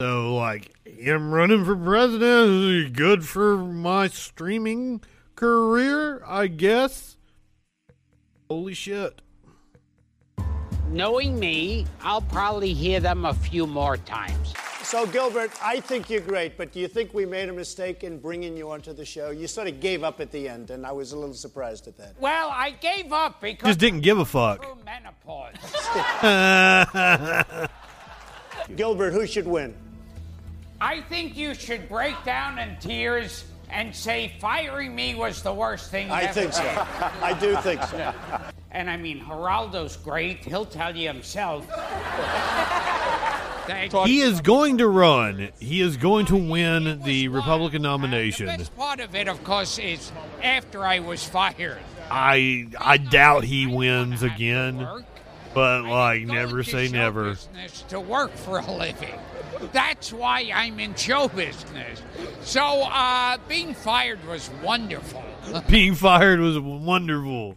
So 0.00 0.34
like 0.34 0.72
him 0.86 1.34
running 1.34 1.66
for 1.66 1.76
president 1.76 2.50
is 2.50 2.90
good 2.92 3.26
for 3.26 3.58
my 3.58 4.08
streaming 4.08 5.02
career, 5.36 6.24
I 6.26 6.46
guess. 6.46 7.18
Holy 8.48 8.72
shit. 8.72 9.20
Knowing 10.90 11.38
me, 11.38 11.86
I'll 12.02 12.20
probably 12.20 12.72
hear 12.74 13.00
them 13.00 13.24
a 13.24 13.34
few 13.34 13.66
more 13.66 13.96
times. 13.96 14.52
So, 14.82 15.06
Gilbert, 15.06 15.52
I 15.62 15.78
think 15.78 16.10
you're 16.10 16.20
great, 16.20 16.56
but 16.58 16.72
do 16.72 16.80
you 16.80 16.88
think 16.88 17.14
we 17.14 17.24
made 17.24 17.48
a 17.48 17.52
mistake 17.52 18.02
in 18.02 18.18
bringing 18.18 18.56
you 18.56 18.70
onto 18.70 18.92
the 18.92 19.04
show? 19.04 19.30
You 19.30 19.46
sort 19.46 19.68
of 19.68 19.78
gave 19.78 20.02
up 20.02 20.20
at 20.20 20.32
the 20.32 20.48
end, 20.48 20.70
and 20.70 20.84
I 20.84 20.90
was 20.90 21.12
a 21.12 21.16
little 21.18 21.34
surprised 21.34 21.86
at 21.86 21.96
that. 21.98 22.20
Well, 22.20 22.50
I 22.52 22.70
gave 22.70 23.12
up 23.12 23.40
because 23.40 23.68
Just 23.68 23.78
didn't 23.78 24.00
give 24.00 24.18
a 24.18 24.24
fuck. 24.24 24.64
through 24.64 24.78
menopause. 24.84 25.54
Gilbert, 28.76 29.12
who 29.12 29.26
should 29.28 29.46
win? 29.46 29.74
I 30.80 31.02
think 31.02 31.36
you 31.36 31.54
should 31.54 31.88
break 31.88 32.16
down 32.24 32.58
in 32.58 32.76
tears 32.80 33.44
and 33.72 33.94
say 33.94 34.32
firing 34.38 34.94
me 34.94 35.14
was 35.14 35.42
the 35.42 35.52
worst 35.52 35.90
thing. 35.90 36.10
I 36.10 36.22
ever 36.22 36.32
think 36.32 36.52
so. 36.52 36.62
I 37.22 37.36
do 37.38 37.56
think 37.56 37.82
so. 37.84 38.12
And 38.70 38.88
I 38.88 38.96
mean, 38.96 39.20
Geraldo's 39.20 39.96
great. 39.96 40.44
He'll 40.44 40.64
tell 40.64 40.96
you 40.96 41.08
himself. 41.08 41.66
He 44.04 44.20
is 44.20 44.40
going 44.40 44.78
to 44.78 44.88
run. 44.88 45.50
He 45.60 45.80
is 45.80 45.96
going 45.96 46.26
to 46.26 46.36
win 46.36 47.02
the 47.02 47.28
Republican 47.28 47.82
nomination. 47.82 48.46
best 48.46 48.76
part 48.76 48.98
of 48.98 49.14
it, 49.14 49.28
of 49.28 49.44
course, 49.44 49.78
is 49.78 50.10
after 50.42 50.84
I 50.84 50.98
was 50.98 51.24
fired. 51.24 51.78
I 52.10 52.66
I 52.78 52.96
doubt 52.96 53.44
he 53.44 53.66
wins 53.66 54.22
again. 54.22 55.04
But 55.54 55.84
like 55.84 56.22
never 56.22 56.62
say 56.62 56.88
never. 56.88 57.36
to 57.88 58.00
work 58.00 58.32
for 58.32 58.58
a 58.58 58.72
living. 58.72 59.18
That's 59.72 60.12
why 60.12 60.50
I'm 60.54 60.78
in 60.80 60.94
show 60.94 61.28
business. 61.28 62.02
So, 62.42 62.82
uh, 62.82 63.38
being 63.48 63.74
fired 63.74 64.24
was 64.26 64.50
wonderful. 64.62 65.24
Being 65.68 65.94
fired 65.94 66.40
was 66.40 66.58
wonderful. 66.58 67.56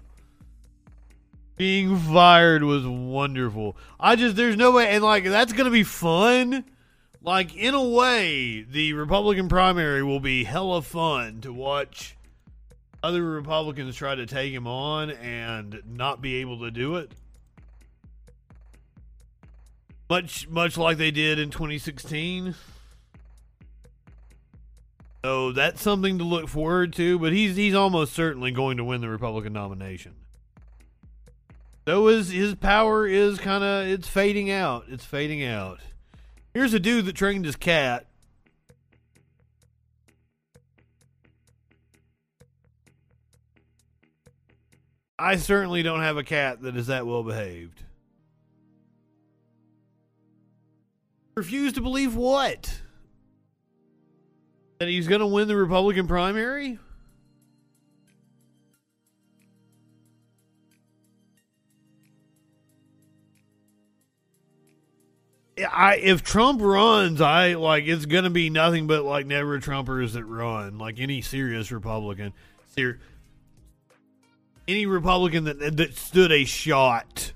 Being 1.56 1.98
fired 1.98 2.64
was 2.64 2.88
wonderful. 2.88 3.78
I 4.00 4.16
just 4.16 4.36
there's 4.36 4.56
no 4.56 4.72
way 4.72 4.90
and 4.90 5.04
like 5.04 5.26
that's 5.26 5.54
gonna 5.54 5.70
be 5.70 5.84
fun. 5.84 6.66
Like 7.22 7.56
in 7.56 7.74
a 7.74 7.84
way, 7.84 8.64
the 8.64 8.94
Republican 8.94 9.48
primary 9.48 10.02
will 10.04 10.20
be 10.20 10.44
hella 10.44 10.82
fun 10.82 11.42
to 11.42 11.54
watch 11.54 12.18
other 13.04 13.24
Republicans 13.24 13.96
try 13.96 14.16
to 14.16 14.26
take 14.26 14.54
him 14.54 14.66
on 14.66 15.12
and 15.12 15.82
not 15.86 16.22
be 16.22 16.36
able 16.36 16.60
to 16.62 16.72
do 16.72 16.96
it. 16.96 17.12
Much 20.14 20.48
much 20.48 20.78
like 20.78 20.98
they 20.98 21.10
did 21.10 21.40
in 21.40 21.50
2016. 21.50 22.54
So 25.26 25.52
that's 25.52 25.82
something 25.82 26.20
to 26.20 26.24
look 26.24 26.48
forward 26.48 26.94
to, 26.94 27.18
but 27.18 27.34
he's 27.34 27.56
he's 27.56 27.74
almost 27.74 28.14
certainly 28.14 28.52
going 28.52 28.78
to 28.78 28.84
win 28.84 29.02
the 29.02 29.10
Republican 29.10 29.54
nomination. 29.54 30.14
So 31.88 32.06
his 32.06 32.30
his 32.30 32.54
power 32.54 33.08
is 33.08 33.40
kind 33.40 33.64
of 33.64 33.88
it's 33.88 34.08
fading 34.08 34.52
out. 34.52 34.86
It's 34.88 35.04
fading 35.04 35.44
out. 35.44 35.80
Here's 36.54 36.76
a 36.76 36.80
dude 36.80 37.06
that 37.06 37.16
trained 37.16 37.46
his 37.46 37.56
cat. 37.56 38.06
I 45.18 45.38
certainly 45.38 45.82
don't 45.82 46.02
have 46.02 46.18
a 46.18 46.24
cat 46.24 46.62
that 46.62 46.78
is 46.78 46.86
that 46.86 47.08
well 47.08 47.24
behaved. 47.24 47.82
Refuse 51.36 51.74
to 51.74 51.82
believe 51.82 52.16
what? 52.16 52.82
That 54.80 54.88
he's 54.88 55.08
going 55.08 55.22
to 55.22 55.28
win 55.28 55.48
the 55.48 55.56
Republican 55.56 56.08
primary? 56.08 56.80
I 65.72 65.98
if 65.98 66.24
Trump 66.24 66.62
runs, 66.62 67.22
I 67.22 67.54
like 67.54 67.86
it's 67.86 68.06
gonna 68.06 68.30
be 68.30 68.50
nothing 68.50 68.88
but 68.88 69.04
like 69.04 69.28
never 69.28 69.60
Trumpers 69.60 70.14
that 70.14 70.26
run, 70.26 70.78
like 70.78 71.00
any 71.00 71.22
serious 71.22 71.72
Republican. 71.72 72.34
Ser- 72.76 73.00
any 74.68 74.86
Republican 74.86 75.44
that 75.46 75.78
that 75.78 75.96
stood 75.96 76.32
a 76.32 76.44
shot. 76.46 77.34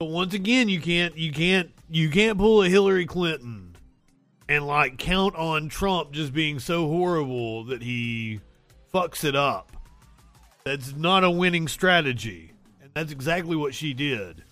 But 0.00 0.08
once 0.08 0.32
again, 0.32 0.70
you 0.70 0.80
can't 0.80 1.14
you 1.18 1.30
can't 1.30 1.70
you 1.90 2.08
can't 2.08 2.38
pull 2.38 2.62
a 2.62 2.70
Hillary 2.70 3.04
Clinton 3.04 3.76
and 4.48 4.66
like 4.66 4.96
count 4.96 5.36
on 5.36 5.68
Trump 5.68 6.12
just 6.12 6.32
being 6.32 6.58
so 6.58 6.88
horrible 6.88 7.64
that 7.64 7.82
he 7.82 8.40
fucks 8.94 9.24
it 9.24 9.36
up. 9.36 9.70
That's 10.64 10.94
not 10.94 11.22
a 11.22 11.30
winning 11.30 11.68
strategy. 11.68 12.54
And 12.80 12.90
that's 12.94 13.12
exactly 13.12 13.56
what 13.56 13.74
she 13.74 13.92
did. 13.92 14.42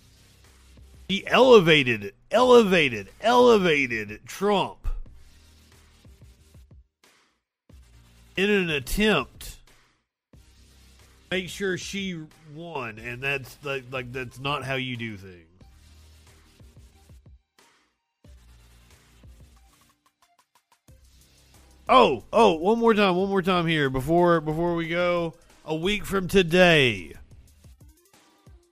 He 1.08 1.26
elevated, 1.26 2.12
elevated, 2.30 3.08
elevated 3.22 4.20
Trump 4.26 4.86
in 8.36 8.50
an 8.50 8.68
attempt 8.68 9.57
make 11.30 11.48
sure 11.48 11.78
she 11.78 12.20
won, 12.54 12.98
and 12.98 13.22
that's 13.22 13.56
like, 13.62 13.84
like 13.90 14.12
that's 14.12 14.38
not 14.38 14.64
how 14.64 14.74
you 14.74 14.96
do 14.96 15.16
things. 15.16 15.44
Oh, 21.90 22.22
oh, 22.34 22.52
one 22.54 22.78
more 22.78 22.92
time, 22.92 23.16
one 23.16 23.30
more 23.30 23.40
time 23.40 23.66
here 23.66 23.88
before 23.88 24.42
before 24.42 24.74
we 24.74 24.88
go. 24.88 25.32
A 25.64 25.74
week 25.74 26.04
from 26.04 26.28
today 26.28 27.14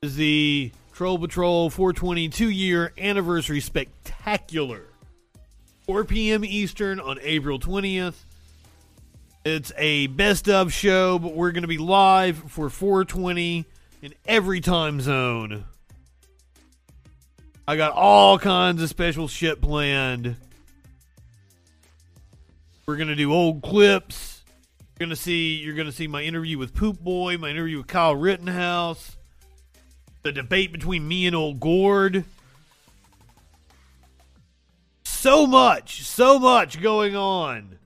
is 0.02 0.16
the 0.16 0.70
Troll 0.92 1.18
Patrol 1.18 1.70
422 1.70 2.50
year 2.50 2.92
anniversary 2.98 3.60
spectacular. 3.60 4.82
4 5.86 6.04
p.m. 6.04 6.44
Eastern 6.44 7.00
on 7.00 7.18
April 7.22 7.58
20th. 7.58 8.25
It's 9.48 9.70
a 9.76 10.08
best 10.08 10.48
of 10.48 10.72
show, 10.72 11.20
but 11.20 11.32
we're 11.32 11.52
going 11.52 11.62
to 11.62 11.68
be 11.68 11.78
live 11.78 12.36
for 12.50 12.68
420 12.68 13.64
in 14.02 14.14
every 14.26 14.60
time 14.60 15.00
zone. 15.00 15.64
I 17.68 17.76
got 17.76 17.92
all 17.92 18.40
kinds 18.40 18.82
of 18.82 18.88
special 18.88 19.28
shit 19.28 19.60
planned. 19.62 20.34
We're 22.86 22.96
gonna 22.96 23.14
do 23.14 23.32
old 23.32 23.62
clips. 23.62 24.42
You're 24.98 25.06
gonna 25.06 25.14
see 25.14 25.54
you're 25.58 25.76
gonna 25.76 25.92
see 25.92 26.08
my 26.08 26.24
interview 26.24 26.58
with 26.58 26.74
Poop 26.74 26.98
Boy, 26.98 27.38
my 27.38 27.48
interview 27.48 27.76
with 27.76 27.86
Kyle 27.86 28.16
Rittenhouse, 28.16 29.16
the 30.24 30.32
debate 30.32 30.72
between 30.72 31.06
me 31.06 31.24
and 31.28 31.36
old 31.36 31.60
Gord. 31.60 32.24
So 35.04 35.46
much, 35.46 36.02
so 36.02 36.40
much 36.40 36.82
going 36.82 37.14
on. 37.14 37.78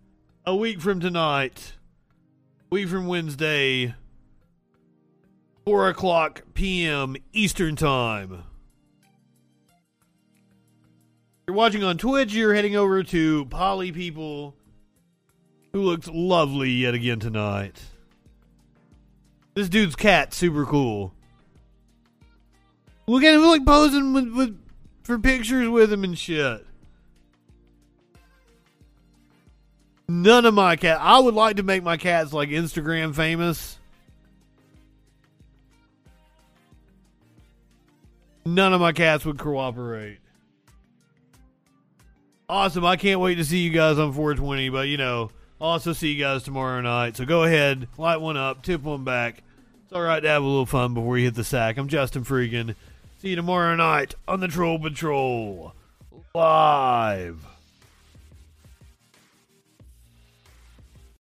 A 0.50 0.56
week 0.56 0.80
from 0.80 0.98
tonight, 0.98 1.74
a 2.72 2.74
week 2.74 2.88
from 2.88 3.06
Wednesday, 3.06 3.94
four 5.64 5.88
o'clock 5.88 6.42
p.m. 6.54 7.14
Eastern 7.32 7.76
time. 7.76 8.42
If 9.62 9.76
you're 11.46 11.56
watching 11.56 11.84
on 11.84 11.98
Twitch, 11.98 12.34
you're 12.34 12.52
heading 12.52 12.74
over 12.74 13.04
to 13.04 13.44
Poly 13.44 13.92
People 13.92 14.56
who 15.72 15.82
looks 15.82 16.08
lovely 16.12 16.70
yet 16.70 16.94
again 16.94 17.20
tonight. 17.20 17.80
This 19.54 19.68
dude's 19.68 19.94
cat 19.94 20.34
super 20.34 20.66
cool. 20.66 21.14
Look 23.06 23.22
at 23.22 23.34
him 23.34 23.42
like 23.42 23.64
posing 23.64 24.12
with, 24.12 24.32
with 24.32 24.60
for 25.04 25.16
pictures 25.16 25.68
with 25.68 25.92
him 25.92 26.02
and 26.02 26.18
shit. 26.18 26.66
None 30.10 30.44
of 30.44 30.54
my 30.54 30.74
cat. 30.74 30.98
I 31.00 31.20
would 31.20 31.34
like 31.34 31.54
to 31.58 31.62
make 31.62 31.84
my 31.84 31.96
cats 31.96 32.32
like 32.32 32.48
Instagram 32.48 33.14
famous. 33.14 33.78
None 38.44 38.72
of 38.72 38.80
my 38.80 38.90
cats 38.90 39.24
would 39.24 39.38
cooperate. 39.38 40.18
Awesome. 42.48 42.84
I 42.84 42.96
can't 42.96 43.20
wait 43.20 43.36
to 43.36 43.44
see 43.44 43.58
you 43.58 43.70
guys 43.70 44.00
on 44.00 44.12
420, 44.12 44.70
but 44.70 44.88
you 44.88 44.96
know, 44.96 45.30
also 45.60 45.92
see 45.92 46.10
you 46.10 46.18
guys 46.18 46.42
tomorrow 46.42 46.80
night. 46.80 47.16
So 47.16 47.24
go 47.24 47.44
ahead, 47.44 47.86
light 47.96 48.20
one 48.20 48.36
up, 48.36 48.64
tip 48.64 48.82
one 48.82 49.04
back. 49.04 49.44
It's 49.84 49.92
all 49.92 50.02
right 50.02 50.18
to 50.18 50.28
have 50.28 50.42
a 50.42 50.46
little 50.46 50.66
fun 50.66 50.92
before 50.92 51.18
you 51.18 51.26
hit 51.26 51.36
the 51.36 51.44
sack. 51.44 51.76
I'm 51.76 51.86
Justin 51.86 52.24
Freegan. 52.24 52.74
See 53.18 53.28
you 53.28 53.36
tomorrow 53.36 53.76
night 53.76 54.16
on 54.26 54.40
the 54.40 54.48
Troll 54.48 54.80
Patrol. 54.80 55.72
Live. 56.34 57.49